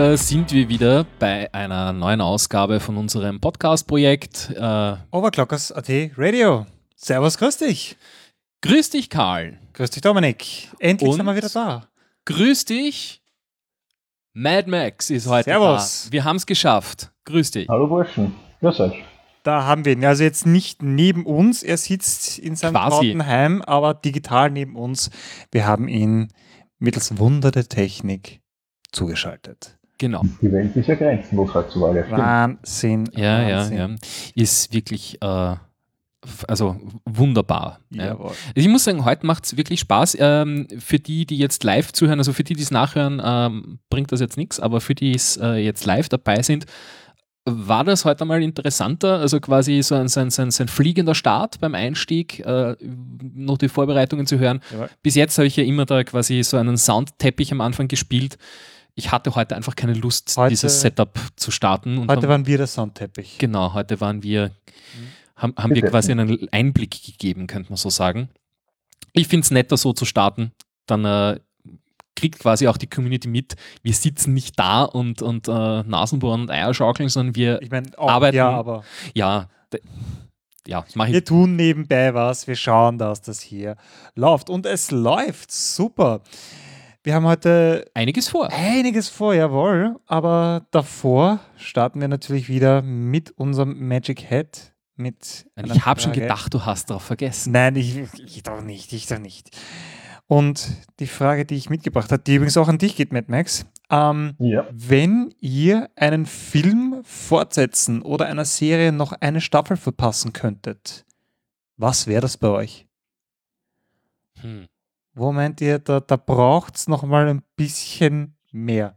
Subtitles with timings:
[0.00, 4.50] da sind wir wieder bei einer neuen Ausgabe von unserem Podcast-Projekt.
[4.56, 6.64] Äh, Overclockers.at Radio.
[6.96, 7.98] Servus, grüß dich.
[8.62, 9.58] grüß dich, Karl.
[9.74, 10.70] Grüß dich, Dominik.
[10.78, 11.16] Endlich Und?
[11.16, 11.86] sind wir wieder da.
[12.24, 13.20] Grüß dich.
[14.32, 16.04] Mad Max ist heute Servus.
[16.06, 16.12] da.
[16.12, 17.10] Wir haben es geschafft.
[17.26, 17.68] Grüß dich.
[17.68, 19.04] Hallo Burschen, grüß euch.
[19.42, 20.04] Da haben wir ihn.
[20.06, 21.62] Also jetzt nicht neben uns.
[21.62, 23.26] Er sitzt in seinem.
[23.26, 25.10] Heim, aber digital neben uns.
[25.52, 26.28] Wir haben ihn
[26.78, 28.40] mittels Wunder der Technik
[28.92, 29.76] zugeschaltet.
[30.00, 30.22] Genau.
[30.40, 32.04] Die Welt ist ja grenzenlos heutzutage.
[32.04, 32.18] Stimmt.
[32.18, 33.10] Wahnsinn.
[33.14, 33.76] Ja, ja, Wahnsinn.
[33.76, 33.88] ja.
[34.34, 35.54] Ist wirklich, äh,
[36.48, 37.80] also wunderbar.
[37.90, 38.16] Ja.
[38.54, 40.16] Ich muss sagen, heute macht es wirklich Spaß.
[40.18, 44.10] Ähm, für die, die jetzt live zuhören, also für die, die es nachhören, ähm, bringt
[44.10, 46.64] das jetzt nichts, aber für die, die es äh, jetzt live dabei sind,
[47.44, 50.68] war das heute mal interessanter, also quasi so ein, so ein, so ein, so ein
[50.68, 52.74] fliegender Start beim Einstieg, äh,
[53.34, 54.60] noch die Vorbereitungen zu hören.
[54.70, 54.88] Jawohl.
[55.02, 58.38] Bis jetzt habe ich ja immer da quasi so einen Soundteppich am Anfang gespielt.
[58.94, 61.98] Ich hatte heute einfach keine Lust, Heute- dieses Setup zu starten.
[61.98, 63.38] Und Heute haben- waren wir der Soundteppich.
[63.38, 64.50] Genau, heute waren wir,
[65.36, 68.28] haben, haben wir quasi einen Einblick gegeben, könnte man so sagen.
[69.12, 70.52] Ich finde es netter, so zu starten.
[70.86, 71.40] Dann äh,
[72.16, 75.50] kriegt quasi auch die Community mit, wir sitzen nicht da und, und äh,
[75.82, 78.36] Nasenbohren und Eier schaukeln, sondern wir, Ich meine, auch, Arbeiten.
[78.36, 78.84] ja, aber
[79.14, 79.48] ja,
[80.66, 81.14] ja, das mache ich.
[81.14, 82.46] wir tun nebenbei was.
[82.46, 83.76] Wir schauen, dass das hier
[84.14, 84.50] läuft.
[84.50, 85.50] Und es läuft.
[85.50, 86.20] Super.
[87.02, 88.50] Wir haben heute Einiges vor.
[88.52, 89.96] einiges vor, jawohl.
[90.06, 94.74] Aber davor starten wir natürlich wieder mit unserem Magic Head.
[94.96, 97.52] Mit Ich habe schon gedacht, du hast darauf vergessen.
[97.52, 99.56] Nein, ich, ich doch nicht, ich doch nicht.
[100.26, 100.68] Und
[101.00, 103.64] die Frage, die ich mitgebracht habe, die übrigens auch an dich geht, Mad Max.
[103.90, 111.06] Ähm, Ja, wenn ihr einen Film fortsetzen oder einer Serie noch eine Staffel verpassen könntet,
[111.78, 112.86] was wäre das bei euch?
[114.40, 114.66] Hm.
[115.14, 118.96] Wo meint ihr, da, da braucht es noch mal ein bisschen mehr?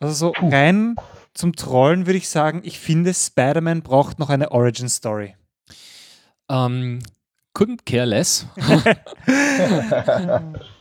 [0.00, 0.50] Also so Puh.
[0.50, 0.96] rein
[1.32, 5.36] zum Trollen würde ich sagen, ich finde, Spider-Man braucht noch eine Origin-Story.
[6.48, 7.00] Ähm,
[7.54, 8.46] couldn't care less.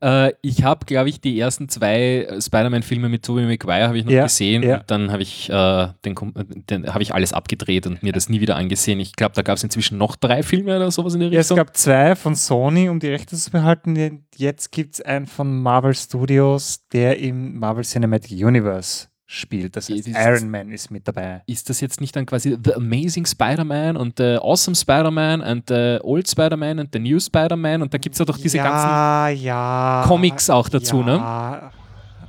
[0.00, 4.04] Äh, ich habe, glaube ich, die ersten zwei äh, Spider-Man-Filme mit Tobey Maguire habe ich
[4.04, 4.78] noch Ja, gesehen ja.
[4.78, 8.28] und dann habe ich, äh, den, äh, den habe ich alles abgedreht und mir das
[8.28, 9.00] nie wieder angesehen.
[9.00, 11.46] Ich glaube, da gab es inzwischen noch drei Filme oder sowas in der Ja, es
[11.46, 11.56] Richtung.
[11.56, 14.24] gab zwei von Sony, um die Rechte zu behalten.
[14.36, 19.76] Jetzt gibt es einen von Marvel Studios, der im Marvel Cinematic Universe spielt.
[19.76, 21.42] Das heißt, Dieses- Iron Man ist mit dabei.
[21.44, 25.98] ist das jetzt nicht dann quasi The Amazing Spider-Man und The Awesome Spider-Man und The
[26.02, 29.28] Old Spider-Man und The New Spider-Man und da gibt es ja doch diese ganzen ja,
[29.28, 31.16] ja, Comics auch dazu, ne?
[31.16, 31.70] ja.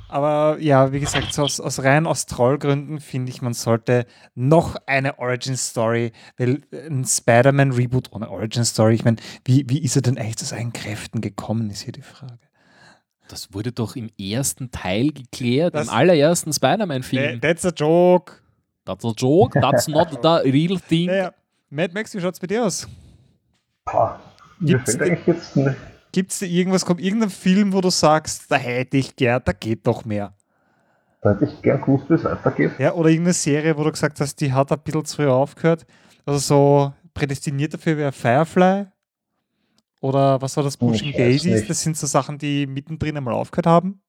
[0.08, 4.76] Aber ja, wie gesagt, so aus, aus rein aus Trollgründen finde ich, man sollte noch
[4.86, 10.36] eine Origin-Story, weil ein Spider-Man-Reboot ohne Origin-Story, ich meine, wie, wie ist er denn eigentlich
[10.36, 12.49] zu seinen Kräften gekommen, ist hier die Frage.
[13.30, 17.40] Das wurde doch im ersten Teil geklärt, Das- im allerersten Spider-Man-Film.
[17.40, 18.32] That's a joke.
[18.84, 21.08] That's a joke, that's not the real thing.
[21.08, 21.32] Ja, ja.
[21.68, 22.88] Mad Max, wie schaut es bei dir aus?
[23.84, 24.18] Boah,
[24.58, 25.76] mir Gibt's eigentlich jetzt ne-
[26.12, 29.52] Gibt es da irgendwas, kommt irgendein Film, wo du sagst, da hätte ich gern, da
[29.52, 30.34] geht doch mehr?
[31.22, 32.72] da hätte ich gern gewusst, wie es weitergeht.
[32.78, 35.86] Ja, oder irgendeine Serie, wo du gesagt hast, die hat ein bisschen zu früh aufgehört.
[36.26, 38.86] Also so prädestiniert dafür wäre Firefly.
[40.00, 41.54] Oder was war das, Pushing Ich weiß Daisies?
[41.60, 41.70] nicht.
[41.70, 44.00] Das sind so Sachen, die mittendrin einmal aufgehört haben.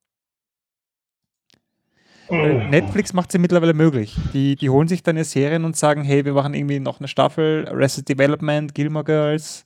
[2.30, 2.36] Oh.
[2.36, 4.16] Netflix macht sie mittlerweile möglich.
[4.34, 7.10] Die, die holen sich dann ihre Serien und sagen, hey, wir machen irgendwie noch eine
[7.10, 9.66] Staffel, Arrested Development, Gilmore Girls.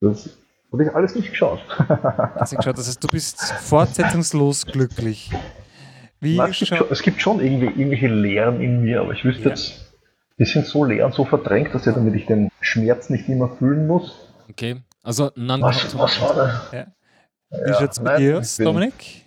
[0.00, 0.36] Das
[0.72, 1.60] habe ich alles nicht geschaut.
[1.78, 2.76] Hast du geschaut?
[2.76, 5.30] Das heißt, du bist fortsetzungslos glücklich.
[6.20, 9.24] Wie Nein, es, gibt schon, es gibt schon irgendwie, irgendwelche Lehren in mir, aber ich
[9.24, 9.50] wüsste Ja.
[9.50, 9.94] jetzt,
[10.40, 13.48] die sind so leer und so verdrängt, dass ich damit ich den Schmerz nicht immer
[13.56, 14.12] fühlen muss.
[14.50, 14.76] Okay,
[15.08, 16.34] also non Was, was war
[16.70, 16.86] da?
[17.50, 19.24] wie schaut es bei dir aus, Dominik?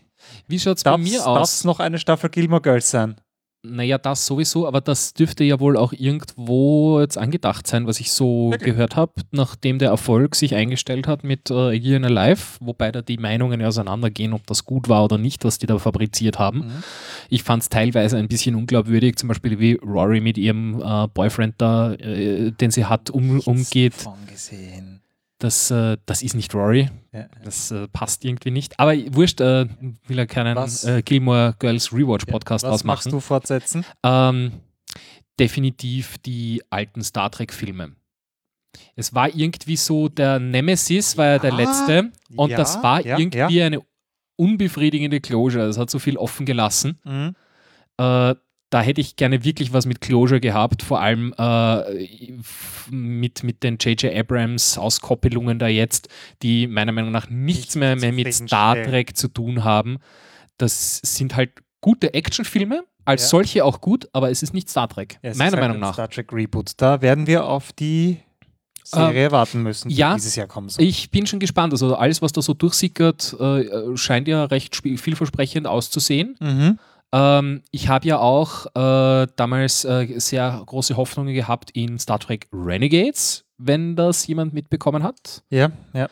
[0.48, 1.64] Wie schaut es bei Darf mir es aus?
[1.64, 3.16] noch eine Staffel Gilmore Girls sein?
[3.64, 8.12] Naja, das sowieso, aber das dürfte ja wohl auch irgendwo jetzt angedacht sein, was ich
[8.12, 8.74] so Wirklich?
[8.74, 13.18] gehört habe, nachdem der Erfolg sich eingestellt hat mit äh, Year Life, wobei da die
[13.18, 16.60] Meinungen ja auseinandergehen, ob das gut war oder nicht, was die da fabriziert haben.
[16.60, 16.84] Mhm.
[17.30, 21.56] Ich fand es teilweise ein bisschen unglaubwürdig, zum Beispiel wie Rory mit ihrem äh, Boyfriend
[21.60, 23.94] da, äh, den sie hat, um, umgeht.
[23.94, 24.91] Von gesehen.
[25.42, 27.26] Das, äh, das ist nicht Rory, Ja.
[27.44, 28.80] das äh, passt irgendwie nicht.
[28.80, 29.66] Aber wurscht, äh,
[30.06, 30.84] will ja keinen Was?
[30.84, 33.16] äh, Gilmore Girls Rewatch Podcast Was draus machst machen.
[33.16, 33.84] du fortsetzen?
[34.04, 34.52] Ähm,
[35.40, 37.96] definitiv die alten Star Trek-Filme.
[38.96, 43.04] Es war irgendwie so, der Nemesis war ja der Ja, letzte und ja, das war
[43.04, 43.80] ja, irgendwie eine
[44.36, 45.66] unbefriedigende Closure.
[45.66, 47.00] Das hat so viel offen gelassen.
[47.04, 47.36] Mhm.
[48.72, 52.32] Da hätte ich gerne wirklich was mit Closure gehabt, vor allem äh,
[52.90, 54.16] mit, mit den J.J.
[54.16, 56.08] Abrams Auskoppelungen da jetzt,
[56.42, 59.98] die meiner Meinung nach nichts mehr, mehr mit Star Trek zu tun haben.
[60.58, 61.52] Das sind halt
[61.82, 63.28] gute Actionfilme, als Ja.
[63.28, 65.94] solche auch gut, aber es ist nicht Star Trek, Ja, meiner halt Meinung ein nach.
[65.94, 66.72] Star Trek Reboot.
[66.78, 68.20] Da werden wir auf die
[68.84, 70.84] Serie warten müssen, die ja, dieses Jahr kommen soll.
[70.86, 71.74] Ich bin schon gespannt.
[71.74, 76.36] Also alles, was da so durchsickert, äh, scheint ja recht vielversprechend auszusehen.
[76.40, 76.80] Mhm.
[77.14, 82.48] Ähm, ich habe ja auch äh, damals äh, sehr große Hoffnungen gehabt in Star Trek
[82.54, 85.44] Renegades, wenn das jemand mitbekommen hat.
[85.50, 86.08] Ja, ja.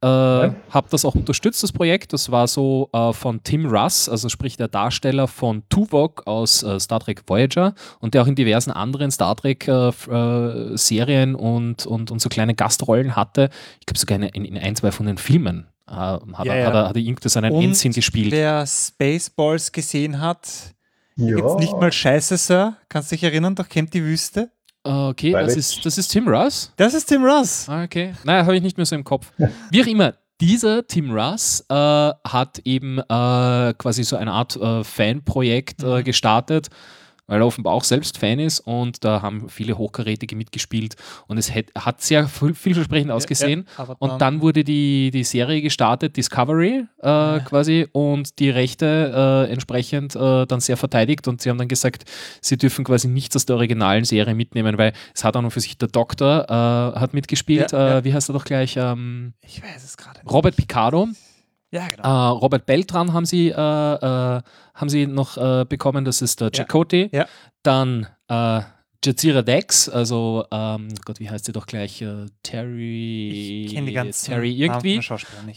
[0.00, 2.12] Äh, Habe das auch unterstützt, das Projekt.
[2.12, 6.78] Das war so äh, von Tim Russ, also sprich der Darsteller von Tuvok aus äh,
[6.78, 12.28] Star Trek Voyager und der auch in diversen anderen Star Trek-Serien und, und, und so
[12.28, 13.50] kleine Gastrollen hatte.
[13.80, 16.60] Ich glaube sogar in, in, in ein, zwei von den Filmen äh, hat, Ja, er,
[16.60, 16.66] ja.
[16.66, 18.32] hat er, hat er irgendwie seinen Und Ensign gespielt.
[18.32, 20.48] Wer Spaceballs gesehen hat,
[21.16, 22.76] Ja, gibt's nicht mal Scheiße, Sir.
[22.88, 23.54] Kannst du dich erinnern?
[23.54, 24.50] Doch kennt die Wüste.
[24.84, 26.72] Äh, okay, das ist, das ist Tim Russ.
[26.76, 27.68] Das ist Tim Russ.
[27.68, 28.14] Ah, okay.
[28.24, 29.32] Naja, habe ich nicht mehr so im Kopf.
[29.70, 33.02] Wie auch immer, dieser Tim Russ äh, hat eben äh,
[33.76, 36.68] quasi so eine Art äh, Fanprojekt äh, gestartet,
[37.28, 40.96] weil er offenbar auch selbst Fan ist und da haben viele Hochkarätige mitgespielt
[41.28, 43.66] und es hat, hat sehr viel- vielversprechend ausgesehen.
[43.78, 49.46] Ja, aber Und dann wurde die, die Serie gestartet, Discovery äh, quasi, und die Rechte
[49.46, 51.28] äh, entsprechend äh, dann sehr verteidigt.
[51.28, 52.04] Und sie haben dann gesagt,
[52.40, 55.60] sie dürfen quasi nichts aus der originalen Serie mitnehmen, weil es hat auch noch für
[55.60, 57.72] sich der Doktor äh, hat mitgespielt.
[57.72, 57.98] Ja, ja.
[57.98, 58.76] Äh, wie heißt er doch gleich?
[58.78, 60.20] Ähm, Ich weiß es gerade.
[60.28, 61.08] Robert Picardo.
[61.70, 62.32] Ja, Äh, genau.
[62.38, 64.40] Robert Beltran haben sie, äh, äh,
[64.74, 66.64] haben sie noch äh, bekommen, das ist der Ja.
[66.64, 67.10] Chakotay.
[67.12, 67.26] Ja.
[67.62, 68.60] Dann äh,
[69.04, 72.02] Jazira Dex, also ähm, Gott, wie heißt sie doch gleich?
[72.02, 73.64] Äh, Terry.
[73.66, 75.00] Ich kenne die ganzen Terry irgendwie.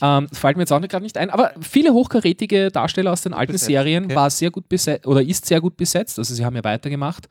[0.02, 3.54] Ähm, fällt mir jetzt auch gerade nicht ein, aber viele hochkarätige Darsteller aus den alten
[3.54, 4.16] Besetzt, Serien okay.
[4.16, 6.20] war sehr gut besetzt oder ist sehr gut besetzt.
[6.20, 7.28] Also sie haben ja weitergemacht,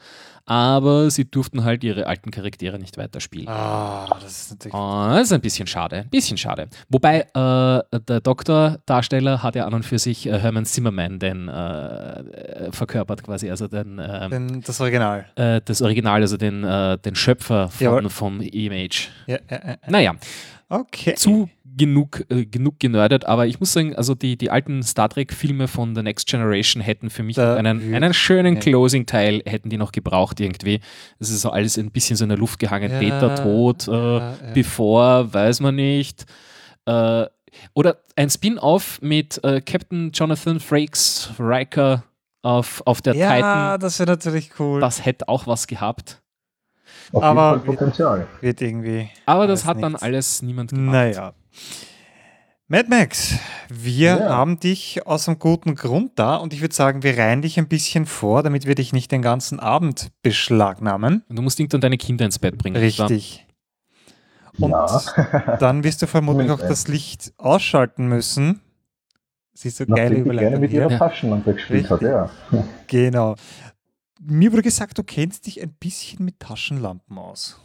[0.46, 3.46] aber sie durften halt ihre alten Charaktere nicht weiterspielen.
[3.46, 4.74] Ah, das ist natürlich.
[4.74, 6.68] Ah, das ist ein bisschen schade, ein bisschen schade.
[6.88, 12.20] Wobei äh, der Doktor-Darsteller hat ja an und für sich äh, Herman Zimmerman den äh,
[12.20, 15.26] äh, verkörpert quasi, also den, ähm, Denn das Original.
[15.36, 18.10] äh, das Original, also den, äh, den Schöpfer von, Jawohl.
[18.10, 19.08] vom Image.
[19.26, 19.76] Ja, ja, ja.
[19.88, 20.14] Naja,
[20.68, 21.14] Okay.
[21.16, 25.66] zu genug, äh, genug genördet, aber ich muss sagen, also die, die alten Star Trek-Filme
[25.66, 28.60] von The Next Generation hätten für mich einen, einen schönen ja.
[28.60, 30.80] Closing-Teil, hätten die noch gebraucht irgendwie.
[31.18, 32.90] Es ist so alles ein bisschen so in der Luft gehangen.
[32.90, 34.36] Ja, Data tot, äh, ja, ja.
[34.54, 36.26] bevor, weiß man nicht.
[36.86, 37.26] Äh,
[37.74, 42.04] oder ein Spin-off mit äh, Captain Jonathan Frakes Riker
[42.42, 43.80] auf, auf der Ja, Titan.
[43.80, 44.80] das wäre natürlich cool.
[44.80, 46.22] Das hätte auch was gehabt.
[47.12, 48.26] auf aber- jeden Fall Potenzial.
[48.40, 49.10] wird irgendwie.
[49.26, 50.02] Aber das hat dann nichts.
[50.02, 50.92] alles niemand gemacht.
[50.92, 51.32] Naja.
[52.68, 53.34] Mad Max,
[53.68, 54.28] wir Ja.
[54.28, 57.66] haben dich aus einem guten Grund da und ich würde sagen, wir reihen dich ein
[57.66, 61.24] bisschen vor, damit wir dich nicht den ganzen Abend beschlagnahmen.
[61.28, 62.76] Und du musst irgendwann deine Kinder ins Bett bringen.
[62.76, 63.44] Richtig.
[64.60, 65.56] Und Ja.
[65.58, 68.60] dann wirst du vermutlich auch das Licht ausschalten müssen.
[69.60, 70.96] Siehst du, geile Nachdem die gerne Überleitung mit ihrer Ja.
[70.96, 72.30] Taschenlampe gespielt hat, ja.
[72.86, 73.34] Genau.
[74.18, 77.60] Mir wurde gesagt, du kennst dich ein bisschen mit Taschenlampen aus.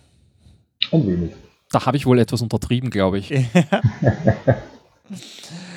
[0.91, 1.33] Ein wenig.
[1.71, 3.33] Da habe ich wohl etwas untertrieben, glaube ich.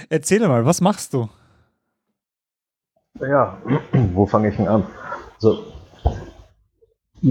[0.08, 1.28] Erzähl mal, was machst du?
[3.20, 3.62] Ja,
[4.12, 4.88] wo fange ich denn an?
[5.36, 5.72] Also,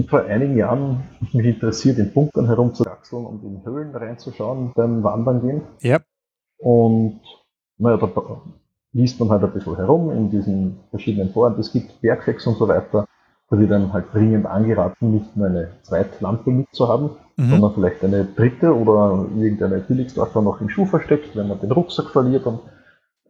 [0.08, 5.42] vor einigen Jahren hat mich interessiert, in Bunkern herumzukraxeln und in Höhlen reinzuschauen beim Wandern
[5.42, 5.62] gehen.
[5.82, 6.00] Ja.
[6.56, 7.20] Und
[7.76, 8.06] naja, da
[8.92, 11.58] liest man halt ein bisschen herum in diesen verschiedenen Foren.
[11.58, 13.06] Es gibt Bergfex und so weiter.
[13.50, 17.50] Da wird dann halt dringend angeraten, nicht nur eine Zweitlampe mitzuhaben, Mhm.
[17.50, 22.10] sondern vielleicht eine dritte oder irgendeine Billigsdorfer noch im Schuh versteckt, wenn man den Rucksack
[22.10, 22.44] verliert.
[22.46, 22.60] Und,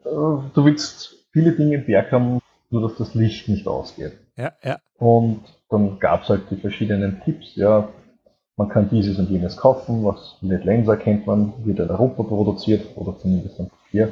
[0.04, 4.12] äh, du willst viele Dinge im Berg haben, nur dass das Licht nicht ausgeht.
[4.36, 4.78] Ja, ja.
[4.98, 7.88] Und dann gab es halt die verschiedenen Tipps, ja,
[8.56, 12.86] man kann dieses und jenes kaufen, was mit Lenser kennt man, wird in Europa produziert
[12.96, 14.08] oder zumindest dann hier.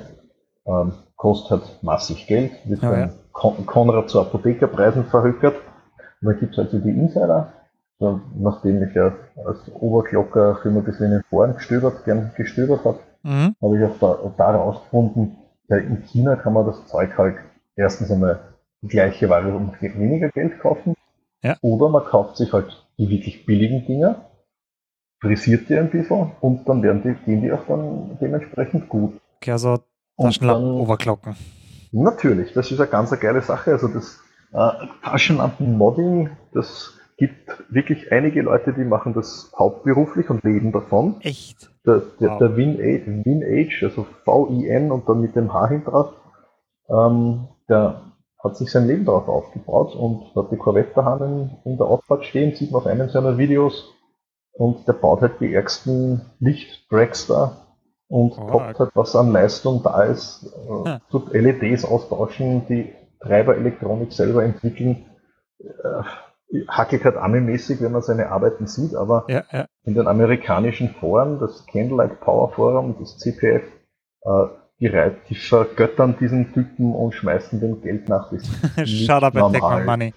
[0.66, 3.12] Ähm, kostet halt massig Geld, wird Ja, dann.
[3.32, 5.56] Kon Konrad zu Apothekerpreisen verhökert.
[6.20, 7.52] Und dann gibt es halt so die Insider,
[7.98, 9.12] so, nachdem ich ja
[9.44, 13.56] als Oberglocker für ein bisschen in den Foren gestöbert, gern gestöbert habe, Mhm.
[13.60, 15.36] habe ich auch da, da herausgefunden,
[15.68, 17.36] ja, in China kann man das Zeug halt
[17.74, 18.38] erstens einmal
[18.82, 20.94] die gleiche Ware um weniger Geld kaufen.
[21.42, 21.56] Ja.
[21.60, 24.26] Oder man kauft sich halt die wirklich billigen Dinger,
[25.20, 29.20] frisiert die ein bisschen und dann werden die, gehen die auch dann dementsprechend gut.
[29.38, 29.78] Okay, also
[30.18, 31.36] Taschenlampen, dann- Oberglocken.
[31.92, 33.72] Natürlich, das ist eine ganz eine geile Sache.
[33.72, 34.20] Also das
[34.52, 34.70] äh,
[35.04, 41.16] Taschenlampen-Modding, das gibt wirklich einige Leute, die machen das hauptberuflich und leben davon.
[41.20, 41.70] Echt?
[41.86, 42.38] Der, der, Wow.
[42.38, 42.78] der Win,
[43.24, 46.12] Win Age, also V-I-N und dann mit dem H hinten drauf,
[46.90, 48.02] ähm, der
[48.42, 51.22] hat sich sein Leben darauf aufgebaut und hat die Corvette daheim
[51.64, 53.92] in, in der Auffahrt stehen, sieht man auf einem seiner Videos.
[54.52, 57.65] Und der baut halt die ärgsten Licht-Dragster
[58.08, 60.46] und Oh, toppt halt, was an Leistung da ist.
[60.68, 61.00] Äh, Hm.
[61.10, 65.06] tut LEDs austauschen, die Treiberelektronik selber entwickeln.
[65.58, 66.02] Äh,
[66.68, 69.66] hackelt halt Ami-mäßig, wenn man seine Arbeiten sieht, aber Ja, ja.
[69.84, 73.62] in den amerikanischen Foren, das Candlelight Power Forum, das CPF,
[74.22, 74.44] äh,
[74.78, 74.92] die,
[75.28, 78.30] die vergöttern diesen Typen und schmeißen dem Geld nach.
[78.30, 78.46] Das
[78.88, 80.14] Shut up and take my money.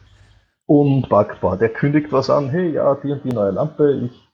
[0.67, 1.57] Unpackbar.
[1.57, 4.28] Der kündigt was an, hey, ja, die und die neue Lampe, ich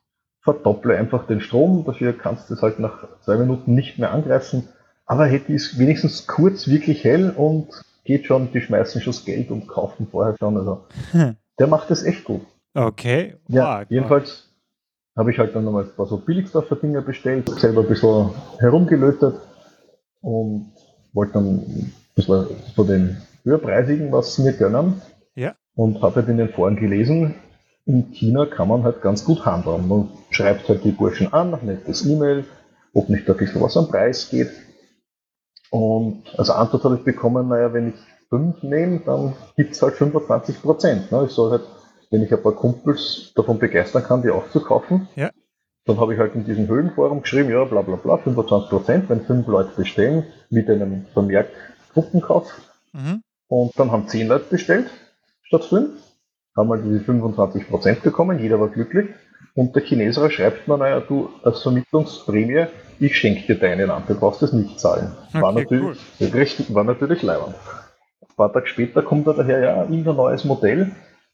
[0.46, 4.70] verdopple einfach den Strom, dafür kannst du es halt nach zwei Minuten nicht mehr angreifen.
[5.06, 7.68] Aber hey, die ist wenigstens kurz wirklich hell und
[8.06, 10.56] geht schon, die schmeißen schon das Geld und kaufen vorher schon.
[10.58, 11.36] Also Hm.
[11.60, 12.42] der macht das echt gut.
[12.76, 13.36] Okay.
[13.48, 14.50] Ja, Wow, jedenfalls
[15.18, 19.36] habe ich halt dann nochmal ein paar so Billigstoffer Dinger bestellt, selber ein bisschen herumgelötet
[20.22, 20.72] und
[21.14, 25.02] wollte dann ein bisschen von den höherpreisigen was mir gönnen.
[25.36, 25.56] Ja.
[25.76, 27.36] Und habe halt in den Foren gelesen,
[27.86, 29.88] in China kann man halt ganz gut handeln.
[29.88, 32.46] Man schreibt halt die Burschen an, nettes E-Mail,
[32.94, 34.50] ob nicht ein bisschen was am Preis geht.
[35.70, 37.96] Und als Antwort habe ich bekommen, naja, wenn ich
[38.30, 41.12] fünf nehme, dann gibt's halt 25 Prozent.
[41.12, 41.26] Ne?
[41.26, 41.64] Ich soll halt,
[42.12, 45.32] wenn ich ein paar Kumpels davon begeistern kann, die auch zu kaufen, Ja.
[45.86, 49.22] dann habe ich halt in diesem Höhlenforum geschrieben, ja, bla bla bla, 25 Prozent, wenn
[49.22, 51.50] fünf Leute bestellen, mit einem Vermerk
[51.94, 52.52] Gruppenkauf.
[52.94, 53.22] Mhm.
[53.48, 54.90] Und dann haben zehn Leute bestellt,
[55.44, 55.92] statt fünf,
[56.56, 59.08] haben halt diese 25 Prozent bekommen, jeder war glücklich.
[59.54, 62.68] Und der Chineser schreibt mir, naja, du als Vermittlungsprämie,
[63.00, 65.12] ich schenke dir deine Lampe, brauchst das nicht zahlen.
[65.34, 67.56] War Okay, natürlich, richtig, war natürlich leibend.
[68.22, 70.92] Ein paar Tage später kommt er daher, ja, irgendein neues Modell.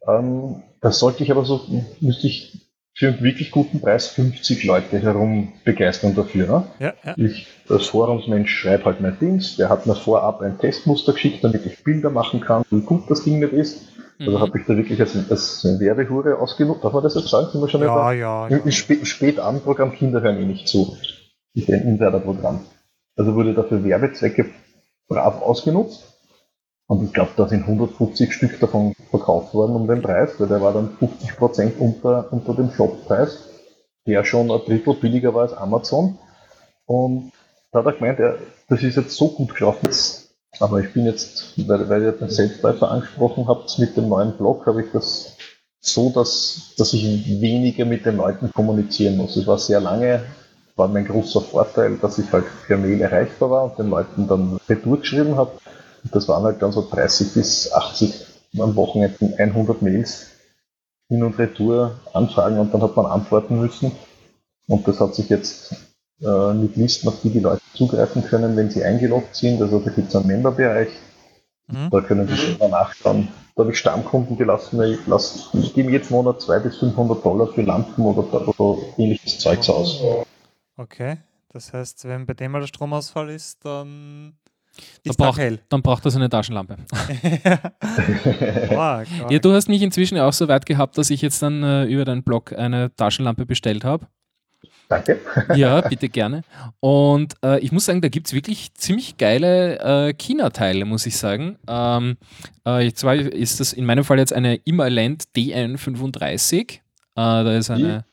[0.07, 1.61] Ähm, das sollte ich aber so,
[1.99, 6.47] müsste ich für einen wirklich guten Preis 50 Leute herum begeistern dafür.
[6.47, 6.63] Ne?
[6.79, 7.13] Ja, ja.
[7.17, 9.55] Ich als Forumsmensch schreibe halt mein Dings.
[9.55, 13.23] Der hat mir vorab ein Testmuster geschickt, damit ich Bilder machen kann, wie gut das
[13.23, 13.90] Ding nicht ist.
[14.21, 14.41] Also Mhm.
[14.41, 16.83] habe ich da wirklich als, als Werbehure ausgenutzt.
[16.83, 17.47] Darf man das jetzt sagen?
[17.51, 18.47] Sind wir schon Ja, ja.
[18.47, 18.63] Im, ja.
[18.63, 20.95] im Spä Spätabendprogramm Kinder hören eh nicht zu.
[21.53, 22.61] Ich bin Insiderprogramm.
[23.17, 24.45] Also wurde dafür Werbezwecke
[25.07, 26.03] brav ausgenutzt.
[26.87, 30.61] Und ich glaube, da sind 150 Stück davon verkauft worden um den Preis, weil der
[30.61, 33.49] war dann 50% unter, unter dem Shoppreis,
[34.05, 36.17] der schon ein Drittel billiger war als Amazon.
[36.85, 37.31] Und
[37.71, 38.37] da hat er gemeint, er,
[38.67, 39.85] das ist jetzt so gut gelaufen.
[39.85, 40.20] Jetzt,
[40.61, 44.65] aber ich bin jetzt, weil, weil ihr den Selbstläufer angesprochen habt, mit dem neuen Blog
[44.65, 45.35] habe ich das
[45.79, 47.03] so, dass, dass ich
[47.41, 49.35] weniger mit den Leuten kommunizieren muss.
[49.35, 50.23] Es war sehr lange,
[50.75, 54.59] war mein großer Vorteil, dass ich halt per Mail erreichbar war und den Leuten dann
[54.69, 55.51] Retour geschrieben habe.
[56.03, 58.25] Und das waren halt dann so 30 bis 80
[58.59, 60.27] am Wochenende 100 Mails
[61.07, 63.91] hin und retour Anfragen und dann hat man antworten müssen.
[64.67, 65.75] Und das hat sich jetzt
[66.21, 69.61] äh, mit Listen, auf die die Leute zugreifen können, wenn sie eingeloggt sind.
[69.61, 70.89] Also da gibt es einen Memberbereich,
[71.67, 71.89] Mhm.
[71.89, 73.29] da können Sie selber nachschauen.
[73.55, 77.23] Da habe ich Stammkunden gelassen, weil ich, lasse, ich gebe jetzt Monat 200 bis 500
[77.23, 80.01] Dollar für Lampen oder, oder ähnliches Zeugs aus.
[80.75, 81.17] Okay.
[81.53, 84.33] Das heißt, wenn bei dem mal der Stromausfall ist, dann
[85.03, 85.59] Da ist da braucht, hell.
[85.69, 86.75] dann braucht er so eine Taschenlampe.
[87.43, 87.57] Ja,
[88.67, 89.07] quark.
[89.41, 92.23] du hast mich inzwischen auch so weit gehabt, dass ich jetzt dann äh, über deinen
[92.23, 94.07] Blog eine Taschenlampe bestellt habe.
[94.91, 95.19] Danke.
[95.55, 96.43] Ja, bitte gerne.
[96.81, 99.79] Und äh, ich muss sagen, da gibt es wirklich ziemlich geile
[100.09, 101.57] äh, China-Teile, muss ich sagen.
[101.65, 102.17] Ähm,
[102.65, 106.73] äh, zwar ist das in meinem Fall jetzt eine Immerland DN35.
[106.73, 106.79] Äh,
[107.15, 108.03] da ist eine.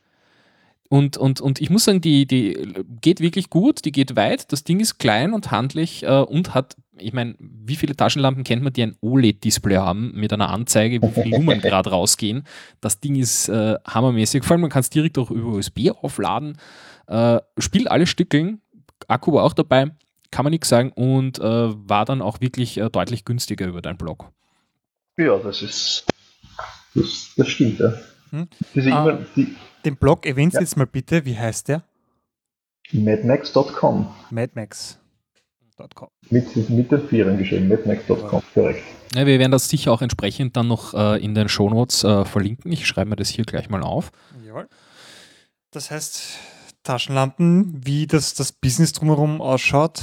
[0.91, 2.57] Und, und, und ich muss sagen, die, die
[3.03, 4.51] geht wirklich gut, die geht weit.
[4.53, 8.63] Das Ding ist klein und handlich äh, und hat, ich meine, wie viele Taschenlampen kennt
[8.63, 12.45] man, die ein OLED-Display haben mit einer Anzeige, wie viel Lumen gerade rausgehen.
[12.81, 14.45] Das Ding ist äh, hammermäßig.
[14.45, 16.57] Vor allem, man kann es direkt auch über USB aufladen.
[17.07, 18.63] Äh, spielt alle Stückeln,
[19.09, 19.91] Akku war auch dabei,
[20.31, 23.99] kann man nichts sagen und äh, war dann auch wirklich äh, deutlich günstiger über deinen
[23.99, 24.31] Blog.
[25.19, 26.07] Ja, das ist.
[26.95, 27.93] Das, das stimmt, ja.
[28.31, 28.49] Hm?
[28.75, 29.03] Diese Ah.
[29.03, 29.55] E-Mail, die
[29.85, 30.61] Den Blog erwähnst Ja.
[30.61, 31.25] jetzt mal bitte.
[31.25, 31.83] Wie heißt der?
[32.93, 34.09] madmax.com.
[34.31, 36.09] madmax.com.
[36.31, 38.83] Mit, mit den Vieren geschrieben, madmax.com, korrekt.
[39.15, 42.73] Ja, wir werden das sicher auch entsprechend dann noch äh, in den Shownotes äh, verlinken.
[42.73, 44.11] Ich schreibe mir das hier gleich mal auf.
[44.47, 44.69] Jawohl.
[45.71, 46.23] Das heißt,
[46.83, 50.03] Taschenlampen, wie das, das Business drumherum ausschaut,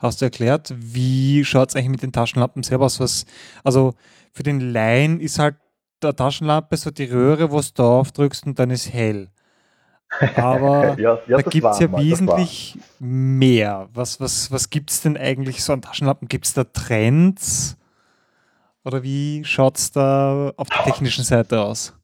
[0.00, 0.74] hast du erklärt.
[0.76, 3.00] Wie schaut es eigentlich mit den Taschenlampen selber aus?
[3.00, 3.24] Was,
[3.64, 3.94] also
[4.32, 5.56] für den Laien ist halt
[6.02, 9.28] der Taschenlampe so die Röhre, wo du drauf drückst und dann ist hell.
[10.36, 13.88] Aber ja, ja, da gibt es ja mal, wesentlich mehr.
[13.94, 16.28] Was, was, was gibt es denn eigentlich so an Taschenlampen?
[16.28, 17.76] Gibt es da Trends?
[18.84, 21.94] Oder wie schaut es da auf der technischen Seite aus?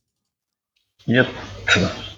[1.07, 1.25] Ja,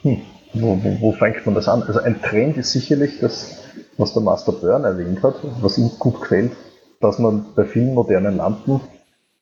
[0.03, 0.23] hm,
[0.55, 1.83] wo, wo, wo fängt man das an?
[1.83, 3.63] Also ein Trend ist sicherlich das,
[3.99, 6.53] was der Master Burn erwähnt hat, was ihm gut gefällt,
[7.01, 8.81] dass man bei vielen modernen Lampen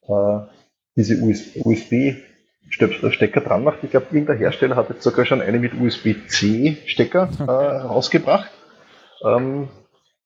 [0.09, 0.39] äh,
[0.97, 3.79] diese USB-Stecker dran macht.
[3.85, 7.43] Ich glaube, irgendein Hersteller hat jetzt sogar schon eine mit USB-C-Stecker äh,
[7.87, 8.51] rausgebracht,
[9.25, 9.69] ähm,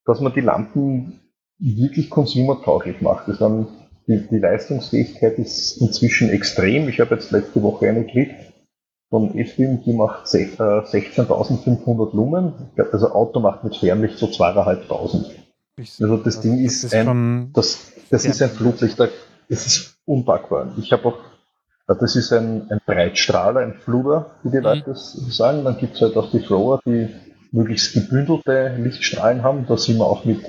[0.05, 1.19] dass man die Lampen
[1.59, 3.27] wirklich konsumertauglich macht.
[3.27, 3.67] Das dann,
[4.07, 6.89] die, die Leistungsfähigkeit ist inzwischen extrem.
[6.89, 8.35] Ich habe jetzt letzte Woche eine gekriegt
[9.09, 12.53] von Efim, die macht sech- äh, 16.500 Lumen.
[12.75, 15.25] Glaub, Also Auto macht mit Fernlicht so 2.500.
[16.01, 18.31] Also das Ding ist ein- schon, Das, das Ja.
[18.31, 19.09] ist ein Flutlichter,
[19.51, 20.73] das ist unpackbar.
[20.77, 21.17] Ich habe auch,
[21.87, 24.63] das ist ein, ein Breitstrahler, ein Fluder, wie die Mhm.
[24.63, 25.63] Leute das sagen.
[25.65, 27.09] Dann gibt es halt auch die Thrower, die
[27.51, 29.65] möglichst gebündelte Lichtstrahlen haben.
[29.67, 30.39] Da sind wir auch mit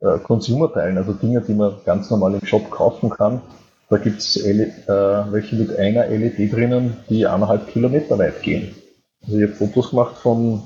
[0.00, 3.42] äh, Consumer-Teilen, also Dinge, die man ganz normal im Shop kaufen kann.
[3.90, 8.74] Da gibt es äh, welche mit einer LED drinnen, die eineinhalb Kilometer weit gehen.
[9.22, 10.62] Also ich habe Fotos gemacht von,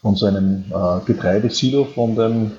[0.00, 2.52] von so einem äh, Getreidesilo von dem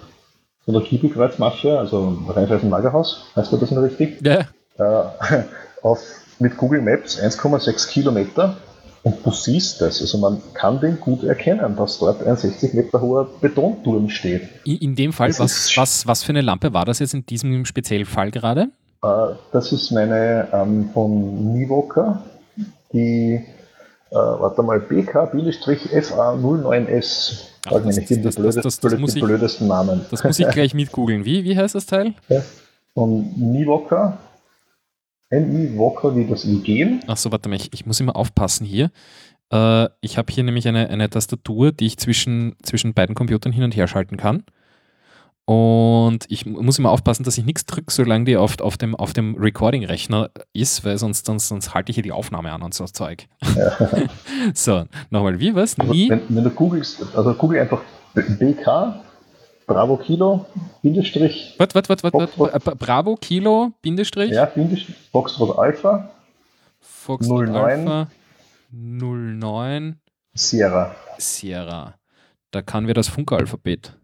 [0.66, 4.20] von der Kiebelkreuzmasche, also Raiffeisen Lagerhaus, heißt das noch richtig?
[4.26, 4.46] Ja,
[4.78, 5.44] äh,
[5.84, 6.00] auf,
[6.40, 8.58] mit Google Maps 1,6 Kilometer
[9.04, 10.02] und du siehst das.
[10.02, 14.50] Also man kann den gut erkennen, dass dort ein 60 Meter hoher Betonturm steht.
[14.66, 17.26] in, in dem Fall, Das was, was, was für eine Lampe war das jetzt in
[17.26, 18.70] diesem speziellen Fall gerade?
[19.04, 19.08] Äh,
[19.52, 22.24] das ist meine ähm, von Nivoca,
[22.92, 23.46] die,
[24.20, 27.44] warte mal, BK-FA09S.
[27.68, 30.06] Ach, Sag mir das- die, das- das- blödesten, das- das muss ich- blödesten Namen.
[30.12, 31.26] Das muss ich gleich mitgoogeln.
[31.26, 32.14] Wie, wie heißt das Teil?
[32.94, 34.18] Von Nivoca,
[35.30, 37.02] N-I-Voca wie das I-Gen.
[37.08, 38.92] Achso, warte mal, ich, ich muss immer aufpassen hier.
[39.52, 43.64] Äh, ich habe hier nämlich eine, eine Tastatur, die ich zwischen, zwischen beiden Computern hin
[43.64, 44.44] und her schalten kann.
[45.46, 48.96] Und ich mu- muss immer aufpassen, dass ich nichts drücke, solange die auf, auf dem,
[48.96, 52.74] auf dem Recording-Rechner ist, weil sonst, sonst, sonst halte ich hier die Aufnahme an und
[52.74, 53.28] so Zeug.
[54.56, 55.78] so, nochmal, wie was?
[55.80, 56.10] Also Nie?
[56.10, 57.82] wenn, wenn du googelst, also google einfach
[58.16, 59.04] BK,
[59.68, 60.46] Bravo Kilo,
[60.82, 62.54] Bindestrich, Warte, warte, warte, warte, Foxtrot.
[62.54, 62.76] warte.
[62.76, 66.10] Bravo, Kilo, Bindestrich, ja, Bindestrich, Foxtrot Alpha,
[66.80, 67.56] Fox 09.
[67.56, 68.08] Alpha
[68.72, 70.00] 09
[70.34, 70.96] Sierra.
[71.18, 71.96] Sierra.
[72.52, 73.96] Da kann wir das Funkeralphabet.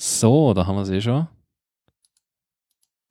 [0.00, 1.26] So, da haben wir es eh schon.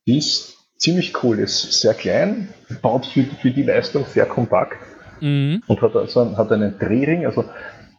[0.08, 2.47] Die ist ziemlich cool, ist sehr klein,
[2.82, 4.78] baut für, für die Leistung sehr kompakt
[5.19, 5.63] Mhm.
[5.67, 7.26] und hat, also einen, hat einen Drehring.
[7.26, 7.43] Also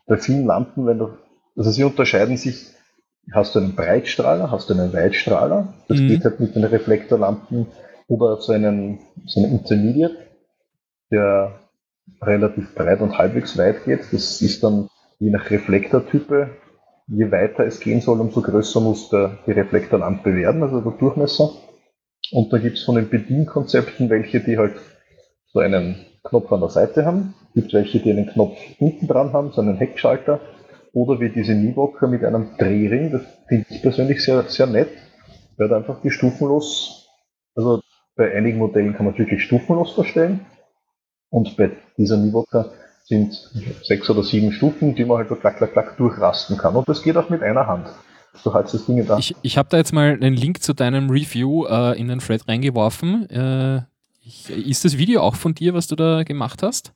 [0.07, 1.11] bei vielen Lampen, wenn du,
[1.57, 2.69] also sie unterscheiden sich,
[3.33, 6.07] hast du einen Breitstrahler, hast du einen Weitstrahler, das Mhm.
[6.09, 7.67] geht halt mit den Reflektorlampen
[8.07, 10.17] oder so einen, so einen Intermediate,
[11.11, 11.59] der
[12.23, 14.01] relativ breit und halbwegs weit geht.
[14.13, 16.51] Das ist dann je nach Reflektortype,
[17.09, 21.51] je weiter es gehen soll, umso größer muss der, die Reflektorlampe werden, also der Durchmesser.
[22.33, 24.75] Und da gibt es von den Bedienkonzepten welche, die halt
[25.47, 29.53] so einen Knopf an der Seite haben, gibt welche, die einen Knopf hinten dran haben,
[29.53, 30.41] so einen Heckschalter,
[30.93, 34.89] oder wie diese Nivoker mit einem Drehring, das finde ich persönlich sehr, sehr nett,
[35.57, 37.09] weil da einfach die stufenlos,
[37.55, 37.81] also
[38.17, 40.47] bei einigen Modellen kann man es wirklich stufenlos verstellen,
[41.31, 42.73] und bei dieser Nivoker
[43.09, 43.51] sind
[43.85, 46.77] sechs oder sieben Stufen, die man halt so klack, klack, klack durchrasten kann.
[46.77, 47.89] Und das geht auch mit einer Hand.
[48.45, 49.19] Du hältst das Ding da.
[49.19, 52.47] Ich, ich habe da jetzt mal einen Link zu deinem Review äh, in den Thread
[52.47, 53.29] reingeworfen.
[53.31, 53.83] Äh,
[54.21, 56.93] ich, ist das Video auch von dir, was du da gemacht hast?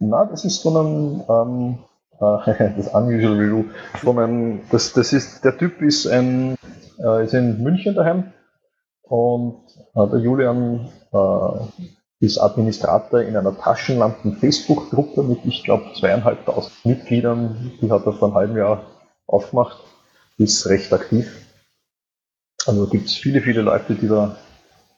[0.00, 1.78] Na, das ist von einem, ähm,
[2.20, 3.64] äh, das Unusual Review,
[4.00, 6.56] von einem, das, das ist, der Typ ist ein,
[6.98, 8.32] äh, ist in München daheim
[9.02, 9.60] und
[9.94, 10.88] äh, der Julian
[12.20, 17.72] ist Administrator in einer Taschenlampen-Facebook-Gruppe mit, ich glaube, zweieinhalbtausend Mitgliedern.
[17.80, 18.84] Die hat er vor einem halben Jahr
[19.26, 19.78] aufgemacht.
[20.38, 21.30] Ist recht aktiv.
[22.66, 24.36] Also gibt es viele, viele Leute, die da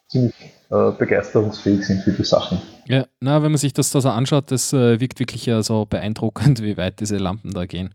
[0.08, 0.34] ziemlich
[0.70, 2.60] äh, begeisterungsfähig sind für die Sachen.
[2.86, 5.84] Ja, na, wenn man sich das da so anschaut, das äh, wirkt wirklich ja so
[5.84, 7.94] beeindruckend, wie weit diese Lampen da gehen.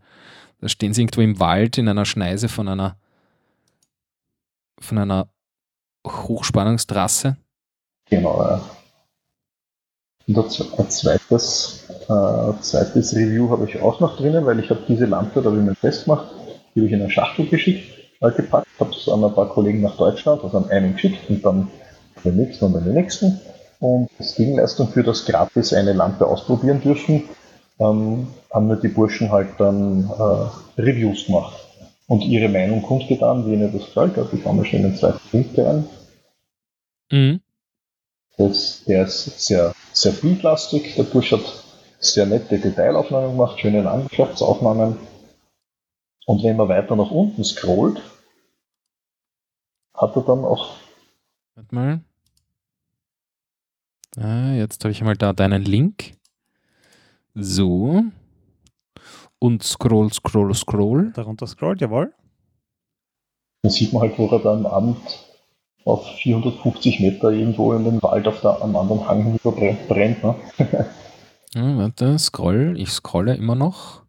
[0.60, 2.96] Da stehen sie irgendwo im Wald in einer Schneise von einer
[4.78, 5.28] von einer
[6.06, 7.36] Hochspannungstrasse.
[8.10, 8.60] Genau, ja.
[10.28, 14.70] Und ein zwe- ein zweites, äh, zweites Review habe ich auch noch drinnen, weil ich
[14.70, 16.26] habe diese Lampe, da habe ich mir festgemacht,
[16.74, 17.84] die habe ich in eine Schachtel geschickt,
[18.20, 21.44] äh, gepackt, habe es an ein paar Kollegen nach Deutschland, also an einen geschickt und
[21.44, 21.68] dann
[22.24, 23.40] den nächsten und den nächsten.
[23.80, 27.24] Und als Gegenleistung für das gratis eine Lampe ausprobieren dürfen,
[27.80, 31.56] ähm, haben mir die Burschen halt dann äh, Reviews gemacht
[32.06, 34.16] und ihre Meinung kundgetan, wie ihnen das gefällt.
[34.16, 35.84] Also ich habe mir schon den zweiten Link rein.
[37.10, 37.40] Mhm.
[38.36, 40.94] Das, der ist sehr, sehr bildlastig.
[40.96, 41.64] Der Bursch hat
[41.98, 44.98] sehr nette Detailaufnahmen gemacht, schöne Landschaftsaufnahmen.
[46.26, 48.00] Und wenn man weiter nach unten scrollt,
[49.94, 50.76] hat er dann auch,
[51.54, 52.00] Warte mal.
[54.16, 56.14] Ah, jetzt habe ich mal da deinen Link.
[57.34, 58.02] So.
[59.38, 61.12] Und scroll, scroll, scroll.
[61.12, 62.12] Darunter scrollt, jawohl.
[63.62, 65.31] dann sieht man halt, wo er dann am Abend
[65.84, 69.88] auf 450 Meter irgendwo in den Wald auf der, am anderen Hang brennt.
[69.88, 70.34] brennt ne?
[71.54, 72.76] Ja, warte, scroll.
[72.78, 74.04] Ich scrolle immer noch.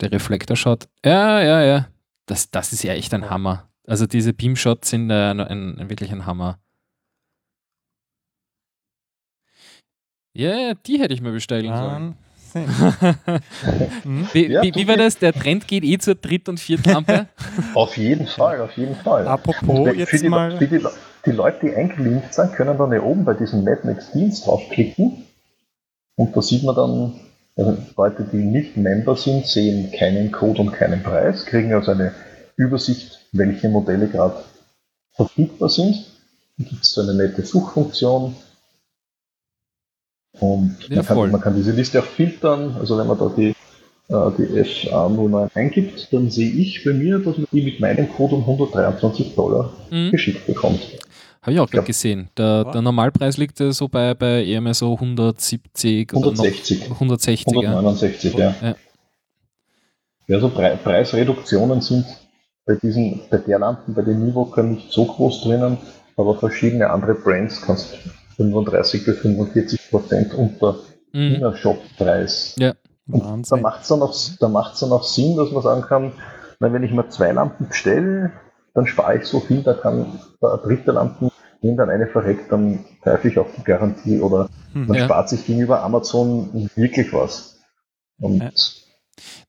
[0.00, 0.88] Der Reflektor schaut.
[1.04, 1.88] Ja, ja, ja.
[2.26, 3.68] Das, das ist ja echt ein Hammer.
[3.86, 6.58] Also diese Beamshots sind äh, ein, ein, wirklich ein Hammer.
[10.32, 12.16] Ja, yeah, die hätte ich mir bestellen sollen.
[14.02, 14.28] Hm?
[14.32, 15.18] wie, Ja, wie, wie war das?
[15.18, 17.26] Der Trend geht eh zur Dritt- und Viertlampe.
[17.74, 19.26] Auf jeden Fall, auf jeden Fall.
[19.26, 20.56] Apropos, jetzt die, mal.
[20.56, 20.80] für die,
[21.24, 25.26] die Leute, die eingelinkt sind, können dann hier oben bei diesem Netflix Dienst draufklicken
[26.16, 27.20] und da sieht man dann,
[27.56, 32.12] also Leute, die nicht Member sind, sehen keinen Code und keinen Preis, kriegen also eine
[32.56, 34.42] Übersicht, welche Modelle gerade
[35.14, 36.06] verfügbar sind.
[36.56, 38.34] Dann gibt es so eine nette Suchfunktion.
[40.40, 42.76] Und Ja, man, kann, man kann diese Liste auch filtern.
[42.78, 47.36] Also wenn man da die, äh, die FA09 eingibt, dann sehe ich bei mir, dass
[47.38, 50.10] man die mit meinem Code um 123 Dollar Mhm.
[50.10, 50.80] geschickt bekommt.
[51.42, 51.86] Habe ich auch gerade Ja.
[51.86, 52.28] gesehen.
[52.36, 56.90] Der, der Normalpreis liegt so bei, bei eher mehr so 170 oder noch 160.
[56.90, 57.54] 160.
[57.62, 57.70] Ja.
[57.70, 58.54] 169, ja.
[58.62, 58.74] Ja.
[60.28, 62.04] Ja, so Pre Preisreduktionen sind
[62.66, 65.78] bei diesen, bei der Lampen, bei den Nivoker nicht so groß drinnen,
[66.16, 67.94] aber verschiedene andere Brands kannst
[68.36, 70.76] 35 bis 45 Prozent unter
[71.12, 71.36] Mhm.
[71.36, 72.54] Wiener Shoppreis.
[72.58, 72.74] Ja.
[73.08, 73.60] Und da Wahnsinn.
[73.62, 76.12] macht es dann, auch- da macht's dann auch Sinn, dass man sagen kann,
[76.60, 78.32] na, wenn ich mir zwei Lampen bestelle,
[78.74, 81.30] dann spare ich so viel, da kann eine dritte Lampen,
[81.62, 84.86] wenn dann eine verreckt, dann pfeife ich auf die Garantie oder Hm.
[84.88, 85.04] man Ja.
[85.04, 87.60] spart sich gegenüber Amazon wirklich was.
[88.20, 88.50] Und Ja.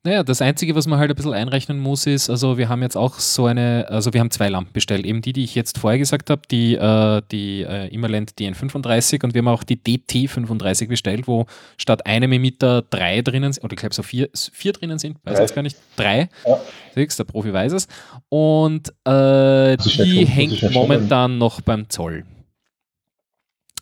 [0.03, 2.95] Naja, das Einzige, was man halt ein bisschen einrechnen muss, ist, also wir haben jetzt
[2.95, 5.05] auch so eine, also wir haben zwei Lampen bestellt.
[5.05, 9.33] Eben die, die ich jetzt vorher gesagt habe, die, äh, die äh, Immerland DN35 und
[9.33, 11.45] wir haben auch die DT35 bestellt, wo
[11.77, 15.35] statt einem Emitter drei drinnen sind, oder ich glaube so vier, vier drinnen sind, weiß
[15.35, 15.41] Drei.
[15.43, 16.29] jetzt gar nicht, drei.
[16.45, 16.59] Ja.
[16.95, 17.87] Siehst, der Profi weiß es.
[18.29, 22.23] Und äh, die hängt momentan noch beim Zoll.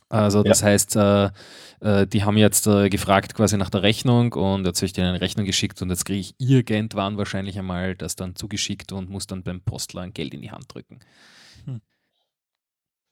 [0.09, 1.29] Also das heißt, äh,
[1.81, 5.09] äh, die haben jetzt äh, gefragt quasi nach der Rechnung und jetzt habe ich denen
[5.09, 9.27] eine Rechnung geschickt und jetzt kriege ich irgendwann wahrscheinlich einmal das dann zugeschickt und muss
[9.27, 10.99] dann beim Postler ein Geld in die Hand drücken.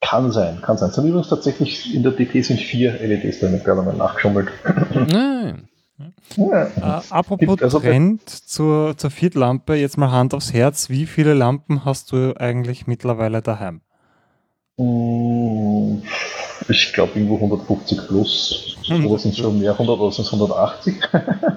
[0.01, 0.89] kann sein, kann sein.
[0.89, 4.49] Es sind übrigens tatsächlich in der DT sind vier LEDs ich habe gerade mal nachgeschummelt.
[4.93, 5.69] Nein.
[6.35, 6.65] Ja.
[6.65, 10.89] Äh, apropos also- Trend zur, zur Viertlampe, jetzt mal Hand aufs Herz.
[10.89, 13.81] Wie viele Lampen hast du eigentlich mittlerweile daheim?
[14.77, 16.01] Mm,
[16.69, 18.77] Ich glaube irgendwo 150 plus.
[18.89, 20.95] Oder sind es schon mehr, 100 oder sind es 180?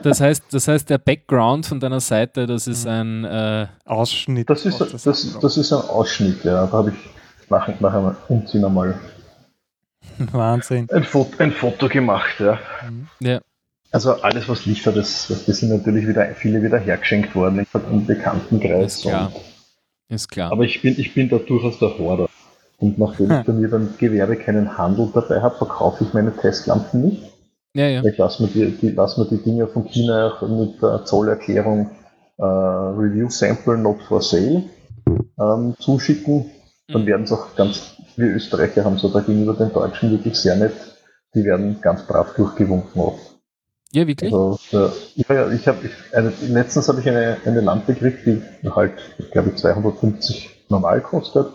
[0.02, 4.48] Das heißt, das heißt, der Background von deiner Seite, das ist ein äh, Ausschnitt.
[4.50, 6.66] Das ist, das, das, ist ein Ausschnitt, ja.
[6.66, 8.98] Da habe ich nachher, nachher mal umziehen einmal
[10.32, 10.88] Wahnsinn.
[10.92, 12.58] ein Foto, ein Foto gemacht, ja.
[13.20, 13.40] ja,
[13.90, 18.06] Also alles, was Licht hat, das, das sind natürlich wieder viele wieder hergeschenkt worden im
[18.06, 18.96] Bekanntenkreis.
[18.96, 19.32] ist klar.
[19.34, 20.52] Und, Ist klar.
[20.52, 22.25] aber ich bin, ich bin da durchaus der Horder.
[22.78, 27.02] Und nachdem ich bei mir beim Gewerbe keinen Handel dabei habe, verkaufe ich meine Testlampen
[27.02, 27.22] nicht.
[27.74, 28.04] ja, ja.
[28.04, 31.90] Ich lasse mir die, die, lass mir die Dinge von China auch mit der Zollerklärung
[32.38, 34.64] äh, Review Sample Not for Sale
[35.40, 36.50] ähm, zuschicken.
[36.88, 37.06] Dann Mhm.
[37.06, 40.74] werden es auch ganz, wir Österreicher haben so da gegenüber den Deutschen wirklich sehr nett.
[41.34, 43.36] Die werden ganz brav durchgewunken oft.
[43.92, 44.32] Ja, wirklich?
[44.32, 44.58] Also,
[45.16, 48.92] ich, ja, ich habe, ich, eine, letztens habe ich eine, eine Lampe gekriegt, die halt,
[49.18, 51.46] ich glaube, 250 normal kostet.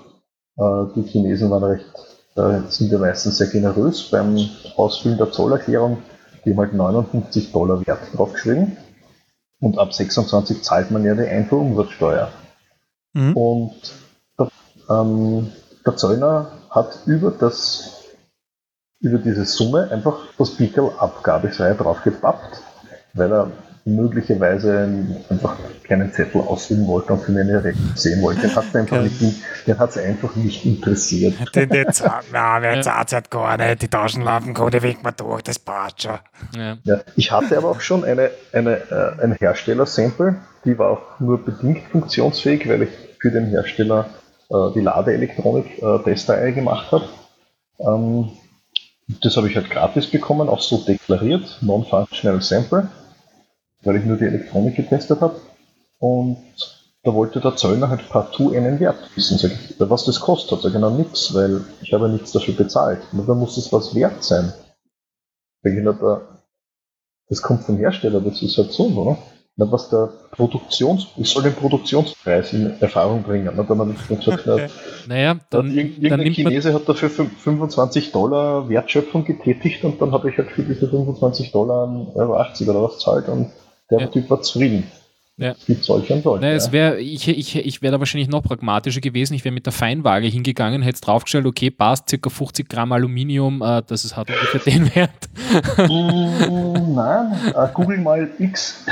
[0.57, 1.85] Äh, die Chinesen waren recht,
[2.35, 4.37] äh, sind ja meistens sehr generös beim
[4.75, 5.97] Ausfüllen der Zollerklärung.
[6.43, 8.77] Die haben halt 59 Dollar Wert draufgeschrieben.
[9.59, 12.31] Und ab 26 zahlt man ja die Einfuhrumsatzsteuer.
[13.13, 13.37] Mhm.
[13.37, 13.93] Und
[14.39, 14.49] der,
[14.89, 15.51] ähm,
[15.85, 17.97] der Zöllner hat über das
[19.01, 22.61] über diese Summe einfach das Pickel Abgabesteuer draufgepappt,
[23.13, 23.51] weil er
[23.85, 24.87] möglicherweise
[25.29, 28.41] einfach keinen Zettel ausfüllen wollte und für eine Rechnung sehen wollte.
[28.41, 29.41] Den hat es einfach, nicht,
[29.97, 31.33] einfach nicht interessiert.
[31.55, 32.95] Den, den zahlt, na, wer Ja.
[33.11, 33.81] halt gar nicht.
[33.81, 36.19] Die Taschenlampencode winkt man durch, das passt schon.
[36.55, 36.77] Ja.
[36.83, 41.43] Ja, ich hatte aber auch schon eine, eine, äh, ein Hersteller-Sample, die war auch nur
[41.43, 42.89] bedingt funktionsfähig, weil ich
[43.19, 44.09] für den Hersteller
[44.49, 47.05] äh, die Ladeelektronik äh, Testreihe gemacht habe.
[47.79, 48.29] Ähm,
[49.21, 52.87] das habe ich halt gratis bekommen, auch so deklariert, Non-Functional Sample,
[53.83, 55.39] weil ich nur die Elektronik getestet habe.
[55.99, 56.37] Und
[57.03, 59.37] da wollte der Zöllner halt partout einen Wert wissen.
[59.37, 62.53] Sag ich, was das kostet, sag ich, na nix, weil ich habe ja nichts dafür
[62.55, 62.99] bezahlt.
[63.11, 64.53] Na, dann muss es was wert sein.
[65.63, 66.21] Sag ich, na, da,
[67.29, 69.17] das kommt vom Hersteller, das ist halt so, oder?
[69.57, 73.51] Na, was der Produktions, ich soll den Produktionspreis in Erfahrung bringen.
[73.55, 74.57] Na, dann habe ich gesagt, na,
[75.07, 80.11] Naja, dann, dann, irgendein dann Chinese hat dafür fün- 25 Dollar Wertschöpfung getätigt und dann
[80.11, 82.15] habe ich halt für diese 25 Dollar 1,80
[82.67, 83.51] Euro oder was zahlt und
[83.91, 84.07] der Ja.
[84.07, 84.83] Typ war zufrieden.
[85.37, 85.51] Ja.
[85.59, 86.45] Es gibt solche und solche.
[86.45, 89.33] Ne, es wär, ich ich, ich wäre da wahrscheinlich noch pragmatischer gewesen.
[89.33, 93.81] Ich wäre mit der Feinwaage hingegangen, hätte draufgestellt, okay, passt, circa 50 Gramm Aluminium, äh,
[93.87, 95.29] das ist, hat ungefähr den Wert.
[95.89, 98.85] Mm, Nein, äh, google mal X,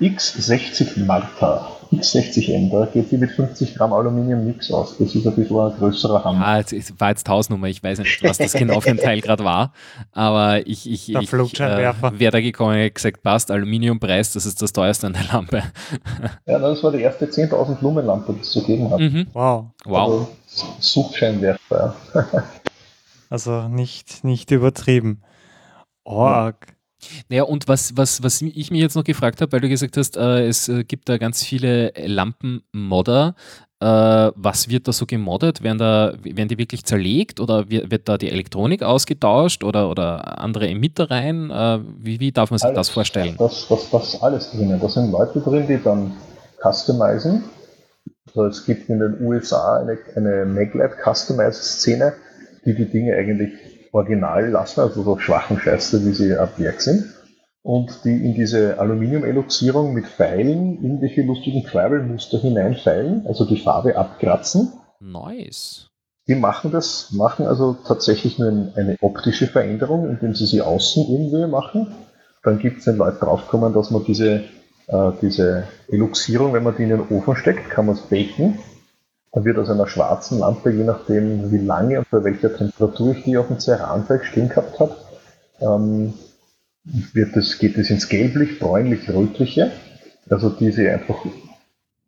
[0.00, 1.75] X60 Martha.
[1.92, 4.96] X60M, da geht sie mit 50 Gramm Aluminium nichts aus.
[4.98, 6.46] Das ist ein bisschen ein größerer Hammer.
[6.46, 9.44] Ah, es war jetzt Hausnummer, ich weiß nicht, was das genau für ein Teil gerade
[9.44, 9.72] war,
[10.12, 12.12] aber ich, ich, Der ich Flugscheinwerfer.
[12.14, 15.62] äh, wäre da gekommen und gesagt, passt, Aluminiumpreis, das ist das teuerste an der Lampe.
[16.46, 19.00] Ja, das war die erste 10.000 Lumenlampe, die es so gegeben hat.
[19.00, 19.26] Mhm.
[19.32, 19.66] Wow.
[19.84, 20.28] Wow.
[20.48, 21.94] Also, Suchscheinwerfer.
[22.14, 22.24] ja.
[23.28, 25.22] Also nicht, nicht übertrieben.
[26.04, 26.75] Org.
[27.28, 30.16] Naja, und was, was, was ich mich jetzt noch gefragt habe, weil du gesagt hast,
[30.16, 33.34] äh, es äh, gibt da ganz viele Lampenmodder.
[33.78, 33.84] Äh,
[34.34, 35.62] was wird da so gemoddet?
[35.62, 40.38] Werden, da, werden die wirklich zerlegt oder wird, wird da die Elektronik ausgetauscht oder, oder
[40.38, 41.50] andere Emitter rein?
[41.50, 42.88] Äh, wie, wie darf man sich das Alles.
[42.88, 43.34] vorstellen?
[43.38, 44.80] Das, das, das ist alles drinnen.
[44.80, 46.14] Da sind Leute drin, die dann
[46.62, 47.44] customizen.
[48.28, 52.14] Also es gibt in den USA eine, eine Maglab Customize-Szene,
[52.64, 53.52] die die Dinge eigentlich
[53.96, 57.04] original lassen, also so schwachen Scheiße, wie sie ab Werk sind.
[57.62, 64.72] Und die in diese Aluminium-Eloxierung mit Pfeilen irgendwelche lustigen Tribal-Muster hineinfeilen, also die Farbe abkratzen.
[65.00, 65.88] Nice.
[66.28, 71.06] Die machen das, machen also tatsächlich nur ein- eine optische Veränderung, indem sie sie außen
[71.08, 71.88] irgendwie machen.
[72.44, 74.42] Dann gibt es, wenn Leute draufkommen, dass man diese,
[74.86, 78.58] äh, diese Eluxierung, wenn man die in den Ofen steckt, kann man es baken.
[79.32, 83.24] Dann wird aus einer schwarzen Lampe, je nachdem wie lange und bei welcher Temperatur ich
[83.24, 84.96] die auf dem Ceranfeld stehen gehabt habe,
[85.60, 86.14] ähm,
[86.84, 89.72] wird es, geht es ins gelblich, bräunlich, rötliche.
[90.28, 91.16] Also die sie einfach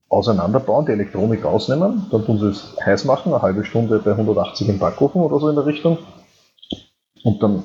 [0.09, 4.69] auseinanderbauen, die Elektronik rausnehmen, dann tun sie es heiß machen, eine halbe Stunde bei 180
[4.69, 5.99] im Backofen oder so in der Richtung.
[7.23, 7.65] Und dann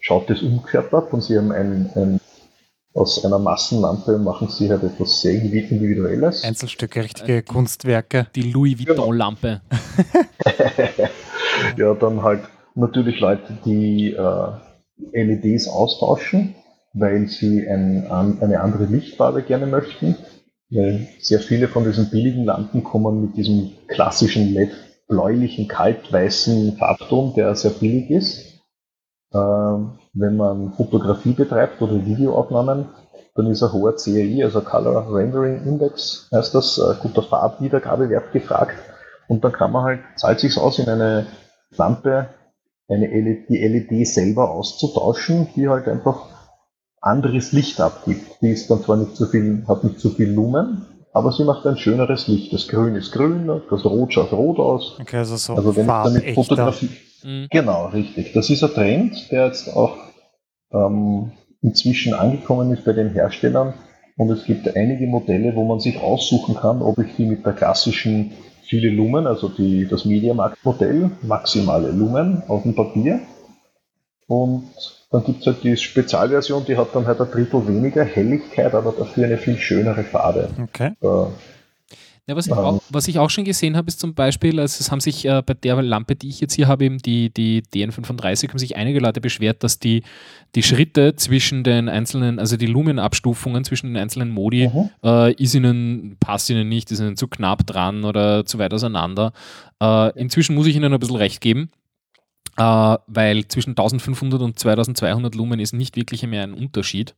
[0.00, 2.20] schaut das umgekehrt ab und sie haben ein, ein
[2.94, 6.44] aus einer Massenlampe machen sie halt etwas sehr individuelles.
[6.44, 8.26] Einzelstücke, richtige Kunstwerke.
[8.34, 9.60] Die Louis Vuitton-Lampe.
[11.76, 12.42] Ja, dann halt
[12.74, 14.52] natürlich Leute, die äh,
[15.12, 16.54] LEDs austauschen,
[16.92, 20.16] weil sie ein, an, eine andere Lichtfarbe gerne möchten.
[20.70, 27.54] Weil sehr viele von diesen billigen Lampen kommen mit diesem klassischen LED-bläulichen, kaltweißen Farbton, der
[27.54, 28.62] sehr billig ist.
[29.34, 32.86] Ähm, wenn man Fotografie betreibt oder Videoaufnahmen,
[33.34, 38.76] dann ist ein hoher CRI, also Color Rendering Index, heißt das, äh, guter Farbwiedergabewert gefragt.
[39.28, 41.26] Und dann kann man halt, zahlt sich aus, in eine
[41.70, 42.28] Lampe
[42.88, 46.26] eine LED, die LED selber auszutauschen, die halt einfach
[47.00, 48.42] anderes Licht abgibt.
[48.42, 51.66] Die ist dann zwar nicht so viel, hat nicht so viel Lumen, aber sie macht
[51.66, 52.52] ein schöneres Licht.
[52.52, 54.98] Das Grün ist grün, das Rot schaut rot aus.
[55.00, 56.34] Okay, also so Also wenn ich damit.
[56.34, 56.90] Fotografie,
[57.24, 57.48] Mhm.
[57.50, 58.32] Genau, richtig.
[58.32, 59.96] Das ist ein Trend, der jetzt auch
[60.72, 61.32] ähm,
[61.62, 63.74] inzwischen angekommen ist bei den Herstellern.
[64.16, 67.54] Und es gibt einige Modelle, wo man sich aussuchen kann, ob ich die mit der
[67.54, 68.32] klassischen
[68.64, 73.20] viele Lumen, also die, das Mediamarkt-Modell, maximale Lumen auf dem Papier.
[74.26, 74.70] Und
[75.10, 78.92] dann gibt es halt die Spezialversion, die hat dann halt ein Drittel weniger Helligkeit, aber
[78.92, 80.48] dafür eine viel schönere Farbe.
[80.62, 80.92] Okay.
[81.02, 81.26] Äh,
[82.28, 82.58] Ja, was, ich Ähm.
[82.58, 85.42] auch, was ich auch schon gesehen habe, ist zum Beispiel, also es haben sich äh,
[85.44, 89.00] bei der Lampe, die ich jetzt hier habe, eben die, die DN35, haben sich einige
[89.00, 90.04] Leute beschwert, dass die,
[90.54, 94.90] die Schritte zwischen den einzelnen, also die Lumenabstufungen zwischen den einzelnen Modi, Mhm.
[95.02, 99.32] äh, ist ihnen, passt ihnen nicht, ist ihnen zu knapp dran oder zu weit auseinander.
[99.82, 101.70] Äh, inzwischen muss ich ihnen ein bisschen recht geben.
[102.56, 107.16] Äh, weil zwischen 1500 und 2200 Lumen ist nicht wirklich mehr ein Unterschied.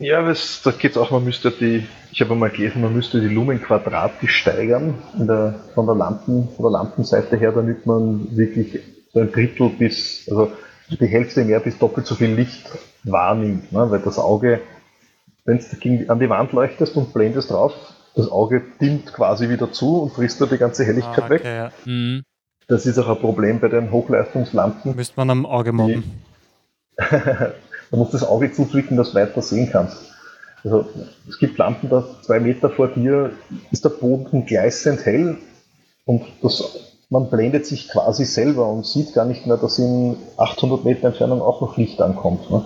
[0.00, 3.26] Ja, was, da geht's auch, man müsste die, ich habe mal gelesen, man müsste die
[3.34, 8.78] Lumen quadratisch steigern der, von, der Lampen, von der Lampenseite her, damit man wirklich
[9.12, 10.52] so ein Drittel bis, also
[10.88, 12.64] die Hälfte mehr bis doppelt so viel Licht
[13.02, 13.72] wahrnimmt.
[13.72, 13.90] Ne?
[13.90, 14.60] Weil das Auge,
[15.44, 17.72] wenn du an die Wand leuchtest und blendest drauf,
[18.14, 21.40] das Auge dimmt quasi wieder zu und frisst da die ganze Helligkeit Ah, weg.
[21.40, 21.72] okay, ja.
[21.84, 22.22] Mhm.
[22.68, 24.94] Das ist auch ein Problem bei den Hochleistungslampen.
[24.94, 26.04] Müsste man am Auge mobben.
[27.90, 29.96] Du musst das Auge zudrücken, dass du weiter sehen kannst.
[30.64, 30.88] Also,
[31.28, 33.32] es gibt Lampen, da zwei Meter vor dir
[33.70, 35.38] ist der Boden gleißend hell
[36.04, 40.84] und das, man blendet sich quasi selber und sieht gar nicht mehr, dass in 800
[40.84, 42.50] Meter Entfernung auch noch Licht ankommt.
[42.50, 42.64] Ne?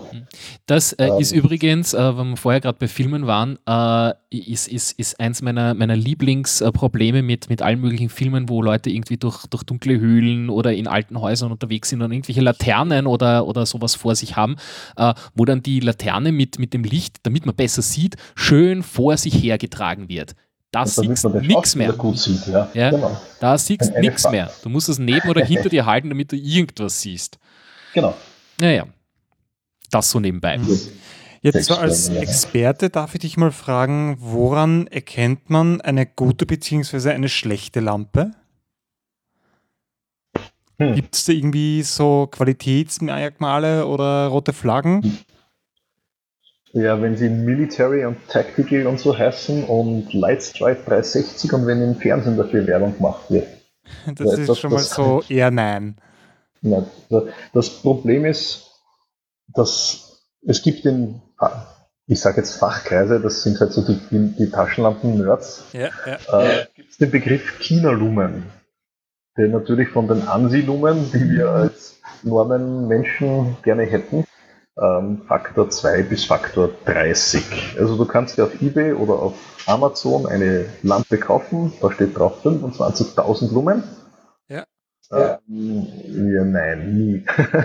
[0.66, 1.20] Das äh, Ähm.
[1.20, 5.42] ist übrigens, äh, wenn wir vorher gerade bei Filmen waren, äh, ist, ist, ist eins
[5.42, 10.50] meiner, meiner Lieblingsprobleme mit, mit allen möglichen Filmen, wo Leute irgendwie durch, durch dunkle Höhlen
[10.50, 14.56] oder in alten Häusern unterwegs sind und irgendwelche Laternen oder, oder sowas vor sich haben,
[14.96, 19.16] äh, wo dann die Laterne mit, mit dem Licht, damit man besser sieht, schön vor
[19.16, 20.34] sich hergetragen wird.
[20.72, 21.92] Da siehst nichts mehr.
[21.92, 22.46] gut sieht.
[22.48, 22.90] Ja, Ja.
[22.90, 23.20] Genau.
[23.40, 24.50] Da siehst du nichts mehr.
[24.62, 27.38] Du musst es neben oder hinter dir halten, damit du irgendwas siehst.
[27.94, 28.14] genau.
[28.60, 28.86] Naja,
[29.90, 30.58] das so nebenbei.
[31.42, 32.08] Jetzt so als.
[32.08, 37.10] Experte darf ich dich mal fragen, woran erkennt man eine gute bzw.
[37.10, 38.30] eine schlechte Lampe?
[40.78, 40.94] Hm.
[40.94, 45.18] Gibt es da irgendwie so Qualitätsmerkmale oder rote Flaggen?
[46.74, 51.96] Ja, wenn sie Military und Tactical und so heißen und Lightstrike 360 und wenn im
[51.96, 53.46] Fernsehen dafür Werbung gemacht wird.
[54.16, 55.96] Das Ja, ist das- schon mal so eher nein.
[56.62, 56.84] Ja,
[57.52, 58.70] das Problem ist,
[59.48, 61.20] dass es gibt in,
[62.06, 66.40] ich sage jetzt Fachkreise, das sind halt so die, die, Taschenlampen-Nerds, Ja, ja.
[66.42, 68.44] äh, gibt es den Begriff China-Lumen,
[69.36, 74.24] der natürlich von den ANSI-Lumen, die wir als Normenmenschen gerne hätten,
[74.80, 77.76] ähm, Faktor 2 bis Faktor 30.
[77.78, 79.34] Also du kannst dir auf Ebay oder auf
[79.66, 83.82] Amazon eine Lampe kaufen, da steht drauf 25.000 Lumen.
[84.48, 84.64] Ja.
[85.12, 85.86] Ähm,
[86.34, 87.24] ja, nein, nie.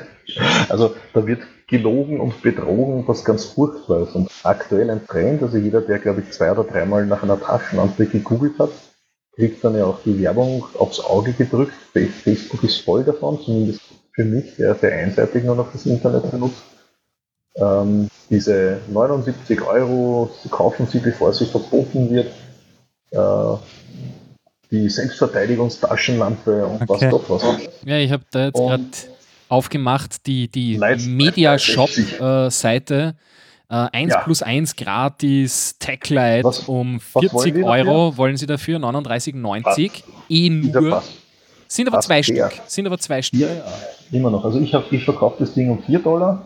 [0.70, 4.16] also da wird gelogen und betrogen, was ganz furchtbar ist.
[4.16, 8.06] Und aktuell ein Trend, also jeder, der glaube ich zwei oder dreimal nach einer Taschenlampe
[8.06, 8.72] gegoogelt hat,
[9.34, 11.74] kriegt dann ja auch die Werbung aufs Auge gedrückt.
[11.94, 13.82] Facebook ist voll davon, zumindest
[14.14, 16.64] für mich, der sehr einseitig nur noch das Internet benutzt.
[17.58, 22.28] Ähm, diese 79 Euro kaufen Sie, bevor sie verboten wird.
[23.12, 23.58] Äh,
[24.70, 27.06] die Selbstverteidigungstaschenlampe und Okay.
[27.06, 27.44] was Gott was.
[27.86, 28.84] Ja, ich habe da jetzt gerade
[29.48, 30.78] aufgemacht, die, die
[31.98, 33.16] Media-Shop-Seite.
[33.70, 34.20] Äh, 1 Ja.
[34.22, 37.66] plus 1 gratis, Techlight Was- um was 40 wollen?
[37.88, 40.04] Euro wollen sie dafür, 39,90.
[40.30, 41.04] Eh nur.
[41.68, 42.24] Sind aber zwei.
[42.24, 42.50] Stück.
[42.66, 43.42] Sind aber zwei Stück.
[43.42, 43.64] Ja, ja,
[44.14, 44.46] immer noch.
[44.46, 46.46] Also ich, hab- ich verkaufe das Ding um 4 Dollar.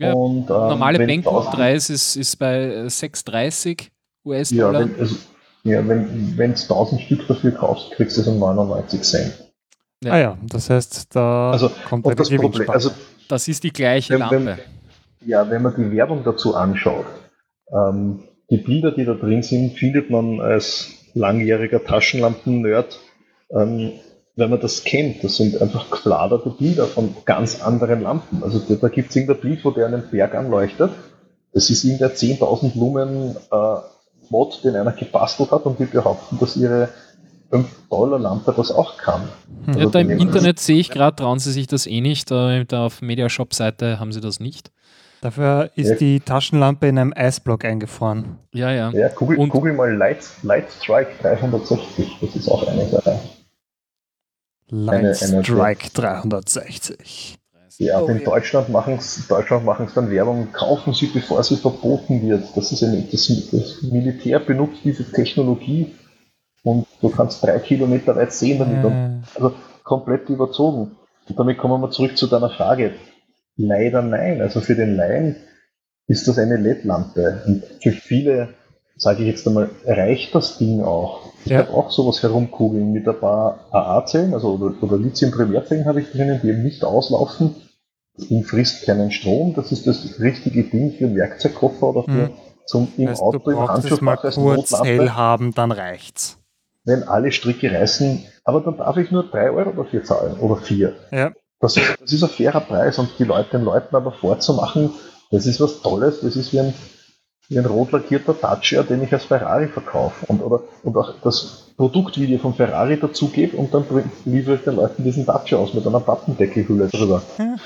[0.00, 3.86] Ja, und, ähm, Normale wenn Banknotenpreis ist, ist bei äh, 6,30 Ja,
[4.24, 4.80] US-Dollar.
[4.80, 5.16] wenn, also,
[5.64, 9.32] ja, wenn du 1000 Stück dafür kaufst, kriegst du es um 99 Cent.
[10.02, 10.12] Ja.
[10.12, 12.90] Ah ja, das heißt, da Also, kommt eine das Problem, also
[13.28, 14.62] das ist die gleiche Wenn- wenn- Lampe.
[15.24, 17.06] Ja, wenn man die Werbung dazu anschaut,
[17.72, 22.98] ähm, die Bilder, die da drin sind, findet man als langjähriger Taschenlampen-Nerd,
[23.56, 23.92] ähm,
[24.36, 28.42] wenn man das kennt, das sind einfach gefladerte Bilder von ganz anderen Lampen.
[28.42, 30.90] Also da, da gibt es irgendein Bild, wo der einen Berg anleuchtet.
[31.52, 33.56] Das ist irgendein 10.000 Lumen äh,
[34.30, 36.88] Mod, den einer gebastelt hat und die behaupten, dass ihre
[37.50, 39.22] 5-Dollar-Lampe das auch kann.
[39.66, 39.74] Hm.
[39.74, 42.30] Ja, Also da im Internet sehe ich gerade, trauen sie sich das eh nicht.
[42.30, 44.70] Da, da auf Mediashop-Seite haben sie das nicht.
[45.20, 45.94] Dafür ist Ja.
[45.96, 48.38] die Taschenlampe in einem Eisblock eingefroren.
[48.52, 48.90] Ja, ja.
[48.90, 53.18] Ja, google, Und- google mal Light, Light Strike 360, das ist auch eine Sache.
[55.14, 57.38] Strike 360.
[57.78, 58.24] Ja, Oh, und in ja.
[58.24, 62.44] Deutschland machen es Deutschland machen's dann Werbung, kaufen sie, bevor sie verboten wird.
[62.54, 65.94] Das ist eine, das, das Militär benutzt diese Technologie
[66.62, 68.84] und du kannst drei Kilometer weit sehen damit.
[68.84, 69.54] Äh, also
[69.84, 70.96] komplett überzogen.
[71.28, 72.92] Und damit kommen wir zurück zu deiner Frage.
[73.56, 74.40] Leider nein.
[74.40, 75.36] Also für den Laien
[76.06, 77.42] ist das eine LED-Lampe.
[77.46, 78.54] Und für viele,
[78.96, 81.31] sage ich jetzt einmal, reicht das Ding auch.
[81.44, 81.58] Ich Ja.
[81.58, 86.40] habe auch sowas herumkugeln mit ein paar AA-Zellen, also oder, oder Lithium-Primärzellen habe ich drinnen,
[86.42, 87.54] die eben nicht auslaufen.
[88.16, 89.54] Ding frisst keinen Strom.
[89.54, 92.30] Das ist das richtige Ding für einen Werkzeugkoffer oder für Mhm.
[92.66, 96.38] zum im heißt, du Auto im Handschuhfach als kurz hell haben, dann reicht's.
[96.84, 100.92] wenn alle Stricke reißen, aber dann darf ich nur 3 Euro dafür zahlen oder 4.
[101.12, 101.30] Ja.
[101.60, 104.90] Das, ist- das ist ein fairer Preis und die Leute, den Leuten aber vorzumachen,
[105.30, 106.74] das ist was Tolles, das ist wie ein,
[107.52, 111.66] wie ein rot lackierter Dacia, den ich als Ferrari verkaufe und, oder, und auch das
[111.76, 113.84] Produktvideo von Ferrari dazugebe und dann
[114.24, 117.22] liefere ich den Leuten diesen Dacia aus mit einer Pappendeckelhülle drüber.
[117.38, 117.56] Ja.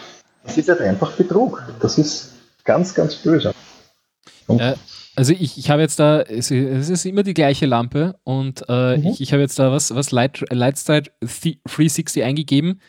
[0.45, 1.63] Das ist halt einfach Betrug.
[1.81, 2.33] Das ist
[2.65, 3.53] ganz, ganz böse.
[4.49, 4.75] Äh,
[5.17, 8.99] also ich, ich habe jetzt da, es es ist immer die gleiche Lampe und äh,
[8.99, 9.07] Mhm.
[9.07, 12.81] ich, ich habe jetzt da was, was Light, Lightstyle 360 eingegeben.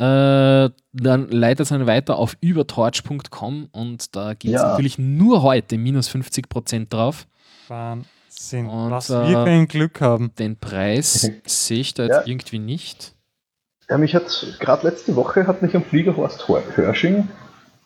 [0.00, 4.68] Äh, dann leitet es einen weiter auf übertorch.com und da geht es Ja.
[4.70, 7.26] natürlich nur heute minus 50% drauf.
[7.68, 8.66] Wahnsinn.
[8.66, 10.34] Und, Was äh, wir für ein Glück haben.
[10.38, 12.22] Den Preis sehe ich da jetzt Ja.
[12.26, 13.12] irgendwie nicht.
[13.90, 17.28] Ja, mich hat gerade letzte Woche hat mich am Fliegerhorst Hor- Hörsching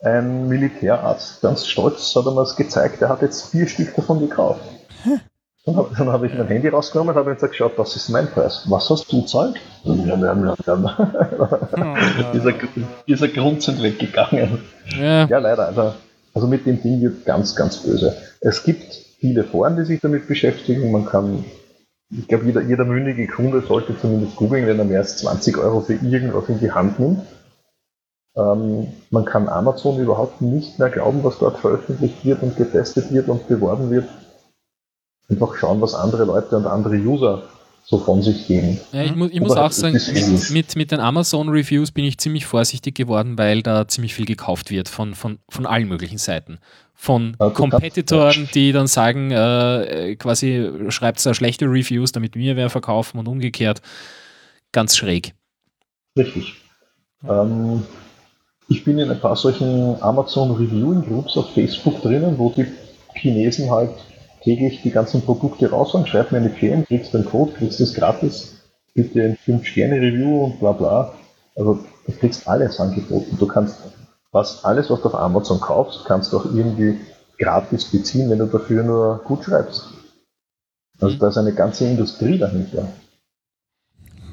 [0.02, 4.20] ein Militärarzt ganz stolz hat er mir das gezeigt, er hat jetzt vier Stück davon
[4.20, 4.60] gekauft.
[5.66, 8.64] Dann habe hab ich mein Handy rausgenommen und habe gesagt, schau, das ist mein Preis.
[8.68, 9.56] Was hast du zahlt?
[12.34, 12.52] dieser,
[13.08, 14.58] dieser Grund sind weggegangen.
[14.98, 15.68] Ja, Ja, leider.
[15.68, 15.94] Also,
[16.34, 18.14] also mit dem Ding wird ganz, ganz böse.
[18.40, 20.92] Es gibt viele Foren, die sich damit beschäftigen.
[20.92, 21.44] Man kann,
[22.10, 25.80] ich glaube, jeder, jeder mündige Kunde sollte zumindest googeln, wenn er mehr als 20 Euro
[25.80, 27.22] für irgendwas in die Hand nimmt.
[28.36, 33.28] Ähm, man kann Amazon überhaupt nicht mehr glauben, was dort veröffentlicht wird und getestet wird
[33.28, 34.04] und beworben wird.
[35.30, 37.42] Einfach schauen, was andere Leute und andere User
[37.84, 38.80] so von sich geben.
[38.92, 42.46] Ja, ich, mu ich muss auch sagen, mit, mit, mit den Amazon-Reviews bin ich ziemlich
[42.46, 46.58] vorsichtig geworden, weil da ziemlich viel gekauft wird von, von, von allen möglichen Seiten.
[46.94, 52.70] Von Ja, Competitoren, die dann sagen, äh, quasi schreibt da schlechte Reviews, damit wir wer
[52.70, 53.82] verkaufen und umgekehrt.
[54.72, 55.34] Ganz schräg.
[56.16, 56.54] Richtig.
[57.28, 57.82] Ähm,
[58.68, 62.66] ich bin in ein paar solchen Amazon Reviewing Groups auf Facebook drinnen, wo die
[63.14, 63.90] Chinesen halt
[64.44, 68.60] täglich die ganzen Produkte raushauen, schreib mir eine PM, kriegst den Code, kriegst es gratis,
[68.94, 71.14] bitte ein 5-Sterne-Review und bla bla.
[71.56, 73.36] Also du kriegst alles angeboten.
[73.38, 73.78] Du kannst
[74.30, 77.00] fast alles, was du auf Amazon kaufst, kannst du auch irgendwie
[77.38, 79.88] gratis beziehen, wenn du dafür nur gut schreibst.
[81.00, 81.18] Also Mhm.
[81.20, 82.88] da ist eine ganze Industrie dahinter.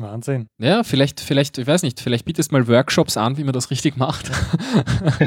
[0.01, 0.47] Wahnsinn.
[0.59, 3.97] Ja, vielleicht, vielleicht, ich weiß nicht, vielleicht bietest mal Workshops an, wie man das richtig
[3.97, 4.31] macht.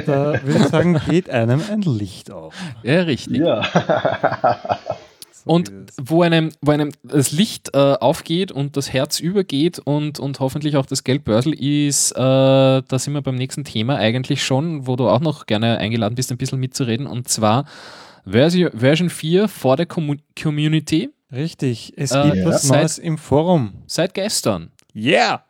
[0.06, 2.54] Da würde ich sagen, geht einem ein Licht auf.
[2.82, 3.38] ja, richtig.
[3.38, 3.62] Ja.
[5.44, 10.40] Und wo einem, wo einem das Licht äh, aufgeht und das Herz übergeht und, und
[10.40, 14.96] hoffentlich auch das Geldbörsel ist, äh, da sind wir beim nächsten Thema eigentlich schon, wo
[14.96, 17.06] du auch noch gerne eingeladen bist, ein bisschen mitzureden.
[17.06, 17.66] Und zwar
[18.26, 22.44] Versi Version 4 vor der Commu Community Richtig, es Äh, gibt ja.
[22.46, 23.72] was Seit- Neues im Forum.
[23.86, 24.70] seit gestern.
[24.94, 25.44] Yeah!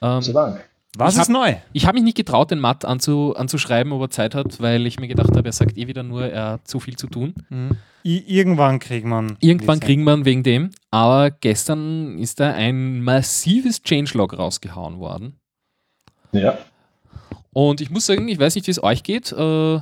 [0.00, 0.64] Ähm, Sei Dank.
[0.98, 1.56] Was Ich ist neu?
[1.74, 4.98] ich habe mich nicht getraut, den Matt anzu, anzuschreiben, ob er Zeit hat, weil ich
[4.98, 7.34] mir gedacht habe, er sagt eh wieder nur, er hat zu viel zu tun.
[7.48, 7.76] Hm.
[8.02, 9.36] I irgendwann kriegt man.
[9.40, 15.38] Irgendwann wir ihn wegen dem, aber gestern ist da ein massives Changelog rausgehauen worden.
[16.32, 16.56] Ja.
[17.52, 19.32] Und ich muss sagen, ich weiß nicht, wie es euch geht.
[19.32, 19.80] Äh,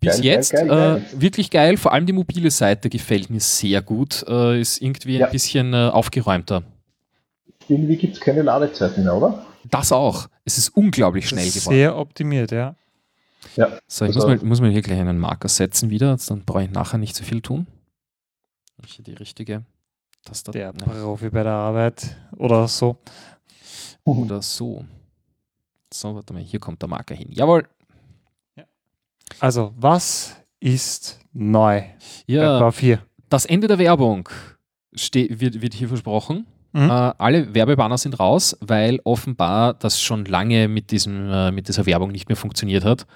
[0.00, 1.76] bis Geil, jetzt geil, geil, äh, wirklich geil.
[1.76, 4.24] Vor allem die mobile Seite gefällt mir sehr gut.
[4.26, 5.26] Äh, ist irgendwie Ja.
[5.26, 6.62] ein bisschen äh, aufgeräumter.
[7.68, 9.46] Irgendwie gibt es keine Ladezeiten mehr, oder?
[9.70, 10.28] Das auch.
[10.44, 11.74] Es ist unglaublich schnell ist geworden.
[11.76, 12.74] Sehr optimiert, ja.
[13.56, 13.78] Ja.
[13.86, 16.64] So, ich Also- muss, mal, muss mal hier gleich einen Marker setzen wieder, dann brauche
[16.64, 17.66] ich nachher nicht so viel tun.
[18.84, 19.64] Ich hier die richtige Der
[20.24, 22.96] Tastatur Profi bei der Arbeit oder so.
[24.04, 24.84] oder so.
[25.92, 27.28] So, warte mal, hier kommt der Marker hin.
[27.30, 27.66] Jawohl.
[29.38, 31.82] Also, was ist neu
[32.26, 33.00] Ja, Bau 4?
[33.28, 34.28] das Ende der Werbung
[34.92, 36.46] wird, wird hier versprochen.
[36.72, 36.82] Mhm.
[36.90, 41.86] Äh, alle Werbebanner sind raus, weil offenbar das schon lange mit, diesem, äh, mit dieser
[41.86, 43.06] Werbung nicht mehr funktioniert hat.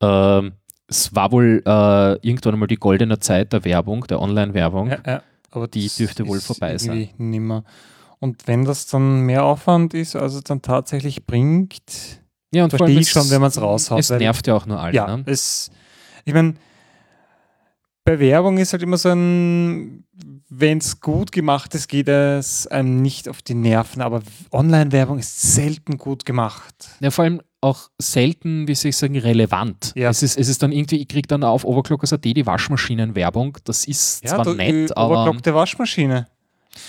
[0.00, 0.52] Ähm,
[0.86, 4.88] es war wohl äh, irgendwann einmal die goldene Zeit der Werbung, der Online-Werbung.
[4.90, 7.08] Ja, ja, aber Die dürfte wohl vorbei sein.
[7.16, 7.64] Nimmer.
[8.18, 12.20] Und wenn das dann mehr Aufwand ist, als es dann tatsächlich bringt,
[12.54, 14.80] Ja, und vor Verstehe allem ich schon, wenn man's raushaut, Es nervt ja auch nur
[14.80, 14.94] alle.
[14.94, 15.24] ja, Ne?
[15.26, 15.70] es,
[16.24, 16.54] ich meine,
[18.04, 20.04] bei Werbung ist halt immer so ein,
[20.50, 25.54] wenn es gut gemacht ist, geht es einem nicht auf die Nerven, aber Online-Werbung ist
[25.54, 26.74] selten gut gemacht.
[27.00, 29.92] Ja, vor allem auch selten, wie soll ich sagen, relevant.
[29.96, 30.10] Ja.
[30.10, 33.56] Es, ist, es ist dann irgendwie, ich kriege dann auf Overclockers.at die Waschmaschinenwerbung.
[33.64, 36.26] Das ist Ja, zwar du, nett, die aber overclockte Waschmaschine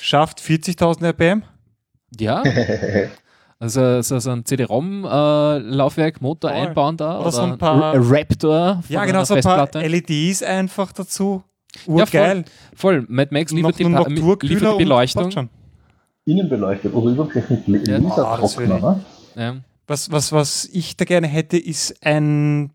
[0.01, 1.43] schafft 40.000 RPM.
[2.19, 2.43] ja,
[3.59, 6.59] also so, so ein CD-ROM-Laufwerk, Motor Voll.
[6.59, 9.67] einbauen da Oder so ein paar- R- Raptor von Ja, genau, einer so ein paar
[9.67, 9.87] Festplatte.
[9.87, 11.43] LEDs einfach dazu.
[11.87, 12.45] Ja, Urgeil.
[12.75, 15.23] Voll, Mad Max noch, liefert die, noch Pa- Tourkühler liefert die und Beleuchtung.
[15.23, 15.49] passt schon.
[16.25, 17.99] Innen beleuchtet oder übergleich mit Le- Ja.
[17.99, 18.81] Oh, Lasertrockner, ich.
[18.81, 19.05] ne?
[19.35, 19.55] Ja.
[19.87, 22.71] Was, was, was ich da gerne hätte, ist ein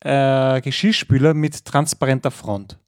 [0.00, 2.78] äh, Geschirrspüler mit transparenter Front.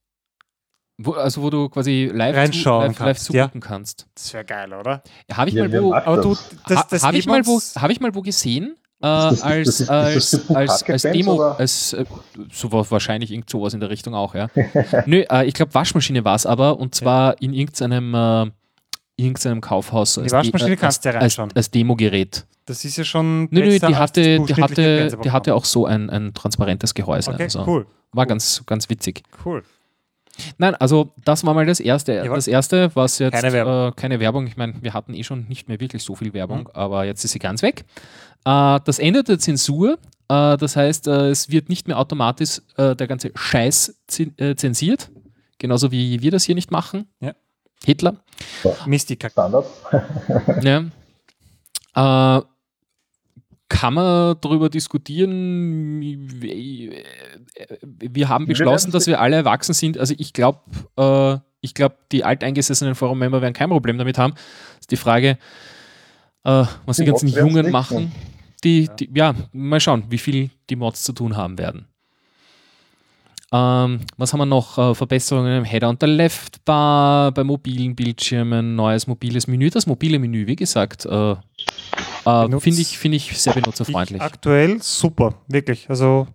[1.02, 3.44] Wo, also wo du quasi live, Reinschauen zu, live, live kannst, ja.
[3.44, 4.06] zugucken kannst.
[4.14, 5.02] Das wäre geil, oder?
[5.28, 6.50] Ja, Habe ich, Ja, mal wo- mag Aber du, das?
[6.66, 8.74] das, das Habe ich, mal wo- hab ich mal wo gesehen?
[9.02, 11.58] Äh, das- als, als, als, als Demo, oder?
[11.58, 12.04] als äh,
[12.52, 14.48] so war wahrscheinlich irgend sowas in der Richtung auch, ja.
[15.06, 18.50] Nö, äh, ich glaube Waschmaschine war es aber und zwar in irgendeinem, äh,
[19.16, 20.14] irgendeinem Kaufhaus.
[20.14, 21.56] Die als Waschmaschine De- kannst du ja als, als, reinschauen.
[21.56, 22.46] als Demogerät.
[22.66, 23.48] Das ist ja schon.
[23.50, 27.30] Nö, nö, die als hatte, die hatte, die hatte auch so ein, ein transparentes Gehäuse.
[27.32, 27.86] Okay, also cool.
[28.12, 29.22] War ganz, ganz witzig.
[29.44, 29.62] Cool.
[30.58, 32.14] Nein, also das war mal das erste.
[32.14, 32.36] Jawohl.
[32.36, 33.88] Das erste, was jetzt Keine Werbung.
[33.88, 34.46] Äh, keine Werbung.
[34.46, 36.66] Ich meine, wir hatten eh schon nicht mehr wirklich so viel Werbung, Mhm.
[36.74, 37.84] aber jetzt ist sie ganz weg.
[38.44, 39.98] Äh, das Ende der Zensur.
[40.28, 43.94] Äh, das heißt, äh, es wird nicht mehr automatisch äh, der ganze Scheiß
[44.38, 45.10] äh, zensiert.
[45.58, 47.06] Genauso wie wir das hier nicht machen.
[47.20, 47.32] Ja.
[47.84, 48.16] Hitler.
[48.86, 49.28] Mystika.
[49.30, 49.66] Standard.
[50.62, 50.84] ja.
[53.70, 56.02] Kann man darüber diskutieren?
[56.02, 57.04] Wir
[58.28, 59.96] haben beschlossen, dass wir alle erwachsen sind.
[59.96, 60.58] Also ich glaube,
[60.96, 64.34] äh, ich glaube, die alteingesessenen Forum-Member werden kein Problem damit haben.
[64.80, 65.38] Ist die Frage,
[66.42, 68.10] äh, was die Die ganzen Jungen machen.
[68.64, 71.86] Die, die, ja, mal schauen, wie viel die Mods zu tun haben werden.
[73.52, 74.78] Ähm, was haben wir noch?
[74.78, 79.70] Äh, Verbesserungen im Header und der Leftbar, bei mobilen Bildschirmen, neues mobiles Menü.
[79.70, 81.36] Das mobile Menü, wie gesagt, äh,
[82.24, 84.20] äh, finde ich, find ich sehr Ich benutzerfreundlich.
[84.20, 85.88] aktuell super, wirklich.
[85.90, 86.26] Also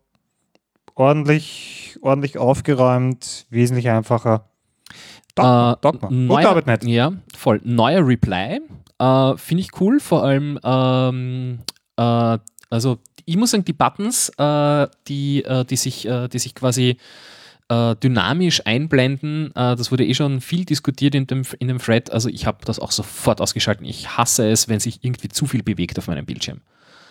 [0.95, 4.49] ordentlich, ordentlich aufgeräumt, wesentlich einfacher.
[5.36, 6.07] Dogma, Äh, Dogma.
[6.07, 6.83] Gute neuer, Arbeit, Matt.
[6.86, 7.59] Ja, voll.
[7.63, 8.61] Neuer Reply.
[8.99, 11.59] Äh, Finde ich cool, vor allem, ähm,
[11.97, 12.38] äh,
[12.69, 16.97] also ich muss sagen, die Buttons, äh, die, äh, die, sich, äh, die sich quasi
[17.70, 22.11] äh, dynamisch einblenden, äh, das wurde eh schon viel diskutiert in dem, in dem Thread.
[22.11, 23.88] Also ich habe das auch sofort ausgeschaltet.
[23.88, 26.61] Ich hasse es, wenn sich irgendwie zu viel bewegt auf meinem Bildschirm.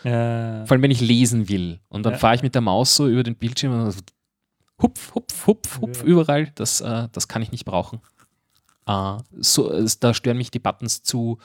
[0.04, 0.64] Ja.
[0.66, 1.80] Vor allem, wenn ich lesen will.
[1.88, 2.18] Und dann Ja.
[2.18, 4.00] fahre ich mit der Maus so über den Bildschirm und so
[4.82, 6.04] hupf, hupf, hupf, hupf, Ja.
[6.04, 6.52] überall.
[6.54, 8.00] Das, äh, das kann ich nicht brauchen.
[8.86, 11.38] Äh, so, da stören mich die Buttons zu,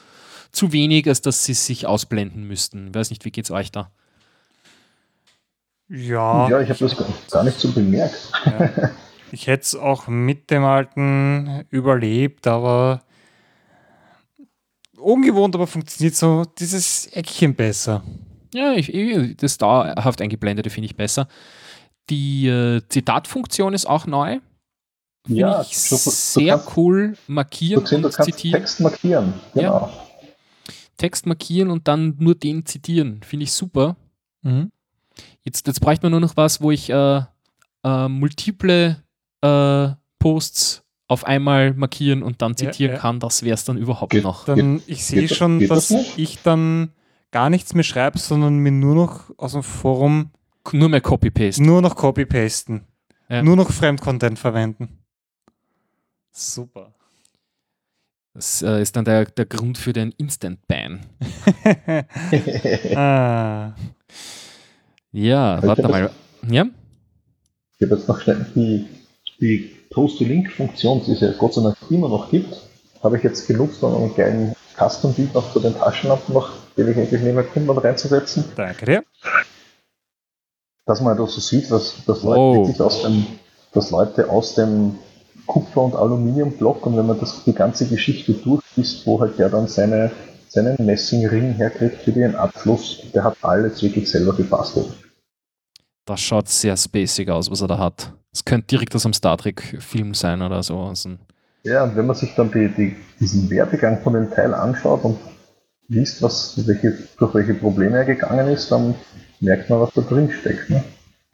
[0.52, 2.90] zu wenig, als dass sie sich ausblenden müssten.
[2.90, 3.92] Ich weiß nicht, wie geht es euch da?
[5.90, 6.96] Ja, Ja, ich habe das
[7.32, 8.32] gar nicht, so bemerkt.
[8.46, 8.90] ja.
[9.32, 13.02] ich hätte es auch mit dem alten überlebt, aber
[14.98, 18.04] ungewohnt, aber funktioniert so dieses Eckchen besser.
[18.54, 21.28] Ja, ich, ich, das dauerhaft eingeblendete finde ich besser.
[22.10, 24.40] Die äh, Zitatfunktion ist auch neu.
[25.26, 28.60] Finde Ja, ich du- du sehr kannst- cool markieren du und zitieren.
[28.62, 29.34] Text markieren.
[29.54, 29.90] Genau.
[30.98, 33.22] Text markieren und dann nur den zitieren.
[33.24, 33.96] Finde ich super.
[34.42, 34.72] Mhm.
[35.44, 37.22] Jetzt, jetzt bräuchte man nur noch was, wo ich äh,
[37.84, 39.04] äh, multiple
[39.42, 43.00] äh, Posts auf einmal markieren und dann Ja, zitieren ja.
[43.00, 43.20] kann.
[43.20, 44.46] Das wäre es dann überhaupt Geht- noch.
[44.46, 46.18] Dann, ich sehe das- schon, geht das dass nicht?
[46.18, 46.92] ich dann
[47.32, 50.32] gar nichts mehr schreibe, sondern mir nur noch aus dem Forum
[50.72, 51.64] Nur mehr Copy-Paste.
[51.64, 52.86] nur noch Copy-Pasten.
[53.30, 53.42] Ja.
[53.44, 55.00] Nur noch Fremdcontent verwenden.
[56.32, 56.94] Super.
[58.34, 61.02] Das äh, ist dann der, der Grund für den Instant-Ban.
[62.96, 63.74] ah,
[65.12, 66.10] Ja, ich warte mal.
[66.50, 66.66] Ja?
[67.78, 68.86] Ich habe jetzt noch schnell die,
[69.40, 72.56] die Post-to-Link-Funktion, die es ja Gott sei Dank immer noch gibt,
[73.02, 77.12] habe ich jetzt genutzt, um einen kleinen Custom-Beat noch zu den Taschenlampen noch, den ich
[77.12, 79.04] nehmen konnte, noch reinzusetzen, danke dir.
[80.86, 82.58] dass man da so sieht, dass, dass Leute Wow.
[82.68, 83.26] wirklich aus dem,
[83.74, 84.98] dass Leute aus dem
[85.46, 89.68] Kupfer- und Aluminiumblock und wenn man das, die ganze Geschichte durchliest, wo halt der dann
[89.68, 90.12] seine,
[90.50, 94.88] seinen Messingring herkriegt für den Abschluss, der hat alles wirklich selber gebastelt.
[96.06, 98.14] Das schaut sehr spacig aus, was er da hat.
[98.34, 100.80] Es könnte direkt aus einem Star Trek-Film sein oder so.
[100.80, 101.12] Also,
[101.64, 105.20] Ja, und wenn man sich dann die, die, diesen Werdegang von dem Teil anschaut und
[105.88, 108.96] liest, was, welche, durch welche Probleme er gegangen ist, dann
[109.40, 110.70] merkt man, was da drin steckt.
[110.70, 110.84] Ne?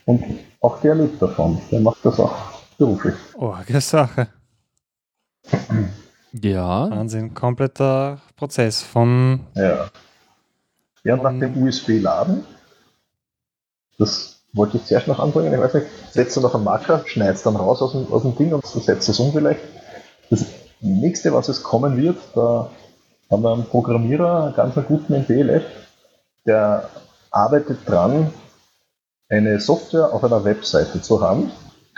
[0.06, 0.24] Und
[0.60, 1.62] auch der lebt davon.
[1.72, 2.36] Der macht das auch
[2.78, 3.16] beruflich.
[3.36, 4.28] Orge Sache.
[6.44, 7.34] Ja, Wahnsinn.
[7.34, 9.42] Kompletter Prozess von.
[9.56, 9.90] Ja.
[11.04, 12.44] Ja, nach dem USB-Laden,
[14.00, 17.46] das wollte ich zuerst noch anbringen, ich weiß nicht, setzt du noch einen Marker, schneidest
[17.46, 19.60] dann raus aus dem, aus dem Ding und setzt es um vielleicht.
[20.32, 20.46] Das
[20.82, 22.72] nächste, was es kommen wird, da
[23.30, 25.64] haben wir einen Programmierer, einen ganz guten im BLF,
[26.48, 26.90] der
[27.30, 28.32] arbeitet dran,
[29.30, 31.52] eine Software auf einer Webseite zu haben,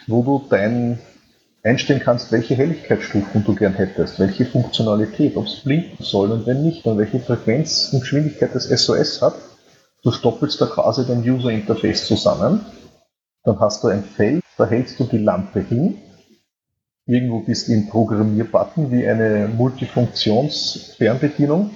[0.08, 1.00] wo du dein
[1.64, 6.62] einstellen kannst, welche Helligkeitsstufen du gern hättest, welche Funktionalität, ob es blinken soll und wenn
[6.64, 9.36] nicht, und welche Frequenz und Geschwindigkeit das SOS hat.
[10.04, 12.66] Du stoppelst da quasi dein User Interface zusammen.
[13.44, 15.98] Dann hast du ein Feld, da hältst du die Lampe hin.
[17.06, 21.72] Irgendwo bist du im Programmierbutton wie eine Multifunktions-Fernbedienung.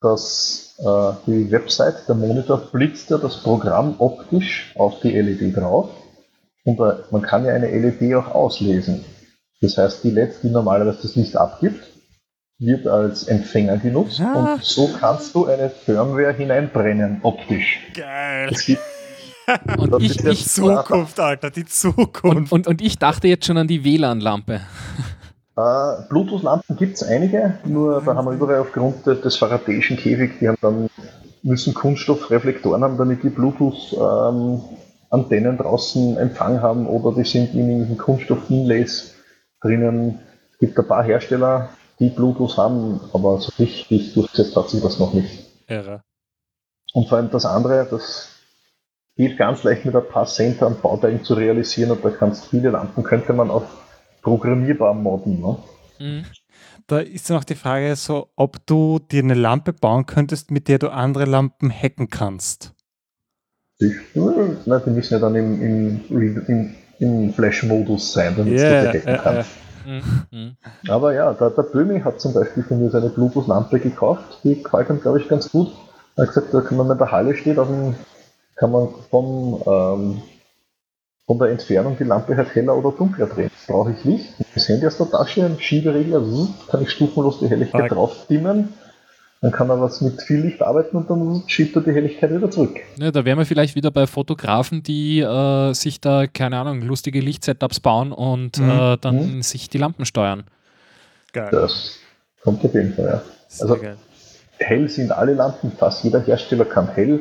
[0.00, 5.90] Das, äh, die Website, der Monitor blitzt ja das Programm optisch auf die LED drauf.
[6.68, 9.02] Und äh, man kann ja eine LED auch auslesen.
[9.62, 11.82] Das heißt, die LED, die normalerweise das Licht abgibt,
[12.58, 14.52] wird als Empfänger genutzt Ah.
[14.54, 17.80] und so kannst du eine Firmware hineinbrennen, optisch.
[17.94, 18.50] Geil.
[19.78, 22.52] Und das ich, ich, Zukunft, Alter, die und, Zukunft.
[22.52, 24.60] und, und ich dachte jetzt schon an die WLAN-Lampe.
[25.56, 30.32] äh, Bluetooth-Lampen gibt es einige, nur da haben wir überall aufgrund des, des Faradayschen Käfig,
[30.38, 30.90] die haben dann
[31.42, 33.30] müssen Kunststoffreflektoren haben, damit die
[35.10, 39.14] Bluetooth-Antennen draußen Empfang haben oder die sind in irgendwelchen Kunststoff-Inlays
[39.60, 40.18] drinnen.
[40.52, 44.98] Es gibt ein paar Hersteller, die Bluetooth haben, aber so richtig durchgesetzt hat sich das
[44.98, 45.46] noch nicht.
[45.66, 46.02] Irre.
[46.92, 48.30] Und vor allem das andere, das
[49.16, 52.70] geht ganz leicht mit ein paar Cent an Bauteilen zu realisieren und da kannst viele
[52.70, 53.64] Lampen könnte man auf
[54.22, 55.40] programmierbar modden.
[55.40, 55.56] Ne?
[55.98, 56.24] Mhm.
[56.86, 60.68] Da ist dann auch die Frage so, ob du dir eine Lampe bauen könntest, mit
[60.68, 62.72] der du andere Lampen hacken kannst.
[63.80, 63.94] Die
[64.90, 69.18] müssen ja dann im, im, im, im Flash-Modus sein, damit Ja, du die hacken äh,
[69.22, 69.50] kannst.
[69.86, 70.02] Mhm.
[70.30, 70.56] Mhm.
[70.88, 74.90] Aber ja, der, der Böhmi hat zum Beispiel von mir seine Bluetooth-Lampe gekauft, die gefällt
[74.90, 75.72] ihm, glaube ich, ganz gut.
[76.16, 77.94] Er hat gesagt, da kann man, wenn der Halle steht, auf dem,
[78.56, 80.22] kann man vom, ähm,
[81.26, 83.50] von der Entfernung die Lampe halt heller oder dunkler drehen.
[83.68, 86.22] Brauche ich Licht, das Handy aus der Tasche, ein Schieberegler,
[86.68, 87.94] kann ich stufenlos die Helligkeit Ah.
[87.94, 88.74] drauf dimmen.
[89.40, 92.50] Dann kann er was mit viel Licht arbeiten und dann schiebt er die Helligkeit wieder
[92.50, 92.80] zurück.
[92.98, 97.20] Ja, da wären wir vielleicht wieder bei Fotografen, die äh, sich da, keine Ahnung, lustige
[97.20, 98.70] Lichtsetups bauen und Mhm.
[98.70, 100.42] äh, dann sich die Lampen steuern.
[101.32, 101.48] Geil.
[101.52, 101.98] Das
[102.42, 103.22] kommt auf jeden Fall, ja.
[103.48, 103.96] Sehr also- geil.
[104.60, 107.20] Hell sind alle Lampen, fast jeder Hersteller kann hell.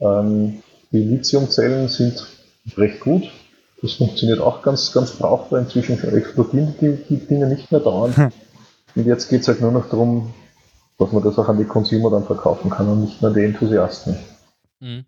[0.00, 2.26] Ähm, die Lithiumzellen sind
[2.76, 3.22] recht gut.
[3.82, 5.60] Das funktioniert auch ganz, ganz brauchbar.
[5.60, 8.16] Inzwischen explodieren die, die Dinge nicht mehr dauernd.
[8.16, 8.32] Hm.
[8.96, 10.34] Und jetzt geht es halt nur noch darum,
[11.00, 13.44] dass man das auch an die Consumer dann verkaufen kann und nicht nur an die
[13.44, 14.16] Enthusiasten.
[14.78, 15.04] Mhm.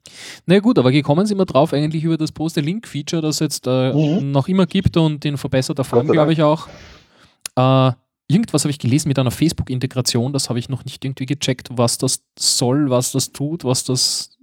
[0.47, 3.93] Na gut, aber gekommen sind wir drauf eigentlich über das Poste-Link-Feature, das es jetzt äh,
[3.93, 4.31] Mhm.
[4.33, 6.67] noch immer gibt und in verbesserter Form, glaube ich auch.
[7.57, 7.93] Äh,
[8.29, 11.99] irgendwas habe ich gelesen mit einer Facebook-Integration, das habe ich noch nicht irgendwie gecheckt, was
[11.99, 14.37] das soll, was das tut, was das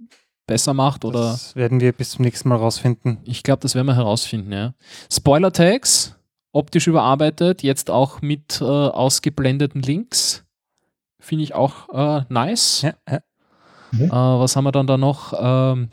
[0.46, 3.18] besser macht oder Das werden wir bis zum nächsten Mal rausfinden.
[3.24, 4.74] ich glaube, das werden wir herausfinden, ja.
[5.12, 6.16] Spoiler-Tags,
[6.52, 10.44] optisch überarbeitet, jetzt auch mit äh, ausgeblendeten Links.
[11.20, 11.88] Finde ich auch
[12.20, 12.82] äh, nice.
[12.82, 13.20] Ja, ja.
[13.92, 15.32] Äh, was haben wir dann da noch?
[15.38, 15.90] Ähm,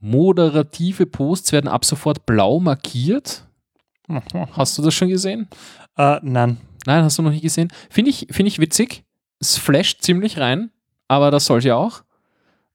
[0.00, 3.44] moderative Posts werden ab sofort blau markiert.
[4.52, 5.48] Hast du das schon gesehen?
[5.96, 6.58] Äh, nein.
[6.86, 7.72] Nein, hast du noch nicht gesehen.
[7.90, 9.04] Finde ich, find ich witzig.
[9.40, 10.70] Es flasht ziemlich rein,
[11.08, 12.00] aber das soll ja auch.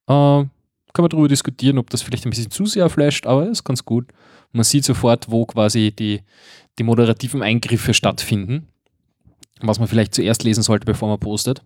[0.07, 0.45] Äh,
[0.93, 3.85] kann man darüber diskutieren, ob das vielleicht ein bisschen zu sehr flasht, aber ist ganz
[3.85, 4.11] gut.
[4.51, 6.21] Man sieht sofort, wo quasi die,
[6.77, 8.67] die moderativen Eingriffe stattfinden.
[9.61, 11.63] Was man vielleicht zuerst lesen sollte, bevor man postet.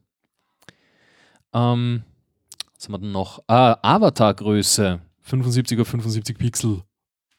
[1.56, 2.04] Ähm,
[2.76, 3.40] was haben wir denn noch?
[3.48, 5.00] Ah, Avatargröße.
[5.22, 6.84] 75 auf 75 Pixel.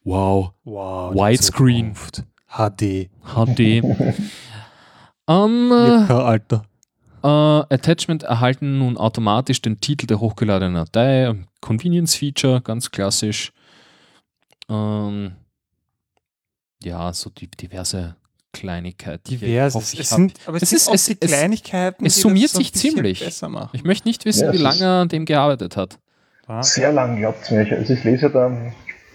[0.03, 0.53] Wow.
[0.65, 1.15] Wow.
[1.15, 1.95] Widescreen.
[2.49, 3.11] HD.
[3.23, 3.61] HD.
[5.29, 6.65] ähm, äh, Ja, Alter.
[7.23, 11.35] äh, Attachment erhalten nun automatisch den Titel der hochgeladenen Datei.
[11.61, 13.53] Convenience Feature, ganz klassisch.
[14.69, 15.33] Ähm,
[16.83, 18.17] ja, so die diverse
[18.61, 19.23] Kleinigkeiten.
[19.29, 19.75] Divers.
[19.95, 22.53] Es sind, aber es, Es sind ist- es- die es- Kleinigkeiten, es die summiert das
[22.53, 23.21] so ein sich ziemlich.
[23.25, 23.71] besser machen.
[23.73, 25.99] ich möchte nicht wissen, Ja, wie es lange er an dem gearbeitet hat.
[26.61, 27.67] Sehr lang, glaubt mir.
[27.77, 28.51] Also ich lese da,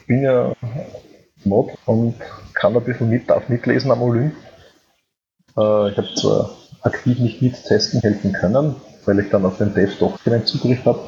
[0.02, 0.54] ich bin ja
[1.46, 2.16] Mod und
[2.54, 4.34] kann ein bisschen mit, darf mitlesen am Olymp.
[5.58, 8.76] Äh, ich habe zwar aktiv nicht mittesten helfen können,
[9.06, 11.00] weil ich dann auf den Dev doch keinen Zugriff habe.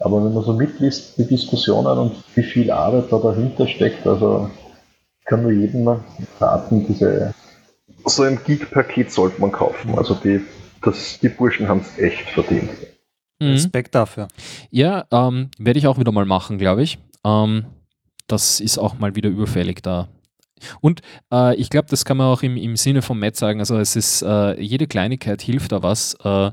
[0.00, 4.50] Aber wenn man so mitliest, die Diskussionen und wie viel Arbeit da dahinter steckt, also
[5.20, 5.88] ich kann nur jedem
[6.40, 7.32] raten, diese
[8.06, 9.96] so ein Gig-Paket sollte man kaufen.
[9.96, 10.40] Also die,
[10.82, 12.70] das, die Burschen haben es echt verdient.
[13.40, 13.52] Mhm.
[13.52, 14.28] Respekt dafür.
[14.70, 16.98] Ja, ähm, werde ich auch wieder mal machen, glaube ich.
[17.24, 17.66] Ähm,
[18.26, 20.08] das ist auch mal wieder überfällig da.
[20.80, 21.02] Und
[21.32, 23.60] äh, ich glaube, das kann man auch im, im Sinne von Matt sagen.
[23.60, 26.14] Also es ist, äh, jede Kleinigkeit hilft da was.
[26.24, 26.50] Äh,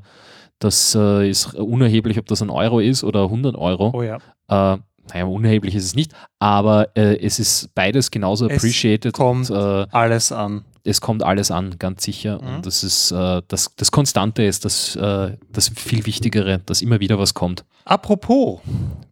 [0.59, 3.91] das äh, ist unerheblich, ob das ein Euro ist oder 100 Euro.
[3.93, 4.17] Oh ja.
[4.49, 4.77] Äh,
[5.09, 9.57] naja, unerheblich ist es nicht, aber äh, es ist beides genauso Es appreciated kommt und
[9.57, 10.63] äh, Alles an.
[10.83, 12.41] Es kommt alles an, ganz sicher.
[12.41, 12.55] Mhm.
[12.55, 16.99] Und das ist äh, das, das Konstante ist das, äh, das viel Wichtigere, dass immer
[16.99, 17.65] wieder was kommt.
[17.85, 18.61] Apropos,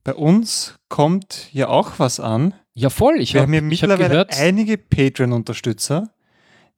[0.03, 2.53] bei uns kommt ja auch was an.
[2.73, 3.19] Ja, voll.
[3.19, 6.09] Ich wir habe haben ja hab mittlerweile gehört, einige Patreon-Unterstützer,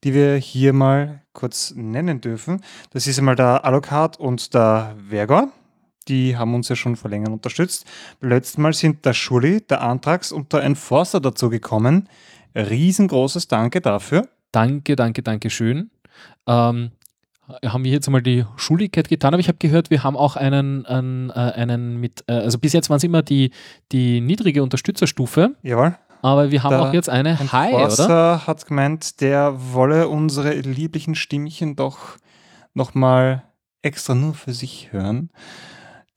[0.02, 2.62] die wir hier mal kurz nennen dürfen.
[2.90, 5.48] Das ist einmal der Alucard und der Vergor.
[6.08, 7.86] Die haben uns ja schon vor längerem unterstützt.
[8.20, 12.08] Beim letzten Mal sind der Schulli, der Antrax und der Enforcer dazu gekommen.
[12.54, 14.28] Riesengroßes Danke dafür.
[14.54, 15.90] Danke, danke, danke schön.
[16.46, 16.92] Ähm,
[17.64, 20.86] haben wir jetzt mal die Schuldigkeit getan, aber ich habe gehört, wir haben auch einen,
[20.86, 23.50] einen, äh, einen mit, äh, also bis jetzt waren es immer die,
[23.92, 25.96] die niedrige Unterstützerstufe, Jawohl.
[26.22, 28.46] aber wir haben Der auch jetzt eine High, oder?
[28.46, 32.16] Hat gemeint, der wolle unsere lieblichen Stimmchen doch
[32.72, 33.42] nochmal
[33.82, 35.30] extra nur für sich hören.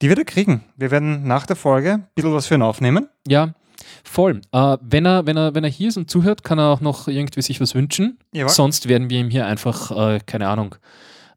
[0.01, 0.63] Die wird er kriegen.
[0.77, 3.09] Wir werden nach der Folge ein bisschen was für ihn aufnehmen.
[3.27, 3.53] Ja,
[4.03, 4.41] voll.
[4.51, 7.07] Äh, wenn, er, wenn, er, wenn er hier ist und zuhört, kann er auch noch
[7.07, 8.19] irgendwie sich was wünschen.
[8.31, 8.49] Jawohl.
[8.49, 10.75] Sonst werden wir ihm hier einfach, äh, keine Ahnung,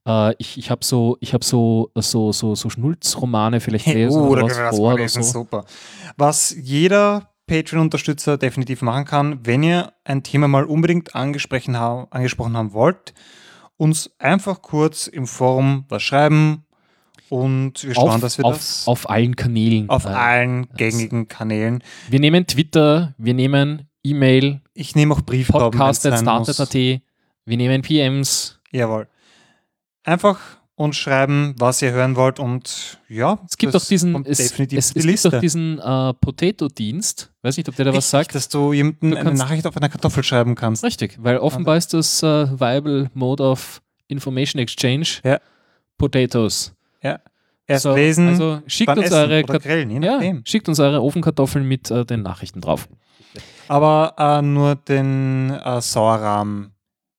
[0.07, 4.29] äh, ich, ich habe so, ich hab so, so, so, so Schnulzromane vielleicht lesen Oh,
[4.29, 5.23] oder was vor oder so.
[5.23, 5.65] Super.
[6.17, 12.57] Was jeder Patreon-Unterstützer definitiv machen kann, wenn ihr ein Thema mal unbedingt angesprochen, ha angesprochen
[12.57, 13.13] haben wollt,
[13.77, 16.65] uns einfach kurz im Forum was schreiben
[17.31, 19.89] und wir schauen, Auf, dass wir auf, das auf allen Kanälen.
[19.89, 21.83] auf äh, allen gängigen Kanälen.
[22.09, 28.59] Wir nehmen Twitter, wir nehmen E-Mail, Ich nehme auch Brieftauben, podcast.startet.at, wir nehmen PMs.
[28.73, 29.09] Jawohl.
[30.05, 30.39] Einfach
[30.75, 34.97] uns schreiben, was ihr hören wollt und ja, Es gibt auch diesen, es, definitiv es,
[34.97, 37.31] es gibt auch diesen äh, Potato-Dienst.
[37.43, 38.35] Weiß nicht, ob der da was Richtig, sagt.
[38.35, 40.83] dass du jemandem Du eine Nachricht auf einer Kartoffel schreiben kannst.
[40.83, 45.07] Richtig, weil offenbar ist das äh, Viable Mode of Information Exchange.
[45.23, 45.39] Ja.
[45.99, 46.73] Potatoes.
[47.71, 51.89] Erst So, lesen, Also schickt dann uns eure grillen, ja, schickt uns eure Ofenkartoffeln mit
[51.91, 52.89] äh, den Nachrichten drauf.
[53.69, 56.73] Aber äh, nur den äh, Sauerrahm.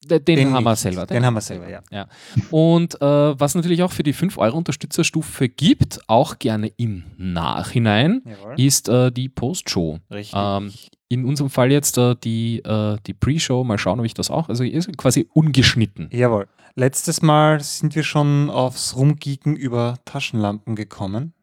[0.03, 1.05] Den, den haben wir selber.
[1.05, 2.07] Den haben wir selber, ja.
[2.49, 8.59] Und äh, was natürlich auch für die 5-Euro-Unterstützerstufe gibt, auch gerne im Nachhinein, Jawohl.
[8.59, 9.99] ist äh, die Postshow.
[10.09, 10.33] Richtig.
[10.35, 10.73] Ähm,
[11.07, 14.49] in unserem Fall jetzt äh, die, äh, die Pre-Show, mal schauen, ob ich das auch,
[14.49, 16.09] also ist quasi ungeschnitten.
[16.11, 16.47] Jawohl.
[16.75, 21.33] Letztes Mal sind wir schon aufs Rumgeeken über Taschenlampen gekommen.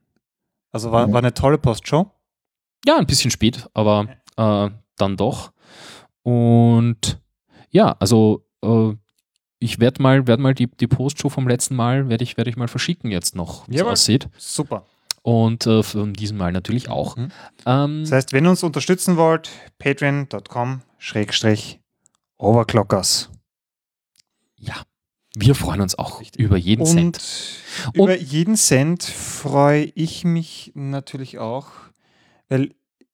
[0.71, 2.11] Also war, war eine tolle Postshow.
[2.87, 5.53] Ja, ein bisschen spät, aber äh, dann doch.
[6.23, 7.21] Und
[7.71, 8.93] ja, also äh,
[9.59, 12.57] ich werde mal, werd mal die, die Postshow vom letzten Mal, werde ich, werd ich
[12.57, 14.29] mal verschicken jetzt noch, wie es aussieht.
[14.39, 14.87] Super.
[15.23, 17.17] Und äh, von diesem Mal natürlich auch.
[17.17, 17.31] Mhm.
[17.67, 21.81] Ähm, Das heißt, wenn ihr uns unterstützen wollt, patreon.com schrägstrich
[22.39, 23.31] overclockers.
[24.57, 24.75] ja,
[25.37, 26.41] wir freuen uns auch Richtig.
[26.41, 27.21] über jeden Und Cent.
[27.95, 31.67] über jeden Cent freue ich mich natürlich auch,
[32.49, 32.73] weil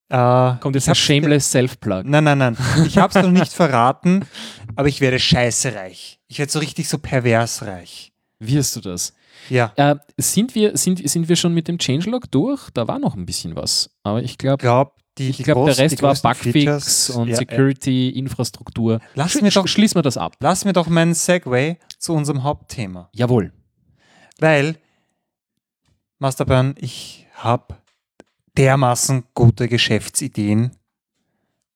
[0.09, 2.03] äh, Kommt jetzt ein shameless Self-Plug.
[2.05, 2.57] Nein, nein, nein.
[2.85, 4.25] Ich habe es noch nicht verraten,
[4.75, 6.19] aber ich werde scheiße reich.
[6.27, 8.13] Ich werde so richtig so pervers reich.
[8.39, 9.13] Wirst du das?
[9.49, 9.73] Ja.
[9.75, 12.69] Äh, sind, wir, sind, sind wir schon mit dem Changelog durch?
[12.73, 13.89] Da war noch ein bisschen was.
[14.03, 17.33] Aber ich glaube, glaube, die, ich die glaub, der Rest war Bugfix Features- und ja,
[17.33, 17.37] ja.
[17.37, 18.99] Security, Infrastruktur.
[19.15, 20.35] Lass Sch- mir doch- sch- Schließen wir das ab.
[20.39, 23.09] Lass mir doch meinen Segway zu unserem Hauptthema.
[23.11, 23.51] Jawohl.
[24.39, 24.77] Weil,
[26.19, 27.75] Masterburn, ich habe
[28.57, 30.71] dermaßen gute Geschäftsideen.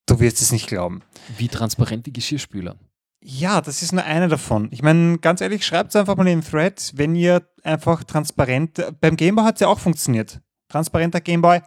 [0.05, 1.01] Du wirst es nicht glauben.
[1.37, 2.77] Wie transparent die Geschirrspüler.
[3.21, 4.69] Ja, das ist nur eine davon.
[4.71, 8.81] Ich meine, ganz ehrlich, schreibt es einfach mal in den Thread, wenn ihr einfach transparent.
[9.01, 10.39] Beim Gameboy hat es ja auch funktioniert.
[10.69, 11.61] Transparenter Gameboy,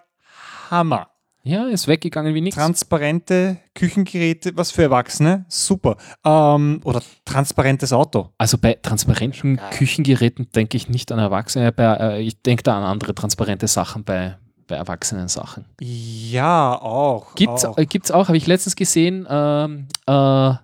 [0.71, 1.12] Hammer.
[1.45, 2.57] Ja, ist weggegangen wie nichts.
[2.57, 5.97] Transparente Küchengeräte, was für Erwachsene, super.
[6.25, 8.31] Ähm, oder transparentes Auto.
[8.39, 9.61] Also bei transparenten.
[9.73, 14.05] Küchengeräten denke ich nicht an Erwachsene, bei, äh, ich denke da an andere transparente Sachen
[14.05, 14.37] bei,
[14.69, 15.65] bei erwachsenen Sachen.
[15.81, 17.35] Ja, auch.
[17.35, 17.73] Gibt's auch.
[17.73, 20.55] auch, äh, gibt's auch habe ich letztens gesehen, ähm, äh,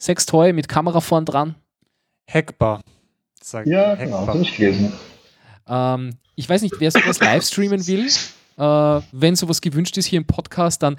[0.00, 1.54] Sextoy mit Kamera vorn dran.
[2.28, 2.80] Hackbar.
[3.40, 4.26] Sag ich, Ja, genau, hackbar.
[4.26, 4.92] das habe ich gelesen.
[5.68, 8.08] Ähm, ich weiß nicht, wer sowas live streamen will.
[8.56, 8.62] Äh,
[9.12, 10.96] wenn sowas gewünscht ist hier im Podcast, dann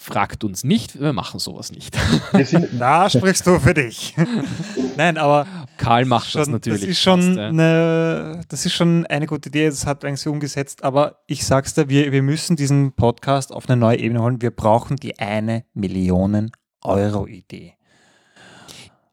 [0.00, 1.94] fragt uns nicht, wir machen sowas nicht.
[2.32, 4.16] Wir sind, Da sprichst du für dich.
[4.96, 5.46] Nein, aber
[5.76, 6.80] Karl macht schon, das natürlich.
[6.80, 7.48] Das ist, schon fast, ja.
[7.48, 11.74] eine, das ist schon eine gute Idee, das hat eigentlich so umgesetzt, aber ich sag's
[11.74, 14.40] dir, wir, wir müssen diesen Podcast auf eine neue Ebene holen.
[14.40, 16.50] Wir brauchen die eine Millionen
[16.82, 17.74] Euro Idee.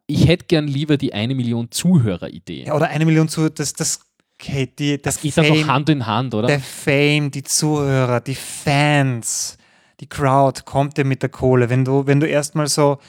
[0.05, 2.67] Ich hätte gern lieber die eine Million Zuhörer-Idee.
[2.67, 3.99] Ja, oder eine Million zu, das, das,
[4.39, 6.47] okay, die, das geht dann noch Hand in Hand, oder?
[6.47, 9.57] der Fame, die Zuhörer, die Fans,
[9.99, 11.69] die Crowd kommt dir mit der Kohle.
[11.69, 12.99] Wenn du, wenn du erstmal so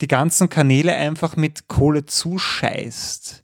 [0.00, 3.42] die ganzen Kanäle einfach mit Kohle zuscheißt,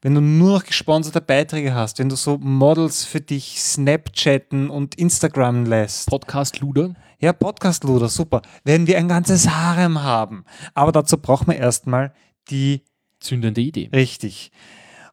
[0.00, 4.94] wenn du nur noch gesponserte Beiträge hast, wenn du so Models für dich Snapchatten und
[4.94, 6.08] Instagram lässt.
[6.08, 6.94] Podcast Luder.
[7.20, 8.42] Ja, Podcast-Luder, super.
[8.62, 10.44] Werden wir ein ganzes Harem haben.
[10.74, 12.14] Aber dazu brauchen wir erstmal
[12.48, 12.84] die
[13.18, 13.90] Zündende Idee.
[13.92, 14.52] richtig.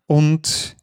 [0.05, 0.74] Und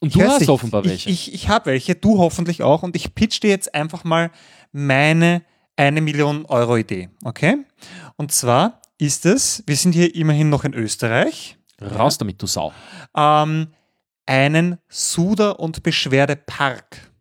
[0.00, 1.10] Und du Ich hast nicht, offenbar welche.
[1.10, 2.82] Ich, ich, ich habe welche, du hoffentlich auch.
[2.82, 4.30] Und ich pitch dir jetzt einfach mal
[4.72, 5.42] meine
[5.76, 7.08] eine Million Euro Idee.
[7.24, 7.64] Okay?
[8.16, 12.72] Und zwar ist es, wir sind hier immerhin noch in Österreich, Raus damit, du Sau.
[13.16, 13.68] ähm,
[14.26, 17.12] einen Suder- und Beschwerdepark.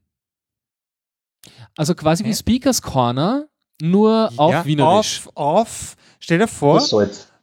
[1.77, 2.33] Also quasi wie?
[2.33, 3.47] Speakers Corner,
[3.79, 5.27] nur auf Ja, Wienerisch.
[5.27, 6.81] Auf, auf, stell dir vor.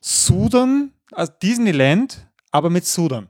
[0.00, 3.28] Sudern, also Disneyland, aber mit Sudern.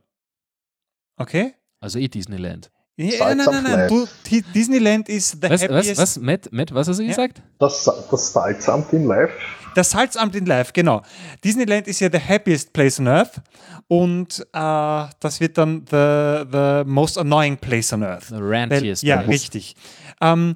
[1.16, 1.54] Okay?
[1.84, 2.70] Also eh Disneyland.
[2.96, 3.88] Ja, nein, nein, nein.
[3.88, 6.00] Du, Di- Disneyland ist the Was, was, happiest.
[6.00, 7.08] was, Matt, Matt, was hast du Ja.
[7.10, 7.42] gesagt?
[7.58, 9.30] Das, das Salzamt in Live.
[9.74, 11.02] Das Salzamt in Live, genau.
[11.44, 13.42] Disneyland ist ja the happiest place on earth
[13.88, 18.28] und äh, das wird dann the, the most annoying place on earth.
[18.28, 19.02] The Weil, rantiest.
[19.02, 19.28] ja, place.
[19.28, 19.74] richtig.
[20.20, 20.54] Ähm,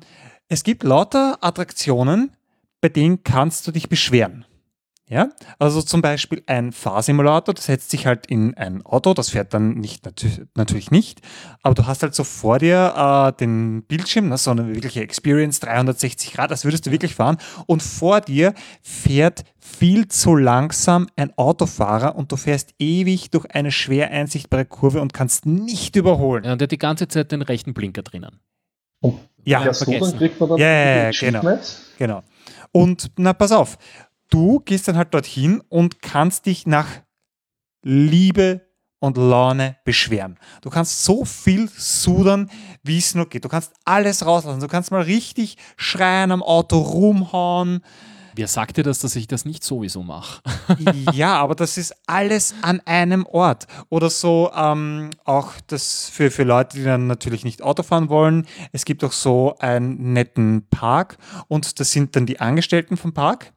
[0.48, 2.30] es gibt lauter Attraktionen,
[2.80, 4.44] bei denen kannst du dich beschweren.
[5.10, 9.54] Ja, also zum Beispiel ein Fahrsimulator, das setzt sich halt in ein Auto, das fährt
[9.54, 11.22] dann nicht natü natürlich nicht,
[11.62, 15.60] aber du hast halt so vor dir äh, den Bildschirm, ne, so eine wirkliche Experience
[15.60, 18.52] 360 Grad, als würdest du wirklich fahren und vor dir
[18.82, 25.00] fährt viel zu langsam ein Autofahrer und du fährst ewig durch eine schwer einsichtbare Kurve
[25.00, 26.44] und kannst nicht überholen.
[26.44, 28.40] Ja, und der hat die ganze Zeit den rechten Blinker drinnen.
[29.00, 30.18] Und Ja, ja, so dann vergessen.
[30.18, 31.58] kriegt man dann Ja, ja, ja, genau.
[31.98, 32.22] Genau.
[32.72, 33.78] Und na, pass auf,
[34.28, 36.86] du gehst dann halt dorthin und kannst dich nach
[37.82, 38.68] Liebe
[39.00, 40.38] und Laune beschweren.
[40.62, 42.50] Du kannst so viel sudern,
[42.82, 43.44] wie es nur geht.
[43.44, 44.60] Du kannst alles rauslassen.
[44.60, 47.80] Du kannst mal richtig schreien, am Auto rumhauen.
[48.38, 50.40] Wer sagt dir das, dass ich das nicht sowieso mache?
[51.12, 53.66] ja, aber das ist alles an einem Ort.
[53.88, 58.46] Oder so ähm, auch das für, für Leute, die dann natürlich nicht Auto fahren wollen.
[58.70, 61.18] Es gibt auch so einen netten Park
[61.48, 63.52] und das sind dann die Angestellten vom Park,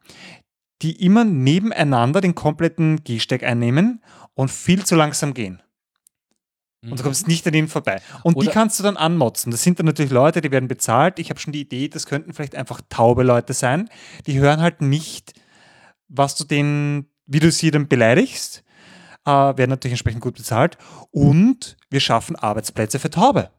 [0.82, 4.02] die immer nebeneinander den kompletten Gehsteig einnehmen
[4.34, 5.62] und viel zu langsam gehen.
[6.84, 8.02] Und du kommst nicht an ihnen vorbei.
[8.24, 9.52] Und die Oder- kannst du dann anmotzen.
[9.52, 11.20] Das sind dann natürlich Leute, die werden bezahlt.
[11.20, 13.88] Ich habe schon die Idee, das könnten vielleicht einfach taube Leute sein.
[14.26, 15.34] Die hören halt nicht,
[16.08, 18.64] was du denen, wie du sie dann beleidigst.
[19.26, 20.80] Äh, werden natürlich entsprechend gut bezahlt.
[21.12, 23.52] Und wir schaffen Arbeitsplätze für Taube.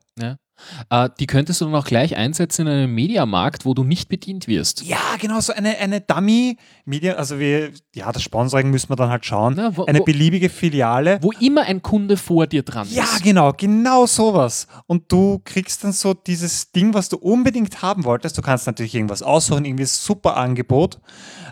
[0.91, 4.47] Äh, die könntest du dann auch gleich einsetzen in einem Mediamarkt, wo du nicht bedient
[4.47, 4.83] wirst.
[4.85, 9.25] Ja, genau, so eine, eine Dummy-Media, also wir, ja, das Sponsoring müssen wir dann halt
[9.27, 9.55] schauen.
[9.57, 11.19] Na, wo- eine wo- beliebige Filiale.
[11.21, 13.25] Wo immer ein Kunde vor dir dran Ja, ist.
[13.25, 14.69] genau, genau sowas.
[14.87, 18.39] Und du kriegst dann so dieses Ding, was du unbedingt haben wolltest.
[18.39, 21.01] Du kannst natürlich irgendwas aussuchen, irgendwie ein super Angebot.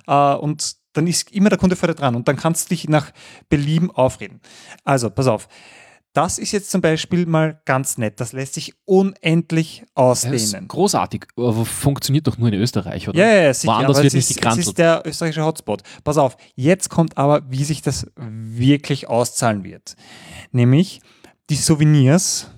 [0.06, 2.14] Äh, und dann ist immer der Kunde vor dir dran.
[2.14, 3.10] Und dann kannst du dich nach
[3.48, 4.40] Belieben aufreden.
[4.84, 5.48] Also, pass auf.
[6.12, 8.18] Das ist jetzt zum Beispiel mal ganz nett.
[8.18, 10.66] Das lässt sich unendlich Das ist ausdehnen.
[10.66, 13.16] großartig, aber funktioniert doch nur in Österreich, oder?
[13.18, 13.72] Ja, ja, ja, sicher.
[13.72, 14.66] Woanders wird es nicht ist, gekrantelt.
[14.66, 15.82] ist der österreichische Hotspot.
[16.02, 19.94] Pass auf, jetzt kommt aber, wie sich das wirklich auszahlen wird.
[20.50, 21.00] Nämlich
[21.48, 22.50] die Souvenirs,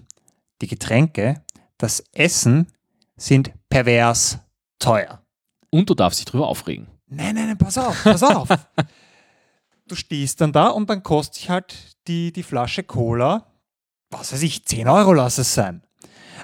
[0.63, 1.43] die Getränke,
[1.77, 2.69] das Essen
[3.17, 4.39] sind pervers
[4.79, 5.23] teuer.
[5.69, 6.87] Und du darfst dich drüber aufregen.
[7.07, 8.49] Nein, nein, nein, pass auf, pass auf.
[9.89, 11.75] Du stehst dann da und dann kostet sich halt
[12.09, 13.47] die, die Flasche Cola,
[14.11, 15.83] was weiß ich, 10 Euro lass es sein.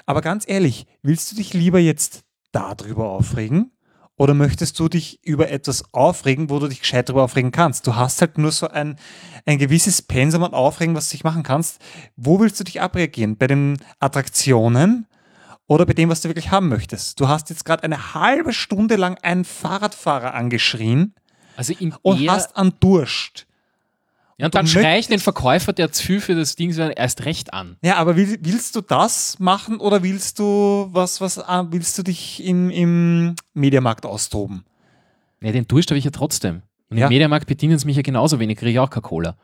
[0.05, 3.71] Aber ganz ehrlich, willst du dich lieber jetzt darüber aufregen?
[4.15, 7.87] Oder möchtest du dich über etwas aufregen, wo du dich gescheit drüber aufregen kannst?
[7.87, 8.97] Du hast halt nur so ein,
[9.45, 11.79] ein gewisses Pensum an Aufregen, was du dich machen kannst.
[12.17, 13.37] Wo willst du dich abreagieren?
[13.37, 15.07] Bei den Attraktionen
[15.67, 17.19] oder bei dem, was du wirklich haben möchtest?
[17.21, 21.15] Du hast jetzt gerade eine halbe Stunde lang einen Fahrradfahrer angeschrien
[21.55, 23.47] Also und hast an Durst.
[24.39, 26.77] Ja, und dann du schrei ich den Verkäufer, der zu viel für das Ding ist,
[26.77, 27.77] erst recht an.
[27.83, 32.03] Ja, aber will, willst du das machen oder willst du was, was ah, willst du
[32.03, 34.63] dich im, im Mediamarkt austoben?
[35.41, 36.61] Ja, den Durst habe ich ja trotzdem.
[36.89, 37.05] Und Ja.
[37.07, 39.35] im Mediamarkt bedienen sie mich ja genauso wenig, kriege ich auch keine Cola.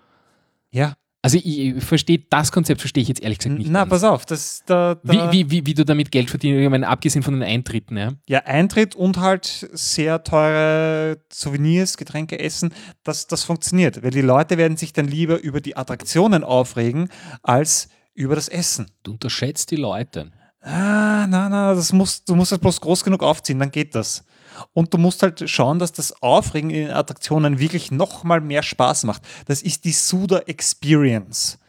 [0.72, 0.93] Ja.
[1.26, 3.71] Also ich, ich verstehe, das Konzept verstehe ich jetzt ehrlich gesagt nicht.
[3.71, 3.89] Na, ganz.
[3.89, 6.88] pass auf, das da, da wie, wie, wie, wie du damit Geld verdienst, ich meine,
[6.88, 8.11] abgesehen von den Eintritten, ja.
[8.30, 12.71] ja Eintritt und halt sehr teure Souvenirs, Getränke essen,
[13.03, 17.09] das, das funktioniert, weil die Leute werden sich dann lieber über die Attraktionen aufregen
[17.41, 18.91] als über das Essen.
[19.01, 20.32] Du unterschätzt die Leute.
[20.66, 24.24] Ah, na, na, das musst, du musst das bloß groß genug aufziehen, dann geht das.
[24.74, 29.03] Und du musst halt schauen, dass das Aufregen in den Attraktionen wirklich nochmal mehr Spaß
[29.03, 29.22] macht.
[29.45, 31.59] Das ist die Suda Experience.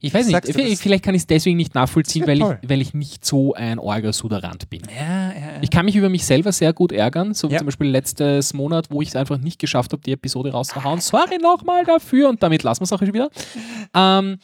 [0.00, 2.68] Ich weiß nicht, Sagst du vielleicht kann ich es deswegen nicht nachvollziehen, Ja, weil ich,
[2.70, 4.82] weil ich nicht so ein Orga-Suderant bin.
[4.96, 7.58] Ja, ja, Ich kann mich über mich selber sehr gut ärgern, so wie Ja.
[7.58, 11.00] zum Beispiel letztes Monat, wo ich es einfach nicht geschafft habe, die Episode rauszuhauen.
[11.00, 13.28] Sorry nochmal dafür und damit lassen wir es auch schon wieder.
[13.94, 14.38] Ähm,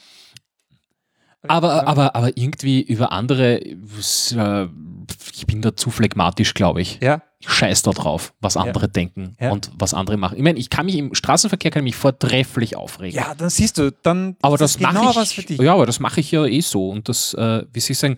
[1.49, 4.67] aber, aber, aber irgendwie über andere, äh,
[5.33, 6.99] ich bin da zu phlegmatisch, glaube ich.
[7.01, 9.51] ja, Ich scheiß da drauf, was andere denken Ja.
[9.51, 10.37] und was andere machen.
[10.37, 13.15] Ich meine, ich kann mich im Straßenverkehr kann ich mich vortrefflich aufregen.
[13.19, 15.15] ja, dann siehst du, dann aber das, mache genau ich.
[15.15, 15.59] was für dich.
[15.59, 16.89] Ja, aber das mache ich ja eh so.
[16.89, 18.15] Und das, äh, wie soll ich sagen,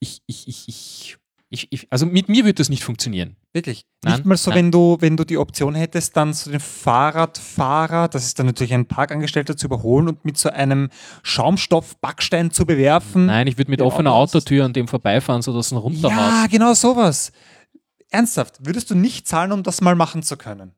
[0.00, 1.16] ich, ich, ich, ich,
[1.50, 3.36] ich, ich also mit mir wird das nicht funktionieren.
[3.52, 3.86] Wirklich.
[4.04, 4.58] Nein, Nicht mal so, nein.
[4.58, 8.74] wenn du, wenn du die Option hättest, dann so den Fahrradfahrer, das ist dann natürlich
[8.74, 10.90] ein Parkangestellter, zu überholen und mit so einem
[11.22, 13.26] Schaumstoff-Backstein zu bewerfen.
[13.26, 16.10] Nein, ich würde mit offener Autotür an dem vorbeifahren, sodass ihn runterhaut.
[16.12, 17.32] Ja, genau sowas.
[18.10, 20.72] Ernsthaft, würdest du nicht zahlen, um das mal machen zu können?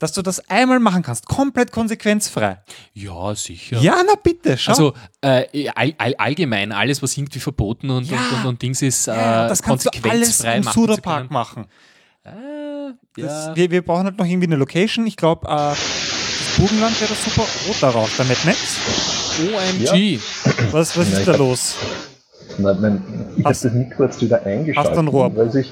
[0.00, 2.58] Dass du das einmal machen kannst, komplett konsequenzfrei.
[2.94, 3.78] Ja, sicher.
[3.80, 4.72] Ja, na bitte, schau.
[4.72, 8.16] Also äh, all, all, allgemein, alles, was irgendwie verboten und, Ja.
[8.16, 11.66] und, und, und Dings ist, äh, ja, das kannst du alles konsequenzfrei im Suderpark machen.
[12.24, 12.30] Äh,
[13.16, 13.56] Das, ja.
[13.56, 15.06] wir, wir brauchen halt noch irgendwie eine Location.
[15.06, 15.78] Ich glaube, äh, das
[16.56, 17.46] Burgenland wäre das super.
[17.68, 18.78] Rot darauf, der Netnetz.
[19.38, 20.18] OMG.
[20.72, 21.74] Was, was Ja, ist da los?
[22.58, 23.02] Nein, nein,
[23.36, 25.34] ich habe Hast- das Mikro jetzt wieder eingeschaltet, Hast du ein Rohr?
[25.36, 25.70] weil sich,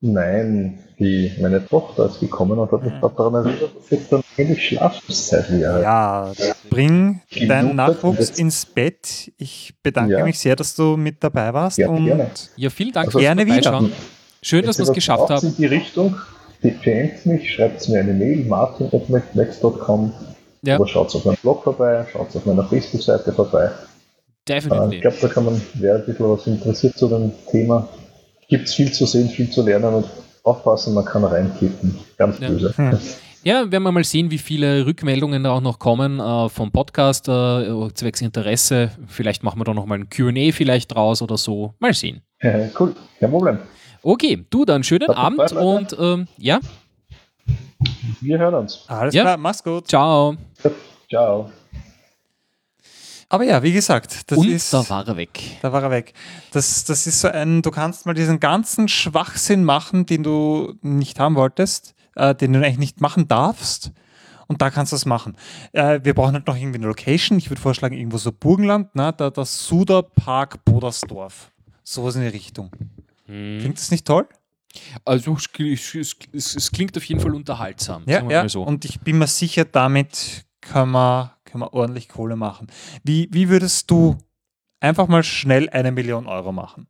[0.00, 4.22] nein, die, meine Tochter ist gekommen und hat mich gerade daran erinnert, dass jetzt dann
[4.36, 5.82] endlich Schlafenszeit wäre.
[5.82, 6.32] Ja,
[6.70, 9.32] bring deinen Nachwuchs jetzt- ins Bett.
[9.38, 10.24] Ich bedanke Ja.
[10.24, 11.78] mich sehr, dass du mit dabei warst.
[11.78, 12.30] Ja, und gerne.
[12.56, 13.84] Ja, vielen Dank Also- fürs Gerne wieder.
[14.42, 15.46] Schön, dass wir es geschafft haben.
[15.48, 16.14] in die Richtung,
[16.62, 20.12] DMt mich, schreibt mir eine Mail, martin.next.com
[20.62, 20.76] Ja.
[20.78, 23.64] oder schaut auf meinem Blog vorbei, schaut auf meiner Facebook-Seite vorbei.
[23.64, 23.68] Äh,
[24.58, 25.00] ich Definitiv.
[25.02, 27.88] glaube, da kann man, wer ein bisschen was interessiert zu dem Thema,
[28.48, 30.06] gibt es viel zu sehen, viel zu lernen und
[30.42, 31.98] aufpassen, man kann reinkippen.
[32.16, 32.48] Ganz Ja.
[32.48, 32.72] böse.
[32.76, 32.98] Hm.
[33.44, 37.28] Ja, werden wir mal sehen, wie viele Rückmeldungen da auch noch kommen äh, vom Podcast,
[37.28, 38.90] äh, zwecks Interesse.
[39.06, 41.74] Vielleicht machen wir da nochmal ein QA vielleicht draus oder so.
[41.78, 42.22] Mal sehen.
[42.78, 43.58] cool, kein Problem.
[44.02, 46.58] Okay, du dann schönen Abend gefreut, und ähm, ja,
[48.20, 48.84] Wir hören uns.
[48.88, 49.22] alles Ja.
[49.22, 49.86] klar, mach's gut.
[49.86, 50.36] ciao.
[51.08, 51.50] Ciao.
[53.30, 54.72] Aber ja, wie gesagt, das und ist.
[54.72, 55.58] da war er weg.
[55.60, 56.14] Da war er weg.
[56.52, 61.20] Das, das ist so ein, du kannst mal diesen ganzen Schwachsinn machen, den du nicht
[61.20, 63.92] haben wolltest, äh, den du eigentlich nicht machen darfst.
[64.46, 65.36] und da kannst du das machen.
[65.72, 67.36] Äh, wir brauchen halt noch irgendwie eine Location.
[67.36, 69.12] Ich würde vorschlagen, irgendwo so Burgenland, ne?
[69.14, 71.50] da, das Suder Park Bodersdorf.
[71.84, 72.70] Sowas in die Richtung.
[73.26, 73.58] Hm.
[73.60, 74.26] Klingt das nicht toll?
[75.04, 78.04] Also es, es, es, es klingt auf jeden Fall unterhaltsam.
[78.06, 78.48] Ja, ja.
[78.48, 78.62] so.
[78.62, 82.68] Und ich bin mir sicher, damit können wir, können wir ordentlich Kohle machen.
[83.02, 84.16] Wie, wie würdest du
[84.80, 86.86] einfach mal schnell eine Million Euro machen?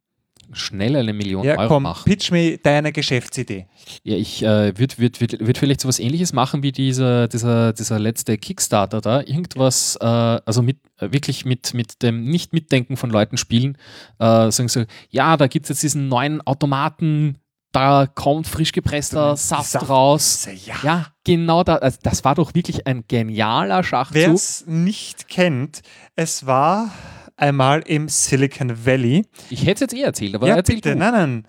[0.52, 2.04] Schnell eine Million Ja, Euro komm, machen.
[2.06, 3.66] pitch mir deine Geschäftsidee.
[4.02, 7.74] Ja, ich äh, würde würd, würd, würd vielleicht so was ähnliches machen wie dieser, dieser,
[7.74, 9.20] dieser letzte Kickstarter da.
[9.20, 13.76] Irgendwas, äh, also mit äh, wirklich mit, mit dem Nicht-Mitdenken von Leuten spielen.
[14.18, 17.36] Äh, sagen so, ja, da gibt es jetzt diesen neuen Automaten,
[17.72, 19.88] da kommt frisch gepresster Saft, Saft.
[19.88, 20.48] raus.
[20.64, 20.74] Ja.
[20.82, 21.76] Ja, genau da.
[21.76, 24.34] Also das war doch wirklich ein genialer Wer Schachzug.
[24.34, 25.82] es nicht kennt,
[26.16, 26.90] es war
[27.36, 29.26] einmal im Silicon Valley.
[29.50, 30.98] Ich hätte es jetzt eh erzählt, aber ja, erzähl bitte, du.
[30.98, 31.44] nein,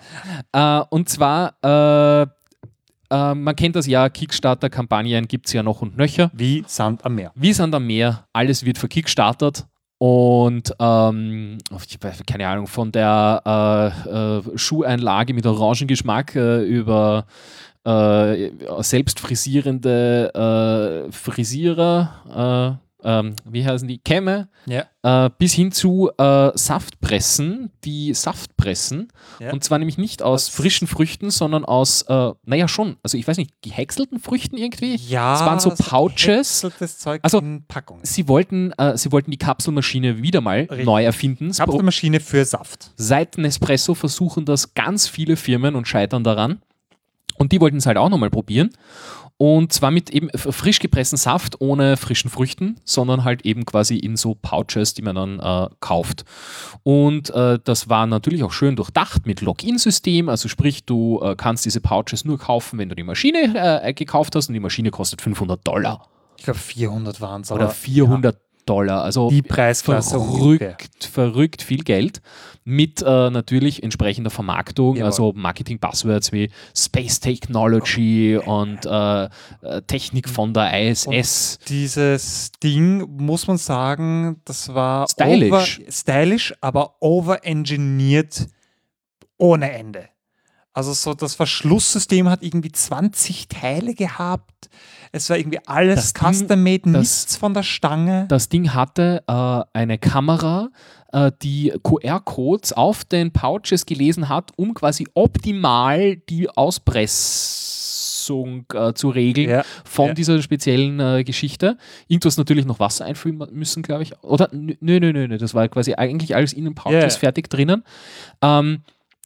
[0.52, 0.82] nein.
[0.82, 2.28] Äh, und zwar, äh,
[3.12, 6.30] äh, man kennt das ja, Kickstarter-Kampagnen gibt es ja noch und nöcher.
[6.34, 7.32] Wie Sand am Meer.
[7.36, 9.68] Wie Sand am Meer, alles wird verkickstartert
[10.00, 11.58] und ähm,
[12.26, 14.10] keine Ahnung, von der äh,
[14.48, 17.26] äh, Schuheinlage mit Orangengeschmack äh, über
[17.86, 24.86] äh, selbst frisierende äh, Frisierer, äh, ähm, wie heißen die, Kämme, Ja.
[25.26, 29.08] äh, bis hin zu äh, Saftpressen, die Saft pressen.
[29.40, 29.52] Ja.
[29.54, 33.28] Und zwar nämlich nicht aus Das- frischen Früchten, sondern aus, äh, naja schon, also ich
[33.28, 34.96] weiß nicht, gehäckselten Früchten irgendwie.
[34.96, 36.66] Ja, Es waren so Pouches.
[37.00, 38.04] Zeug Also, Packungen.
[38.04, 40.86] Sie wollten, äh, sie wollten die Kapselmaschine wieder mal Richtig.
[40.86, 41.50] neu erfinden.
[41.52, 42.92] Ich habe eine Maschine für Saft.
[42.98, 46.62] Seit Nespresso versuchen das ganz viele Firmen und scheitern daran.
[47.38, 48.72] Und die wollten es halt auch nochmal probieren.
[49.42, 54.18] Und zwar mit eben frisch gepressten Saft ohne frischen Früchten, sondern halt eben quasi in
[54.18, 56.26] so Pouches, die man dann äh, kauft.
[56.84, 60.28] Und äh, das war natürlich auch schön durchdacht mit Login-System.
[60.28, 64.36] Also sprich, du äh, kannst diese Pouches nur kaufen, wenn du die Maschine äh, gekauft
[64.36, 67.52] hast und die Maschine kostet 500 Dollar Ich glaube 400 waren es.
[67.54, 68.38] oder 400
[68.70, 69.04] Dollar.
[69.04, 72.22] Also Die Preisklasse verrückt, verrückt viel Geld
[72.64, 75.06] mit äh, natürlich entsprechender Vermarktung, Jawohl.
[75.06, 81.58] also Marketing-Buzzwords wie Space Technology und äh, äh, Technik von der ISS.
[81.68, 85.80] Dieses Ding, muss man sagen, das war Stylish.
[85.80, 88.48] Over, stylish, aber overengineert
[89.38, 90.10] ohne Ende.
[90.72, 94.70] Also so das Verschlusssystem hat irgendwie 20 Teile gehabt.
[95.12, 98.26] Es war irgendwie alles custom-made, nichts von der Stange.
[98.30, 100.70] Das Ding hatte äh, eine Kamera,
[101.12, 106.48] äh, die QR-Codes auf den Pouches gelesen hat, um quasi optimal die
[107.50, 110.14] Auspressung äh, zu regeln Ja, von ja.
[110.14, 111.78] dieser speziellen äh, Geschichte.
[112.08, 114.14] Irgendwas natürlich noch Wasser einfüllen müssen, glaube ich.
[114.24, 117.20] Oder nö, nö, nö, nö, das war quasi eigentlich alles in den Pouches Ja.
[117.20, 117.84] fertig drinnen.
[118.42, 118.82] Ähm,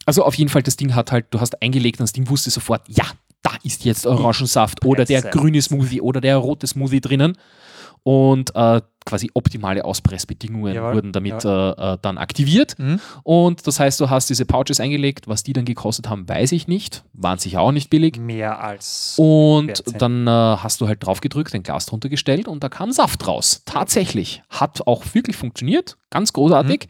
[0.05, 2.49] also auf jeden Fall, das Ding hat halt, du hast eingelegt und das Ding wusste
[2.49, 3.05] sofort, ja,
[3.41, 7.37] da ist jetzt Orangensaft oder der grüne Smoothie oder der rote Smoothie drinnen.
[8.05, 12.77] Und äh, quasi optimale Auspressbedingungen Jawohl, wurden damit äh, äh, dann aktiviert.
[12.77, 12.99] Mhm.
[13.23, 15.29] Und das heißt, du hast diese Pouches eingelegt.
[15.29, 17.05] Was die dann gekostet haben, weiß ich nicht.
[17.13, 18.17] Waren sicher auch nicht billig.
[18.17, 19.15] Mehr als.
[19.17, 19.97] Und 14.
[19.99, 23.25] dann äh, hast du halt drauf gedrückt, ein Glas drunter gestellt und da kam Saft
[23.25, 23.61] raus.
[23.65, 24.43] Tatsächlich.
[24.49, 25.97] Hat auch wirklich funktioniert.
[26.09, 26.87] Ganz großartig.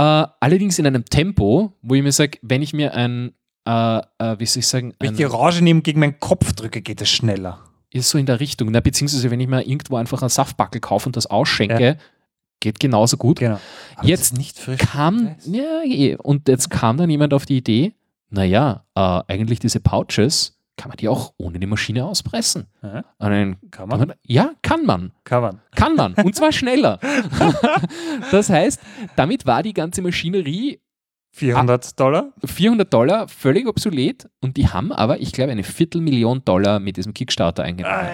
[0.00, 3.32] Äh, allerdings in einem Tempo, wo ich mir sage, wenn ich mir ein,
[3.66, 6.80] äh, äh, wie soll ich sagen, Wenn ich die Orange neben gegen meinen Kopf drücke,
[6.80, 7.58] geht es schneller.
[7.90, 8.70] ist so in der Richtung.
[8.70, 11.98] Na, beziehungsweise, wenn ich mir irgendwo einfach einen Saftbackel kaufe und das ausschenke,
[12.60, 13.40] geht genauso gut.
[13.40, 13.60] Genau.
[13.96, 14.80] Aber Jetzt nicht frisch.
[14.80, 16.16] kam, ja, eh.
[16.16, 17.92] und jetzt kam dann jemand auf die Idee,
[18.30, 22.66] naja, äh, eigentlich diese Pouches kann man die auch ohne die Maschine auspressen.
[22.82, 24.08] Ja, Und dann kann kann man?
[24.08, 25.12] man, ja, kann man.
[25.24, 25.60] Kann man.
[25.74, 26.14] Kann man.
[26.14, 26.98] Und zwar schneller.
[28.30, 28.80] das heißt,
[29.16, 30.80] damit war die ganze Maschinerie
[31.32, 32.32] 400 Dollar?
[32.44, 37.14] 400 Dollar völlig obsolet und die haben aber, ich glaube, eine Viertelmillion Dollar mit diesem
[37.14, 38.08] Kickstarter eingenommen.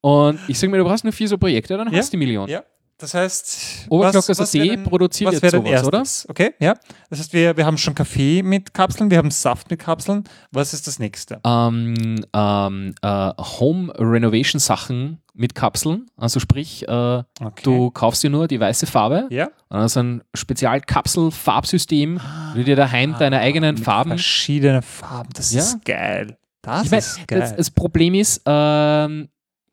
[0.00, 2.24] Und ich sage mir, du brauchst nur vier so Projekte, dann Ja, hast du die
[2.24, 2.48] Million.
[2.48, 2.64] Ja.
[3.00, 6.02] Das heißt, Oberglockers was- wär AT denn- produziert was jetzt sowas, oder?
[6.28, 6.74] Okay, ja.
[7.08, 10.24] Das heißt, wir, wir haben schon Kaffee mit Kapseln, wir haben Saft mit Kapseln.
[10.52, 11.40] Was ist das nächste?
[11.44, 16.06] ähm, ähm, äh, Home Renovation Sachen mit Kapseln.
[16.18, 17.24] Also sprich, äh, Okay.
[17.62, 19.46] du kaufst dir nur die weiße Farbe ja?
[19.46, 22.20] und dann hast du ein Spezialkapsel-Farbsystem,
[22.52, 24.10] wo du dir daheim deine eigenen Ah, Mit Farben.
[24.10, 25.60] Verschiedene Farben, das Ja.
[25.60, 26.36] ist geil.
[26.62, 27.40] Das Ich mein, ist geil.
[27.40, 29.28] das, das Problem ist, ähm,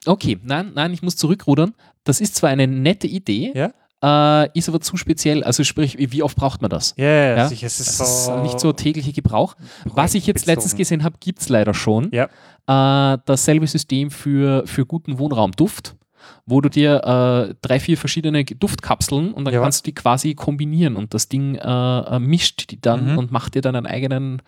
[0.07, 1.73] okay, nein, nein, ich muss zurückrudern.
[2.03, 4.43] Das ist zwar eine nette Idee, Ja.
[4.43, 5.43] äh, ist aber zu speziell.
[5.43, 6.93] Also sprich, wie oft braucht man das?
[6.97, 7.47] ja, ja, Ja?
[7.47, 9.55] sicher, es ist, Das ist so nicht so täglicher Gebrauch.
[9.85, 12.09] Was ich jetzt letztens gesehen habe, gibt es leider schon.
[12.11, 12.25] Ja.
[12.67, 15.95] Äh, dasselbe System für, für guten Wohnraumduft,
[16.45, 19.61] wo du dir äh, drei, vier verschiedene Duftkapseln und dann Ja.
[19.61, 21.59] kannst du die quasi kombinieren und das Ding äh,
[21.99, 23.17] äh, mischt die dann Mhm.
[23.17, 24.41] und macht dir dann einen eigenen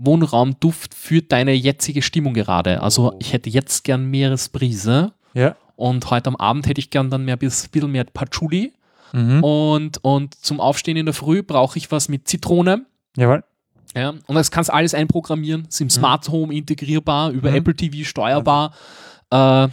[0.00, 2.82] Wohnraumduft für deine jetzige Stimmung gerade.
[2.82, 3.16] Also Oh.
[3.20, 5.56] ich hätte jetzt gern Meeresbrise Ja.
[5.76, 8.72] und heute am Abend hätte ich gern dann mehr bis bisschen mehr Patchouli
[9.12, 9.42] Mhm.
[9.44, 12.86] und, und zum Aufstehen in der Früh brauche ich was mit Zitrone.
[13.16, 13.42] Jawohl.
[13.96, 17.56] Ja, und das kannst alles einprogrammieren, ist im Smart Home integrierbar, über Mhm.
[17.56, 18.72] Apple TV steuerbar.
[19.30, 19.68] Äh,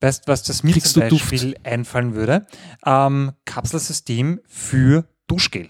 [0.00, 1.30] Weißt du, was das mir zum du Duft?
[1.30, 2.46] Beispiel einfallen würde?
[2.84, 5.68] Ähm, Kapselsystem für Duschgel.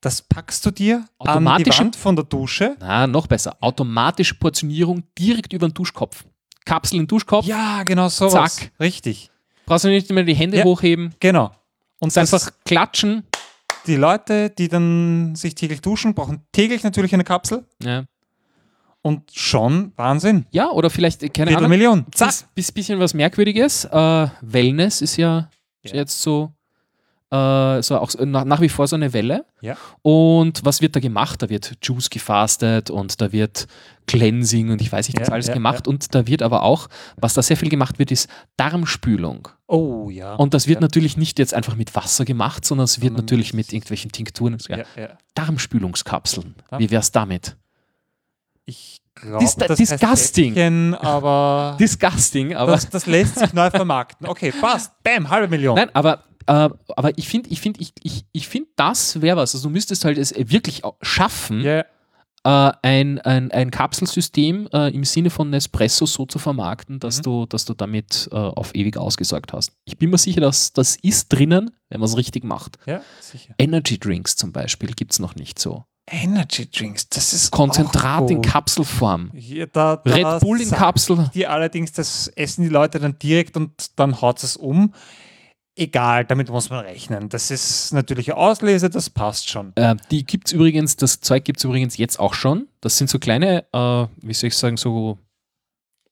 [0.00, 2.76] Das packst du dir an die Wand von der Dusche.
[2.80, 3.56] na, noch besser.
[3.60, 6.24] Automatische Portionierung direkt über den Duschkopf.
[6.64, 8.56] Kapsel in den Duschkopf, Ja, genau sowas.
[8.56, 8.72] Zack.
[8.80, 9.30] Richtig.
[9.66, 10.64] brauchst du nicht mehr die Hände Ja.
[10.64, 11.50] hochheben, Genau.
[11.98, 13.24] Und einfach klatschen.
[13.86, 17.64] die Leute, die dann sich täglich duschen, brauchen täglich natürlich eine Kapsel.
[17.82, 18.04] Ja.
[19.02, 20.44] Und schon Wahnsinn.
[20.50, 22.06] ja, oder vielleicht, keine Ahnung, Viertelmillion.
[22.12, 22.34] Zack.
[22.54, 23.86] Bis bisschen was Merkwürdiges.
[23.86, 25.48] Äh, Wellness ist ja,
[25.82, 25.94] Ja.
[25.94, 26.52] jetzt so,
[27.30, 29.44] äh, so auch nach, nach wie vor so eine Welle.
[29.60, 29.76] Ja.
[30.02, 31.42] Und was wird da gemacht?
[31.42, 33.66] Da wird Juice gefastet und da wird
[34.06, 35.86] Cleansing und ich weiß nicht, was Ja, alles ja, gemacht.
[35.86, 39.48] Und da wird aber auch, was da sehr viel gemacht wird, ist Darmspülung.
[39.68, 40.34] Oh ja.
[40.34, 43.72] Und das wird natürlich nicht jetzt einfach mit Wasser gemacht, sondern es wird natürlich mit-
[43.72, 44.58] irgendwelchen Tinkturen.
[45.34, 46.54] Darmspülungskapseln.
[46.78, 47.56] Wie wär's damit?
[48.64, 50.54] Ich glaube, Dis- das disgusting.
[50.54, 52.72] Häppchen, aber Disgusting, aber.
[52.72, 54.26] das, das lässt sich neu vermarkten.
[54.26, 54.92] Okay, passt.
[55.02, 55.76] Bam, halbe Million.
[55.76, 59.54] Nein, aber, äh, aber ich finde, ich finde, ich, ich, ich find, das wäre was.
[59.54, 61.84] Also du müsstest halt es wirklich auch schaffen, Ja,
[62.42, 67.22] äh, ein, ein, ein Kapselsystem äh, im Sinne von Nespresso so zu vermarkten, dass, Mhm.
[67.22, 69.72] du, dass du damit äh, auf ewig ausgesorgt hast.
[69.84, 72.78] Ich bin mir sicher, dass das ist drinnen, wenn man es richtig macht.
[72.86, 73.54] ja, sicher.
[73.58, 75.84] Energy Drinks zum Beispiel gibt es noch nicht so.
[76.12, 78.40] Energy Drinks, das ist Konzentrat in.
[78.42, 79.30] Kapselform.
[79.34, 81.30] Hier, da, da Red Bull in Kapsel.
[81.34, 84.92] Die allerdings, das essen die Leute dann direkt und dann haut es um.
[85.76, 87.28] Egal, damit muss man rechnen.
[87.28, 89.72] Das ist natürlich eine Auslese, das passt schon.
[89.76, 92.66] Äh, die gibt es übrigens, das Zeug gibt es übrigens jetzt auch schon.
[92.80, 95.18] Das sind so kleine, äh, wie soll ich sagen, so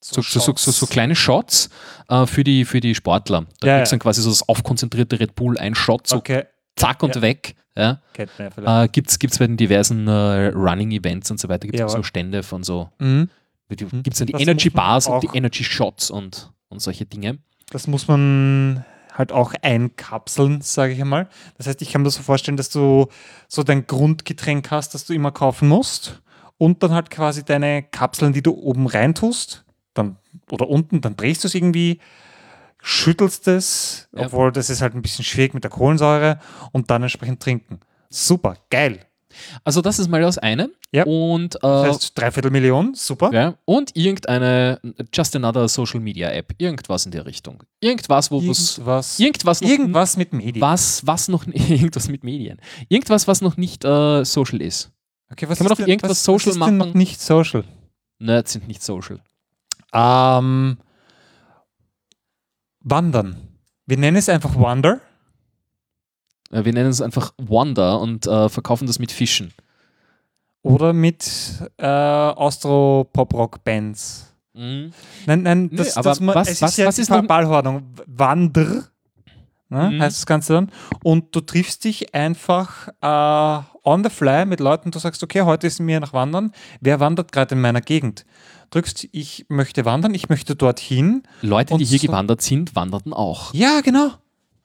[0.01, 1.71] so, so, so, so, so kleine Shots
[2.09, 3.47] äh, für, die, für die Sportler.
[3.61, 3.85] Da Ja, ja.
[3.85, 6.45] dann quasi so das aufkonzentrierte Red Bull, ein Shot, so Okay,
[6.77, 7.23] zack und Ja.
[7.23, 7.57] weg.
[7.77, 8.01] Ja.
[8.13, 8.85] kennt man ja vielleicht.
[8.85, 12.45] Äh, Gibt es bei den diversen äh, Running-Events und so weiter, gibt es so Stände
[12.45, 13.29] von so, Mhm.
[13.69, 13.83] gibt
[14.13, 17.39] es dann die Das Energy Bars und die Energy Shots und, und solche Dinge.
[17.71, 18.85] Das muss man
[19.19, 21.29] halt auch einkapseln, sage ich einmal.
[21.59, 23.09] Das heißt, ich kann mir das so vorstellen, dass du
[23.49, 26.23] so dein Grundgetränk hast, das du immer kaufen musst
[26.57, 29.65] und dann halt quasi deine Kapseln, die du oben reintust,
[29.95, 30.17] dann
[30.51, 32.01] oder unten, dann drehst du es irgendwie,
[32.81, 34.27] schüttelst es, Ja.
[34.27, 36.39] obwohl das ist halt ein bisschen schwierig mit der Kohlensäure
[36.73, 37.81] und dann entsprechend trinken.
[38.09, 39.01] Super, geil.
[39.65, 40.71] Also das ist mal das eine.
[40.93, 41.05] Ja.
[41.05, 43.31] Und, äh, Das heißt, dreiviertel Million, super.
[43.33, 44.81] ja, und irgendeine,
[45.13, 47.63] just another Social Media App, irgendwas in der Richtung.
[47.81, 50.61] Irgendwas, wo was, Irgendwas, irgendwas noch irgendwas mit Medien.
[50.63, 52.59] was, was noch irgendwas mit Medien.
[52.89, 54.91] Irgendwas, was noch nicht äh, social ist.
[55.31, 56.99] Okay, was Kann man ist doch denn- irgendwas was, social was ist denn noch machen?
[56.99, 57.65] nicht social?
[58.19, 59.21] Nerds sind nicht social.
[59.93, 60.79] Ähm,
[62.81, 63.37] wandern.
[63.87, 65.01] Wir nennen es einfach Wander.
[66.51, 69.53] Äh, Wir nennen es einfach Wonder und äh, verkaufen das mit Fischen.
[70.63, 71.31] Oder mit
[71.79, 74.35] äh, Austro-Pop-Rock-Bands.
[74.55, 74.93] Mhm.
[75.27, 77.83] Nein, nein, das, aber das, man- was- es was- ist ja was ist noch- Verbalhordnung.
[78.07, 78.85] Wander,
[79.69, 80.03] ne, Mhm.
[80.03, 80.71] heißt das Ganze dann.
[81.05, 84.91] Und du triffst dich einfach äh, on the fly mit Leuten.
[84.91, 86.53] Du sagst, okay, heute ist mir nach Wandern.
[86.81, 88.25] Wer wandert gerade in meiner Gegend?
[88.71, 91.23] Drückst, ich möchte wandern, ich möchte dorthin.
[91.41, 93.55] Leute, die hier so- gewandert sind, wanderten auch.
[93.55, 94.11] Ja, genau.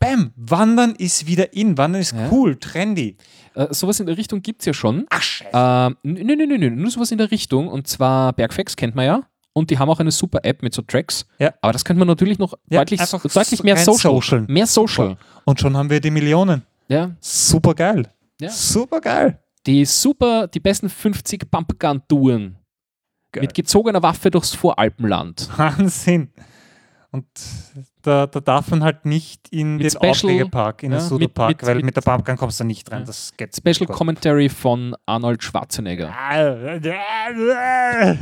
[0.04, 1.78] Bam, Wandern ist wieder in.
[1.78, 2.30] Wandern ist Ja.
[2.32, 3.18] cool, trendy.
[3.56, 5.06] Äh, sowas in der Richtung gibt es ja schon.
[5.10, 5.52] Ach, scheiße.
[5.54, 7.68] Ähm, nö, nö, nö, nö, nur sowas in der Richtung.
[7.68, 9.22] Und zwar Bergfex kennt man ja.
[9.54, 11.26] Und die haben auch eine super App mit so Tracks.
[11.40, 11.54] Ja.
[11.62, 14.12] Aber das könnte man natürlich noch Ja, deutlich, deutlich mehr social.
[14.14, 14.42] social.
[14.48, 15.16] Mehr social.
[15.46, 16.64] Und schon haben wir die Millionen.
[16.88, 17.12] Ja.
[17.20, 18.08] Super geil.
[18.42, 18.50] Ja.
[18.50, 19.40] Super geil.
[19.68, 22.58] Die super, die besten 50 Pumpgun-Touren.
[23.40, 25.50] Mit gezogener Waffe durchs Voralpenland.
[25.58, 26.32] Wahnsinn.
[27.12, 27.26] Und
[28.04, 31.66] da, da darf man halt nicht in Mit den Auflegepark, in den ja, Sudopark, mit-
[31.68, 33.02] weil mit- mit, der Pumpgun kommst du nicht rein.
[33.02, 33.06] Ja.
[33.06, 33.96] Das geht Special Gott.
[33.96, 36.08] Commentary von Arnold Schwarzenegger.
[36.10, 38.14] Ja,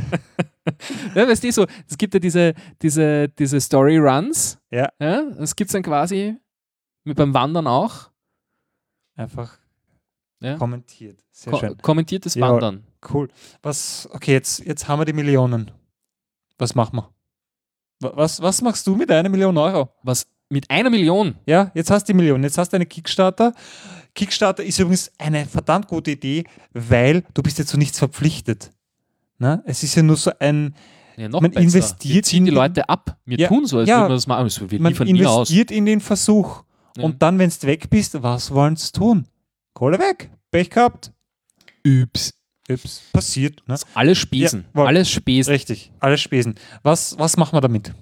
[1.14, 4.58] Ja, weißt du, so, es gibt ja diese, diese, diese Story-Runs.
[4.70, 4.88] Ja.
[5.00, 5.22] ja.
[5.36, 6.36] Das gibt es dann quasi
[7.04, 8.10] mit beim Wandern auch.
[9.16, 9.58] Einfach
[10.40, 10.56] Ja.
[10.56, 11.18] kommentiert.
[11.32, 11.76] Sehr Ko schön.
[11.78, 12.48] kommentiertes Ja.
[12.48, 12.84] Wandern.
[13.12, 13.28] Cool.
[13.62, 15.72] Was, okay, jetzt, jetzt haben wir die Millionen.
[16.58, 17.10] Was machen wir?
[18.02, 19.88] Wa- Was, was machst du mit einer Million Euro?
[20.02, 21.34] Was mit einer Million.
[21.46, 23.52] Ja, jetzt hast du die Million, jetzt hast du eine Kickstarter.
[24.14, 28.70] Kickstarter ist übrigens eine verdammt gute Idee, weil du bist jetzt zu nichts verpflichtet.
[29.38, 29.62] Ne?
[29.64, 30.74] Es ist ja nur so ein,
[31.16, 31.62] Ja, noch Man besser.
[31.64, 33.16] investiert Wir ziehen die in den- Leute ab.
[33.24, 34.00] Wir Ja, tun so, als ja.
[34.00, 34.70] würden wir das machen.
[34.70, 36.62] Wir man investiert in den Versuch.
[36.96, 37.04] Ja.
[37.04, 39.26] Und dann, wenn du weg bist, was wollen sie tun?
[39.72, 40.30] Kohle weg.
[40.50, 41.12] Pech gehabt.
[41.86, 42.34] Üps.
[42.74, 43.62] Ups, passiert.
[43.66, 43.76] Ne?
[43.94, 44.64] Alles Spesen.
[44.74, 45.52] Ja, alles Spesen.
[45.52, 46.54] Richtig, alles Spesen.
[46.82, 47.92] Was, was machen wir damit?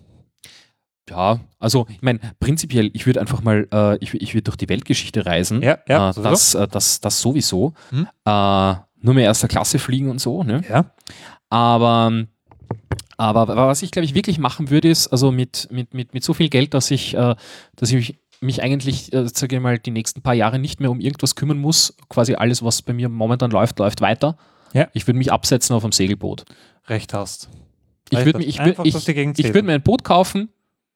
[1.08, 4.68] Ja, also ich meine, prinzipiell, ich würde einfach mal, äh, ich, ich würde durch die
[4.68, 5.60] Weltgeschichte reisen.
[5.60, 6.30] Ja, ja, äh, sowieso.
[6.30, 7.74] das, äh, das, das sowieso.
[7.90, 8.06] Hm.
[8.24, 10.62] Äh, nur mehr erster Klasse fliegen und so, ne?
[10.68, 10.92] Ja.
[11.48, 12.26] Aber,
[13.16, 16.22] aber, aber was ich, glaube ich, wirklich machen würde, ist, also mit, mit, mit, mit
[16.22, 17.34] so viel Geld, dass ich, äh,
[17.76, 20.90] dass ich mich, mich eigentlich, äh, sage ich mal, die nächsten paar Jahre nicht mehr
[20.90, 21.96] um irgendwas kümmern muss.
[22.08, 24.36] Quasi alles, was bei mir momentan läuft, läuft weiter.
[24.72, 24.88] Ja.
[24.92, 26.44] Ich würde mich absetzen auf einem Segelboot.
[26.88, 27.48] Recht hast.
[28.10, 28.94] Ich würde ich würd, ich,
[29.38, 30.48] ich würd mir ein Boot kaufen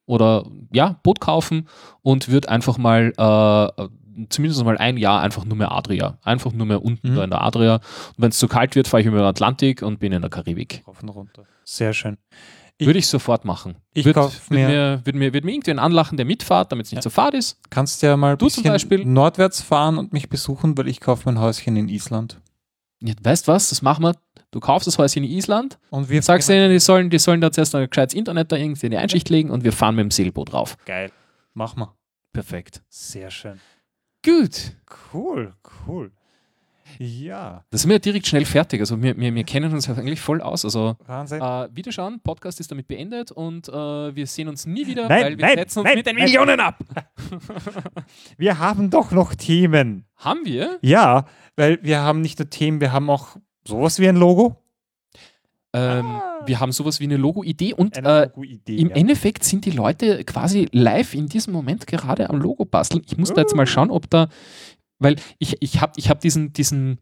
[0.06, 1.68] oder ja, Boot kaufen
[2.02, 3.88] und würde einfach mal äh,
[4.30, 6.18] zumindest mal ein Jahr einfach nur mehr Adria.
[6.22, 7.16] Einfach nur mehr unten Mhm.
[7.16, 7.74] da in der Adria.
[7.76, 7.82] Und
[8.18, 10.82] wenn es zu kalt wird, fahre ich über den Atlantik und bin in der Karibik.
[10.86, 11.44] Rauf und runter.
[11.64, 12.16] Sehr schön.
[12.80, 13.76] Würde ich sofort machen.
[13.92, 16.92] Ich Würde würd mir- mir, würd mir, würd mir irgendwen anlachen, der mitfahrt, damit es
[16.92, 17.02] nicht Ja.
[17.02, 17.58] so fad ist.
[17.70, 19.04] Kannst ja mal Du zum Beispiel?
[19.04, 22.40] nordwärts fahren und mich besuchen, weil ich kaufe mein Häuschen in Island.
[23.06, 24.16] Ja, weißt was, das machen wir.
[24.50, 27.50] Du kaufst das Häuschen in Island, Und wir sagst denen, die sollen, die sollen da
[27.50, 30.10] zuerst ein gescheites Internet da irgendwie in die Einschicht legen und wir fahren mit dem
[30.10, 30.76] Segelboot drauf.
[30.86, 31.10] Geil.
[31.54, 31.92] Mach mal.
[32.32, 32.82] Perfekt.
[32.88, 33.60] Sehr schön.
[34.24, 34.72] Gut.
[35.12, 35.52] Cool,
[35.86, 36.12] cool.
[36.98, 38.80] Ja, Da sind wir ja direkt schnell fertig.
[38.80, 40.64] Also wir, wir, wir kennen uns ja eigentlich voll aus.
[40.64, 41.40] Also Wahnsinn.
[41.40, 45.38] äh, Wiederschauen, Podcast ist damit beendet und äh, wir sehen uns nie wieder, Nein, weil
[45.38, 46.24] wir nein, setzen uns nein, mit den nein.
[46.24, 46.78] Millionen ab.
[48.36, 50.04] wir haben doch noch Themen.
[50.16, 50.78] Haben wir?
[50.82, 51.26] Ja,
[51.56, 54.56] weil wir haben nicht nur Themen, wir haben auch sowas wie ein Logo.
[55.72, 56.30] Ähm, Ah.
[56.46, 58.76] Wir haben sowas wie eine Logo-Idee und Eine äh, Logo-Idee.
[58.76, 58.96] im ja.
[58.96, 63.02] Endeffekt sind die Leute quasi live in diesem Moment gerade am Logo basteln.
[63.06, 64.28] Ich muss da jetzt mal schauen, ob da,
[64.98, 66.98] weil ich, ich habe ich hab diesen, diesen,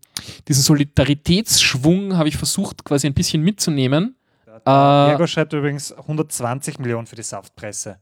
[0.49, 4.17] diesen Solidaritätsschwung, habe ich versucht quasi ein bisschen mitzunehmen.
[4.65, 7.99] Äh, Diego schreibt übrigens 120 Millionen für die Saftpresse.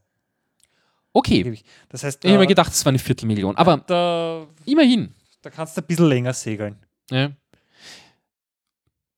[1.13, 1.59] Okay,
[1.89, 5.13] Das heißt, ich habe mir äh, gedacht, es war eine Viertelmillion, aber da, immerhin.
[5.41, 6.77] da kannst du ein bisschen länger segeln.
[7.09, 7.31] Ja.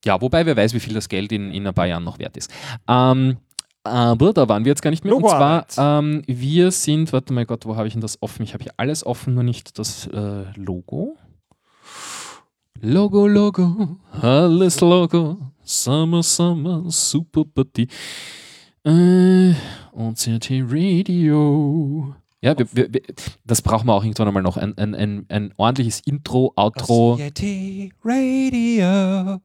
[0.03, 2.35] ja, wobei wer weiß, wie viel das Geld in, in ein paar Jahren noch wert
[2.35, 2.51] ist.
[2.87, 3.37] Ähm,
[3.83, 5.15] aber da waren wir jetzt gar nicht mehr.
[5.15, 8.43] Und zwar, ähm, wir sind, warte mal Gott, wo habe ich denn das offen?
[8.43, 11.17] Ich habe hier alles offen, nur nicht das äh, Logo.
[12.81, 17.87] Logo, Logo, alles Logo, Summer, Summer, Super Party.
[18.85, 19.53] Äh,
[19.93, 22.15] OCT Radio.
[22.41, 23.01] Ja, wir, wir, wir,
[23.45, 24.57] das brauchen wir auch irgendwann einmal noch.
[24.57, 27.15] Ein, ein, ein, ein ordentliches Intro, Outro.
[27.17, 29.39] CIT Radio.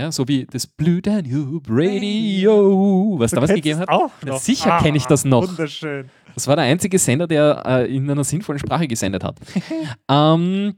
[0.00, 3.90] Ja, so wie das Blue Danube Radio, was Du damals gegeben hat.
[3.90, 4.40] Auch noch.
[4.40, 5.46] sicher kenn ich das noch.
[5.46, 6.08] Wunderschön.
[6.34, 9.36] Das war der einzige Sender, der äh, in einer sinnvollen Sprache gesendet hat.
[10.08, 10.74] ähm,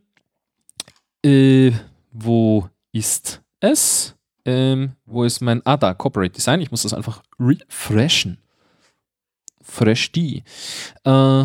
[1.24, 1.70] äh,
[2.11, 4.16] wo ist es?
[4.44, 5.65] Ähm, wo ist mein.
[5.65, 6.61] Ah, da, Corporate Design.
[6.61, 8.39] Ich muss das einfach refreshen.
[9.62, 10.43] Fresh die.
[11.05, 11.44] Äh,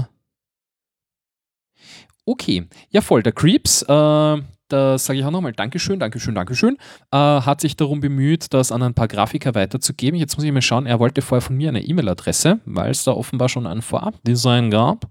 [2.26, 2.66] okay.
[2.90, 3.22] Ja, voll.
[3.22, 6.78] Der Creeps, äh, da sage ich auch nochmal Dankeschön, Dankeschön, Dankeschön.
[7.12, 10.20] Äh, hat sich darum bemüht, das an ein paar Grafiker weiterzugeben.
[10.20, 13.12] Jetzt muss ich mal schauen, er wollte vorher von mir eine E-Mail-Adresse, weil es da
[13.12, 15.10] offenbar schon ein Vorabdesign gab.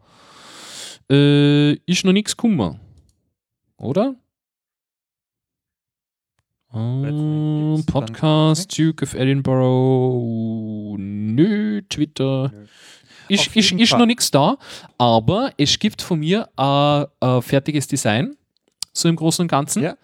[1.11, 2.81] Äh, ist noch nichts kummer.
[3.77, 4.15] Oder?
[6.75, 12.51] Ähm, Podcast, Duke of Edinburgh, nö, Twitter.
[12.53, 12.67] Nö.
[13.29, 14.57] Ist, ist, ist noch nichts da,
[14.99, 18.37] aber es gibt von mir ein äh, fertiges Design,
[18.97, 19.83] so im Großen und Ganzen.
[19.83, 19.97] Ja.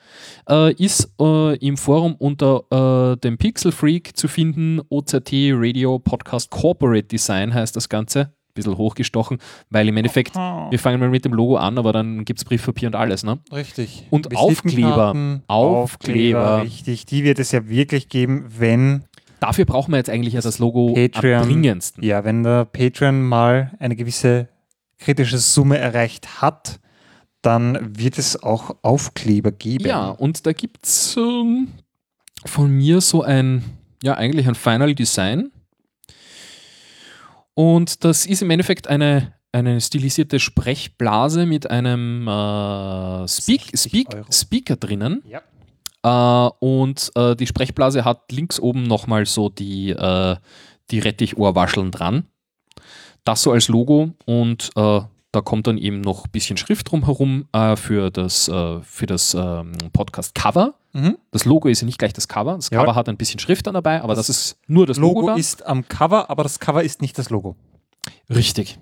[0.48, 6.50] Äh, ist äh, im Forum unter äh, dem Pixel Freak zu finden, OZT Radio Podcast
[6.50, 8.32] Corporate Design heißt das Ganze.
[8.54, 9.38] Bisschen hochgestochen,
[9.70, 12.44] weil im Endeffekt, Ah, wir fangen mal mit dem Logo an, aber dann gibt es
[12.44, 13.38] Briefpapier und alles, ne?
[13.50, 14.06] Richtig.
[14.10, 16.62] Und Visitenkarten, Aufkleber.
[16.62, 17.06] Richtig.
[17.06, 19.04] Die wird es ja wirklich geben, wenn,
[19.40, 21.40] Dafür brauchen wir jetzt eigentlich ja das Logo Patreon.
[21.42, 22.04] am dringendsten.
[22.04, 24.48] ja, wenn der Patreon mal eine gewisse
[24.98, 26.78] kritische Summe erreicht hat,
[27.42, 29.86] dann wird es auch Aufkleber geben.
[29.86, 31.68] Ja, und da gibt es ähm,
[32.44, 33.64] von mir so ein,
[34.02, 35.50] ja, eigentlich ein Final Design.
[37.54, 44.08] Und das ist im Endeffekt eine, eine stilisierte Sprechblase mit einem äh, Speak, 60 Speak.
[44.32, 45.22] Speaker drinnen.
[45.28, 45.42] Ja.
[46.02, 50.36] Äh, und äh, die Sprechblase hat links oben nochmal so die, äh,
[50.90, 52.24] die Rettichohrwascheln dran.
[53.24, 54.70] Das so als Logo und
[55.32, 59.34] da kommt dann eben noch ein bisschen Schrift drumherum äh, für das, äh, für das
[59.34, 60.74] ähm, Podcast-Cover.
[60.92, 61.16] Mhm.
[61.30, 62.54] Das Logo ist ja nicht gleich das Cover.
[62.56, 62.80] Das Ja.
[62.80, 65.22] Cover hat ein bisschen Schrift dann dabei, aber das, Das ist nur das Logo.
[65.22, 67.56] Logo ist am Cover, aber das Cover ist nicht das Logo.
[68.28, 68.78] Richtig.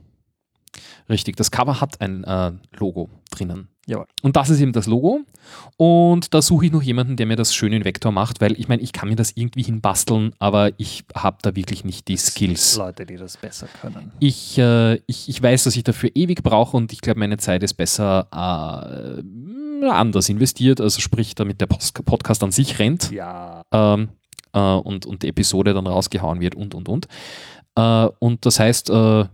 [1.09, 1.36] Richtig.
[1.36, 3.68] Das Cover hat ein äh, Logo drinnen.
[3.90, 4.06] Jawohl.
[4.22, 5.20] Und das ist eben das Logo.
[5.76, 8.68] Und da suche ich noch jemanden, der mir das schön in Vektor macht, weil ich
[8.68, 12.76] meine, ich kann mir das irgendwie hinbasteln, aber ich habe da wirklich nicht die Skills.
[12.76, 14.12] Leute, die das besser können.
[14.20, 17.64] Ich, äh, ich, ich weiß, dass ich dafür ewig brauche und ich glaube, meine Zeit
[17.64, 23.62] ist besser äh, anders investiert, also sprich, damit der Podcast an sich rennt Ja.
[23.72, 24.10] ähm,
[24.52, 27.08] äh, und, und die Episode dann rausgehauen wird und und und.
[27.74, 29.24] Äh, und das heißt, äh,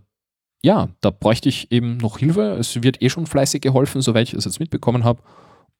[0.62, 2.56] ja, da bräuchte ich eben noch Hilfe.
[2.58, 5.22] Es wird eh schon fleißig geholfen, soweit ich es jetzt mitbekommen habe.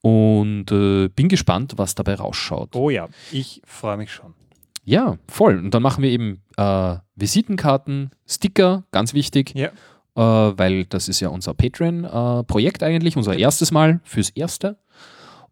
[0.03, 2.77] Und äh, bin gespannt, was dabei rausschaut.
[2.77, 4.35] Oh ja, ich freue mich schon.
[4.85, 5.59] Ja, voll.
[5.59, 9.69] Und dann machen wir eben äh, Visitenkarten, Sticker, ganz wichtig, Ja.
[10.15, 14.79] äh, weil das ist ja unser Patreon-Projekt eigentlich, unser erstes Mal fürs Erste.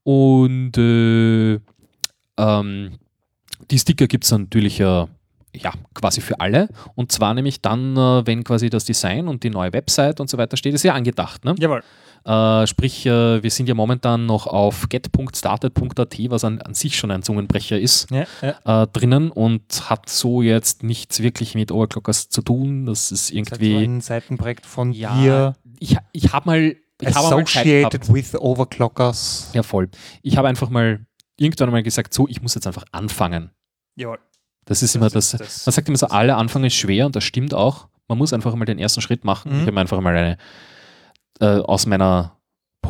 [0.04, 1.58] Und äh,
[2.36, 2.98] ähm,
[3.70, 5.06] die Sticker gibt es natürlich äh,
[5.54, 6.68] ja, quasi für alle.
[6.94, 10.36] Und zwar nämlich dann, äh, wenn quasi das Design und die neue Website und so
[10.38, 11.44] weiter steht, ist ja angedacht.
[11.44, 11.54] Ne?
[11.58, 11.82] Jawohl.
[12.26, 17.10] Äh, sprich, äh, wir sind ja momentan noch auf get.started.at, was an, an sich schon
[17.10, 18.82] ein Zungenbrecher ist Ja, ja.
[18.82, 22.86] äh, drinnen und hat so jetzt nichts wirklich mit Overclockers zu tun.
[22.86, 23.84] Das ist Das ist irgendwie.
[23.84, 25.52] ein Seitenprojekt von Ja, dir.
[25.78, 26.76] ich, ich habe mal.
[27.00, 28.12] Ich Associated gehabt.
[28.14, 29.50] with Overclockers.
[29.52, 29.90] Ja, voll.
[30.22, 31.04] Ich habe einfach mal
[31.36, 33.50] irgendwann mal gesagt, so, ich muss jetzt einfach anfangen.
[33.96, 34.18] Jawohl.
[34.66, 35.34] Das ist immer das.
[35.34, 37.88] ist das- Man sagt immer so, alle Anfang ist schwer und das stimmt auch.
[38.08, 39.52] Man muss einfach mal den ersten Schritt machen.
[39.54, 39.60] Mhm.
[39.62, 40.36] Ich habe einfach mal eine
[41.40, 42.36] äh, aus meiner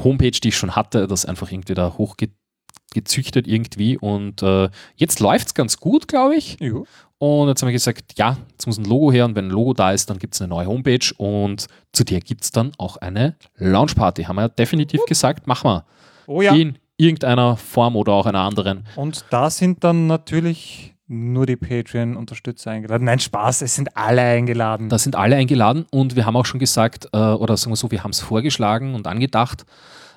[0.03, 3.97] Homepage, die ich schon hatte, das einfach irgendwie da hochgezüchtet irgendwie.
[3.97, 6.59] Und äh, jetzt läuft es ganz gut, glaube ich.
[6.61, 6.83] Ja.
[7.19, 9.73] Und jetzt haben wir gesagt, ja, jetzt muss ein Logo her und wenn ein Logo
[9.73, 12.97] da ist, dann gibt es eine neue Homepage und zu der gibt es dann auch
[12.99, 14.25] eine Launchparty.
[14.25, 15.85] Haben wir definitiv gesagt, machen wir.
[16.27, 16.55] Oh ja.
[16.55, 18.87] In irgendeiner Form oder auch einer anderen.
[18.97, 23.05] Und da sind dann natürlich nur die Patreon-Unterstützer eingeladen.
[23.05, 24.89] Nein, Spaß, es sind alle eingeladen.
[24.89, 27.90] Da sind alle eingeladen und wir haben auch schon gesagt, äh, oder sagen wir so,
[27.90, 29.66] wir haben es vorgeschlagen und angedacht,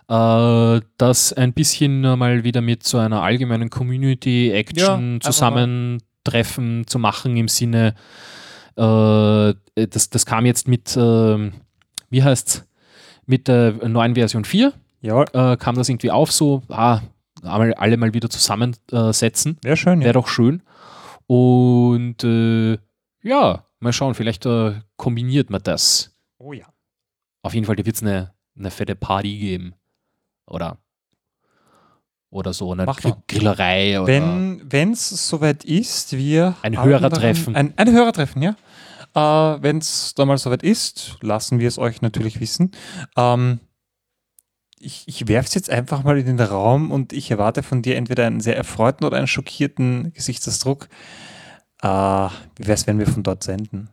[0.07, 6.99] äh, das ein bisschen mal wieder mit so einer allgemeinen Ja, Community-Action einfach Zusammentreffen zu
[6.99, 7.93] machen im Sinne,
[8.77, 11.53] äh, das, das kam jetzt mit, ähm,
[12.09, 12.65] wie heißt's,
[13.25, 15.25] mit der neuen Version 4, Jawohl.
[15.33, 17.01] äh, kam das irgendwie auf, so, ah,
[17.43, 19.57] alle mal wieder zusammensetzen.
[19.61, 20.05] Wäre schön, ja.
[20.05, 20.63] Wäre doch schön.
[21.27, 22.77] Und äh,
[23.21, 26.15] ja, mal schauen, vielleicht äh, kombiniert man das.
[26.37, 26.65] Oh ja.
[27.43, 29.73] Auf jeden Fall, da wird es eine, eine fette Party geben.
[30.47, 30.77] Oder,
[32.29, 32.99] oder so eine Mach.
[33.27, 33.99] Grillerei.
[34.05, 36.55] Wenn es soweit ist, wir.
[36.61, 37.53] Ein Hörertreffen.
[37.53, 38.55] daran- Ein, ein Hörertreffen, ja.
[39.13, 42.71] Äh, Wenn es da mal soweit ist, lassen wir es euch natürlich wissen.
[43.17, 43.59] Ähm,
[44.79, 47.95] ich ich werfe es jetzt einfach mal in den Raum und ich erwarte von dir
[47.95, 50.87] entweder einen sehr erfreuten oder einen schockierten Gesichtsausdruck.
[51.81, 53.89] Äh, wie wäre es, wenn wir von dort senden?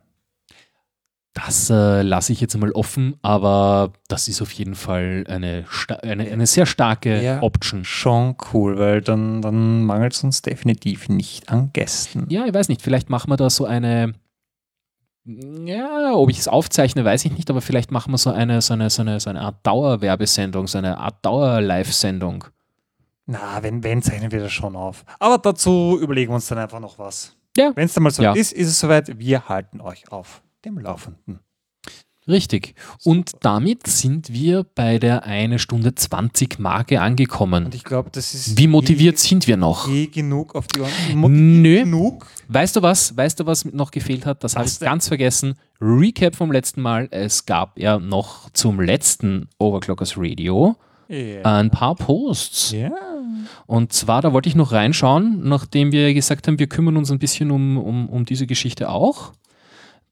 [1.35, 5.65] das äh, lasse ich jetzt mal offen, aber das ist auf jeden Fall eine,
[6.03, 7.43] eine, eine sehr starke Ja.
[7.43, 7.85] Option.
[7.85, 12.27] Schon cool, weil dann, dann mangelt es uns definitiv nicht an Gästen.
[12.29, 14.15] Ja, ich weiß nicht, vielleicht machen wir da so eine,
[15.25, 18.75] ja, ob ich es aufzeichne, weiß ich nicht, aber vielleicht machen wir so eine, so
[18.75, 22.45] eine, so eine, so eine Art Dauerwerbesendung, so eine Art Dauer-Live-Sendung.
[23.27, 25.05] Na, wenn, wenn, zeichnen wir das schon auf.
[25.19, 27.35] Aber dazu überlegen wir uns dann einfach noch was.
[27.57, 27.73] Ja.
[27.75, 28.35] Wenn es dann mal so Ja.
[28.35, 29.19] ist, ist es soweit.
[29.19, 31.41] Wir halten euch auf dem Laufenden.
[32.27, 32.75] Richtig.
[33.05, 37.67] Und damit sind wir bei der 1 Stunde 20 Marke angekommen.
[37.67, 39.89] Und ich glaube, das ist Wie motiviert eh, sind wir noch?
[39.91, 41.61] eh genug auf die Ohren.
[41.63, 41.81] Nö.
[41.85, 42.27] genug.
[42.49, 43.15] Weißt du was?
[43.17, 44.43] Weißt du, was noch gefehlt hat?
[44.43, 45.55] Das habe ich ganz vergessen.
[45.81, 47.09] Recap vom letzten Mal.
[47.11, 50.77] Es gab ja noch zum letzten Overclockers Radio
[51.09, 51.43] Ja.
[51.43, 52.73] ein paar Posts.
[52.73, 52.91] ja.
[53.67, 57.19] Und zwar, da wollte ich noch reinschauen, nachdem wir gesagt haben, wir kümmern uns ein
[57.19, 59.33] bisschen um, um, um diese Geschichte auch.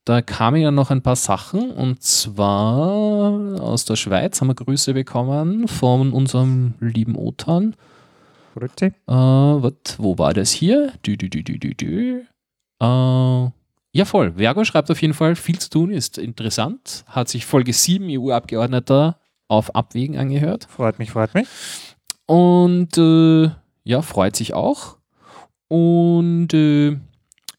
[0.05, 4.93] Da kamen ja noch ein paar Sachen und zwar aus der Schweiz haben wir Grüße
[4.93, 7.75] bekommen von unserem lieben Otan.
[8.53, 8.87] Grüezi.
[9.07, 10.91] Äh, wat, wo war das hier?
[11.05, 12.25] Dü, dü, dü, dü, dü, dü.
[12.81, 13.49] Äh,
[13.95, 14.33] ja, voll.
[14.33, 17.05] Vergo schreibt auf jeden Fall, viel zu tun ist interessant.
[17.07, 20.67] Hat sich Folge 7 EU-Abgeordneter auf Abwägen angehört.
[20.69, 21.47] Freut mich, freut mich.
[22.25, 23.51] Und äh,
[23.85, 24.97] ja, freut sich auch.
[25.69, 26.97] Und äh,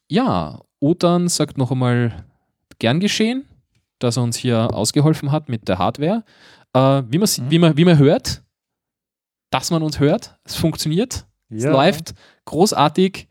[0.07, 2.25] ja, Otan sagt noch einmal
[2.79, 3.45] gern geschehen,
[3.99, 6.23] dass er uns hier ausgeholfen hat mit der Hardware.
[6.73, 7.51] Äh, wie, man, Mhm.
[7.51, 8.43] wie, man, wie man hört,
[9.51, 11.71] dass man uns hört, es funktioniert, es Ja.
[11.71, 12.13] läuft
[12.45, 13.27] großartig.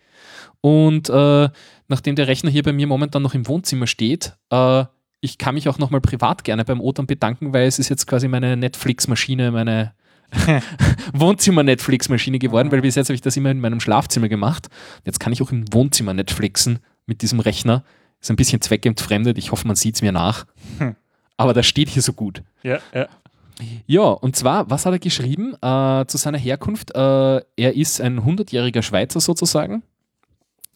[0.60, 1.48] Und äh,
[1.88, 4.84] nachdem der Rechner hier bei mir momentan noch im Wohnzimmer steht, äh,
[5.20, 8.28] ich kann mich auch nochmal privat gerne beim Otan bedanken, weil es ist jetzt quasi
[8.28, 9.92] meine Netflix-Maschine, meine
[11.12, 14.68] Wohnzimmer-Netflix-Maschine geworden, weil bis jetzt habe ich das immer in meinem Schlafzimmer gemacht.
[15.04, 17.84] Jetzt kann ich auch im Wohnzimmer Netflixen mit diesem Rechner.
[18.24, 19.36] Ist ein bisschen zweckentfremdet.
[19.36, 20.46] Ich hoffe, man sieht es mir nach.
[20.78, 20.96] Hm.
[21.36, 22.42] Aber das steht hier so gut.
[22.62, 23.06] Ja, ja.
[23.86, 26.94] Ja, und zwar, was hat er geschrieben äh, zu seiner Herkunft?
[26.94, 29.82] Äh, er ist ein 100-jähriger Schweizer sozusagen.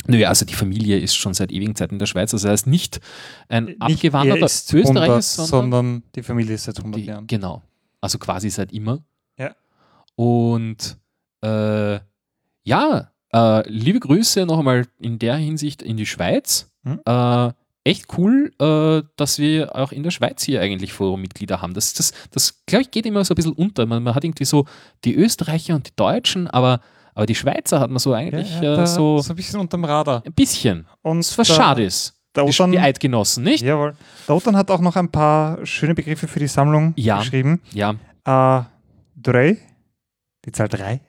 [0.06, 2.34] Naja, also die Familie ist schon seit ewigen Zeiten in der Schweiz.
[2.34, 3.00] Also er ist nicht
[3.48, 7.06] ein Nicht abgewanderter er ist Österreicher, 100, sondern, sondern die Familie ist seit 100 die,
[7.06, 7.26] Jahren.
[7.26, 7.62] genau.
[8.02, 9.02] Also quasi seit immer.
[9.38, 9.56] Ja.
[10.16, 10.98] Und
[11.42, 11.98] äh,
[12.64, 16.70] ja, äh, liebe Grüße noch einmal in der Hinsicht in die Schweiz.
[16.88, 17.00] Mhm.
[17.04, 17.52] Äh,
[17.84, 21.74] echt cool, äh, dass wir auch in der Schweiz hier eigentlich Forummitglieder haben.
[21.74, 23.86] Das, das, das glaube ich, geht immer so ein bisschen unter.
[23.86, 24.66] Man, man hat irgendwie so
[25.04, 26.80] die Österreicher und die Deutschen, aber,
[27.14, 29.84] aber die Schweizer hat man so eigentlich ja, äh, da- so so ein bisschen unterm
[29.84, 30.22] Radar.
[30.26, 30.86] ein bisschen.
[31.02, 32.14] Und Was schade ist.
[32.36, 33.64] Der Die, Otan, die Eidgenossen, nicht?
[33.64, 33.96] jawohl.
[34.28, 37.18] Der Otan hat auch noch ein paar schöne Begriffe für die Sammlung Ja.
[37.20, 37.62] geschrieben.
[37.72, 37.94] Ja,
[38.24, 38.64] Äh,
[39.16, 39.56] drei,
[40.44, 41.00] die Zahl drei.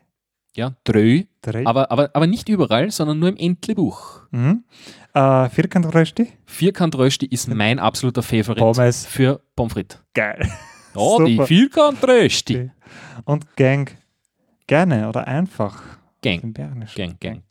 [0.55, 1.23] ja, Drö.
[1.41, 1.65] drei.
[1.67, 4.21] Aber, aber, aber nicht überall, sondern nur im Entlebuch.
[4.31, 4.63] Mhm.
[5.13, 6.27] Äh, Vierkantrösti.
[6.45, 9.05] Vierkantrösti ist mein absoluter Favorit Pommes.
[9.05, 9.99] für Pommes frites.
[10.13, 10.47] Geil.
[10.95, 11.39] Oh, die.
[11.45, 12.71] Vierkantrösti.
[13.23, 13.91] Und Gang.
[14.65, 15.83] Gerne oder einfach.
[16.21, 16.53] Gang.
[16.53, 17.43] Gang, gang.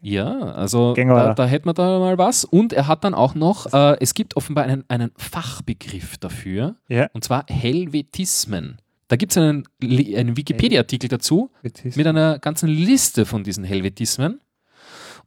[0.00, 2.44] Ja, also da, da hätten wir da mal was.
[2.44, 7.08] Und er hat dann auch noch, äh, es gibt offenbar einen, einen Fachbegriff dafür, Ja.
[7.14, 8.76] und zwar Helvetismen.
[9.08, 14.40] Da gibt es einen, einen Wikipedia-Artikel dazu Mit mit einer ganzen Liste von diesen Helvetismen.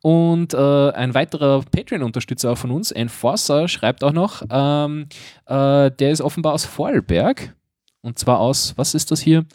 [0.02, 5.08] Und äh, ein weiterer Patreon-Unterstützer von uns, Enforcer, schreibt auch noch, ähm,
[5.46, 7.54] äh, der ist offenbar aus Vorarlberg.
[8.02, 9.46] Und zwar aus, was ist das hier?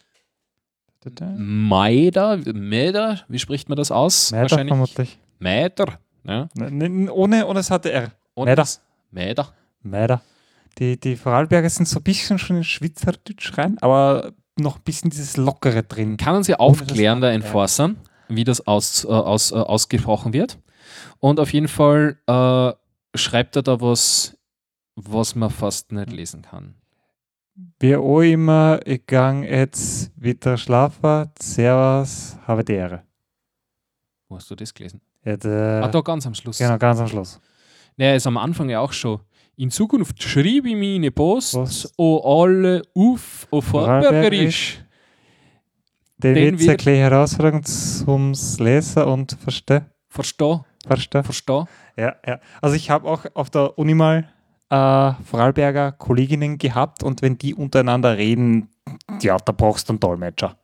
[1.36, 4.32] Maida, Maida, wie spricht man das aus?
[4.32, 5.18] Mäder vermutlich.
[5.38, 5.98] Mäder.
[6.26, 6.48] Ja.
[6.58, 8.10] N- n- Ohne, ohne das hatte R.
[8.34, 8.56] Und Mäder.
[8.56, 8.80] das-
[9.10, 9.52] Mäder.
[9.82, 10.22] Mäder.
[10.78, 15.10] Die, die Vorarlberger sind so ein bisschen schon in Schweizerdeutsch rein, aber noch ein bisschen
[15.10, 16.16] dieses Lockere drin.
[16.16, 17.50] Kann uns ja aufklären, der Wort, ja.
[18.28, 20.58] Wie das aus, äh, aus, äh, ausgesprochen wird.
[21.20, 22.72] Und auf jeden Fall äh,
[23.16, 24.36] schreibt er da was,
[24.96, 26.74] was man fast nicht lesen kann.
[27.78, 31.30] Wir auch immer, ich gang jetzt wieder schlafen.
[31.38, 33.04] Servus, habe die Ehre.
[34.28, 35.00] Wo hast du das gelesen?
[35.24, 35.34] Ja,
[35.82, 36.58] ah, da ganz am Schluss.
[36.58, 37.40] genau, ganz am Schluss.
[37.96, 39.20] Der ist am Anfang ja auch schon.
[39.56, 41.94] In Zukunft schreibe ich meine Post Post.
[41.96, 44.83] o alle auf auf Vorarlbergerisch.
[46.18, 49.86] Den wird wir- eine kleine Herausforderung zum Lesen und Verstehen.
[50.08, 51.24] Versteh, Verstehen.
[51.24, 51.64] versteh.
[51.96, 52.38] Ja, ja.
[52.62, 54.28] Also ich habe auch auf der Uni mal
[54.70, 58.68] äh, Vorarlberger Kolleginnen gehabt und wenn die untereinander reden,
[59.20, 60.56] ja, da brauchst du einen Dolmetscher.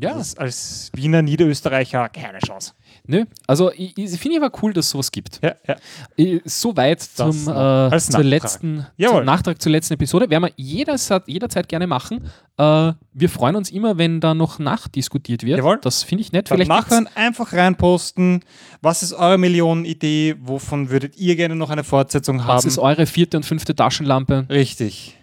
[0.00, 2.72] Ja, Das ist als Wiener Niederösterreicher keine Chance.
[3.06, 3.24] nö.
[3.46, 5.40] Also ich, ich finde ich aber cool, dass es sowas gibt.
[5.42, 5.76] Ja, ja.
[6.16, 8.24] Äh, Soweit zum äh, als zur Nachtrag.
[8.30, 10.30] letzten zum Nachtrag zur letzten Episode.
[10.30, 12.24] Werden wir jederzeit, jederzeit gerne machen.
[12.56, 15.58] Äh, wir freuen uns immer, wenn da noch nachdiskutiert wird.
[15.58, 15.78] Jawohl.
[15.82, 16.48] Das finde ich nett.
[16.48, 18.40] Beim Vielleicht Nachhören einfach reinposten.
[18.82, 20.36] Was ist eure Millionenidee?
[20.40, 22.68] Wovon würdet ihr gerne noch eine Fortsetzung was haben?
[22.68, 24.46] ist eure vierte und fünfte Taschenlampe?
[24.48, 25.16] Richtig.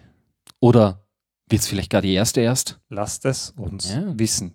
[0.59, 1.03] Oder
[1.49, 2.79] wird es vielleicht gerade die erste erst?
[2.89, 4.03] Lasst es uns Ja.
[4.17, 4.53] wissen.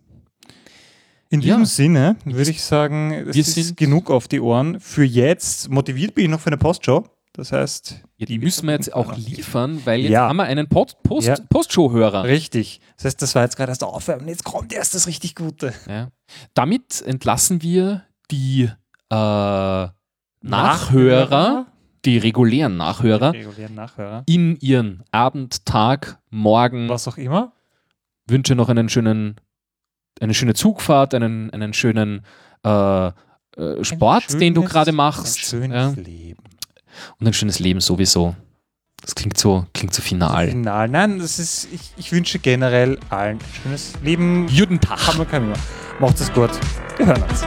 [1.33, 1.57] In Ja.
[1.57, 4.79] diesem Sinne würde ich sagen, es Wir ist sind- genug auf die Ohren.
[4.81, 7.05] Für jetzt motiviert bin ich noch für eine Postshow.
[7.33, 10.29] Das heißt, Ja, die müssen wir jetzt auch liefern, weil jetzt Ja.
[10.29, 11.35] haben wir einen Post, Post, Ja.
[11.49, 12.25] Postshow-Hörer.
[12.25, 12.81] richtig.
[12.97, 14.29] Das heißt, das war jetzt gerade erst der Aufwärmen.
[14.29, 15.73] Jetzt kommt erst das richtig Gute.
[15.89, 16.09] Ja.
[16.53, 18.69] Damit entlassen wir die
[19.11, 19.89] äh,
[20.43, 21.67] Nachhörer,
[22.05, 24.23] die regulären Nachhörer, Regulären Nachhörer.
[24.27, 26.89] in ihren Abend, Tag, Morgen.
[26.89, 27.53] Was auch immer.
[28.29, 29.37] Wünsche noch einen schönen,
[30.23, 32.25] eine schöne Zugfahrt, einen, einen schönen
[32.65, 33.13] äh, äh,
[33.83, 35.37] Sport, Ein den du schönes- gerade machst.
[35.39, 36.03] Ein schönes ja.
[36.03, 36.43] Leben.
[37.19, 38.35] Und ein schönes Leben sowieso.
[39.03, 40.49] Das klingt so, klingt so final.
[40.49, 40.89] Final.
[40.89, 44.47] Nein, das ist, ich, ich wünsche generell allen ein schönes Leben.
[44.47, 45.05] Guten Tag.
[45.07, 45.59] Haben wir kein mehr.
[45.99, 46.51] Macht es gut.
[46.99, 47.43] Wir hören uns.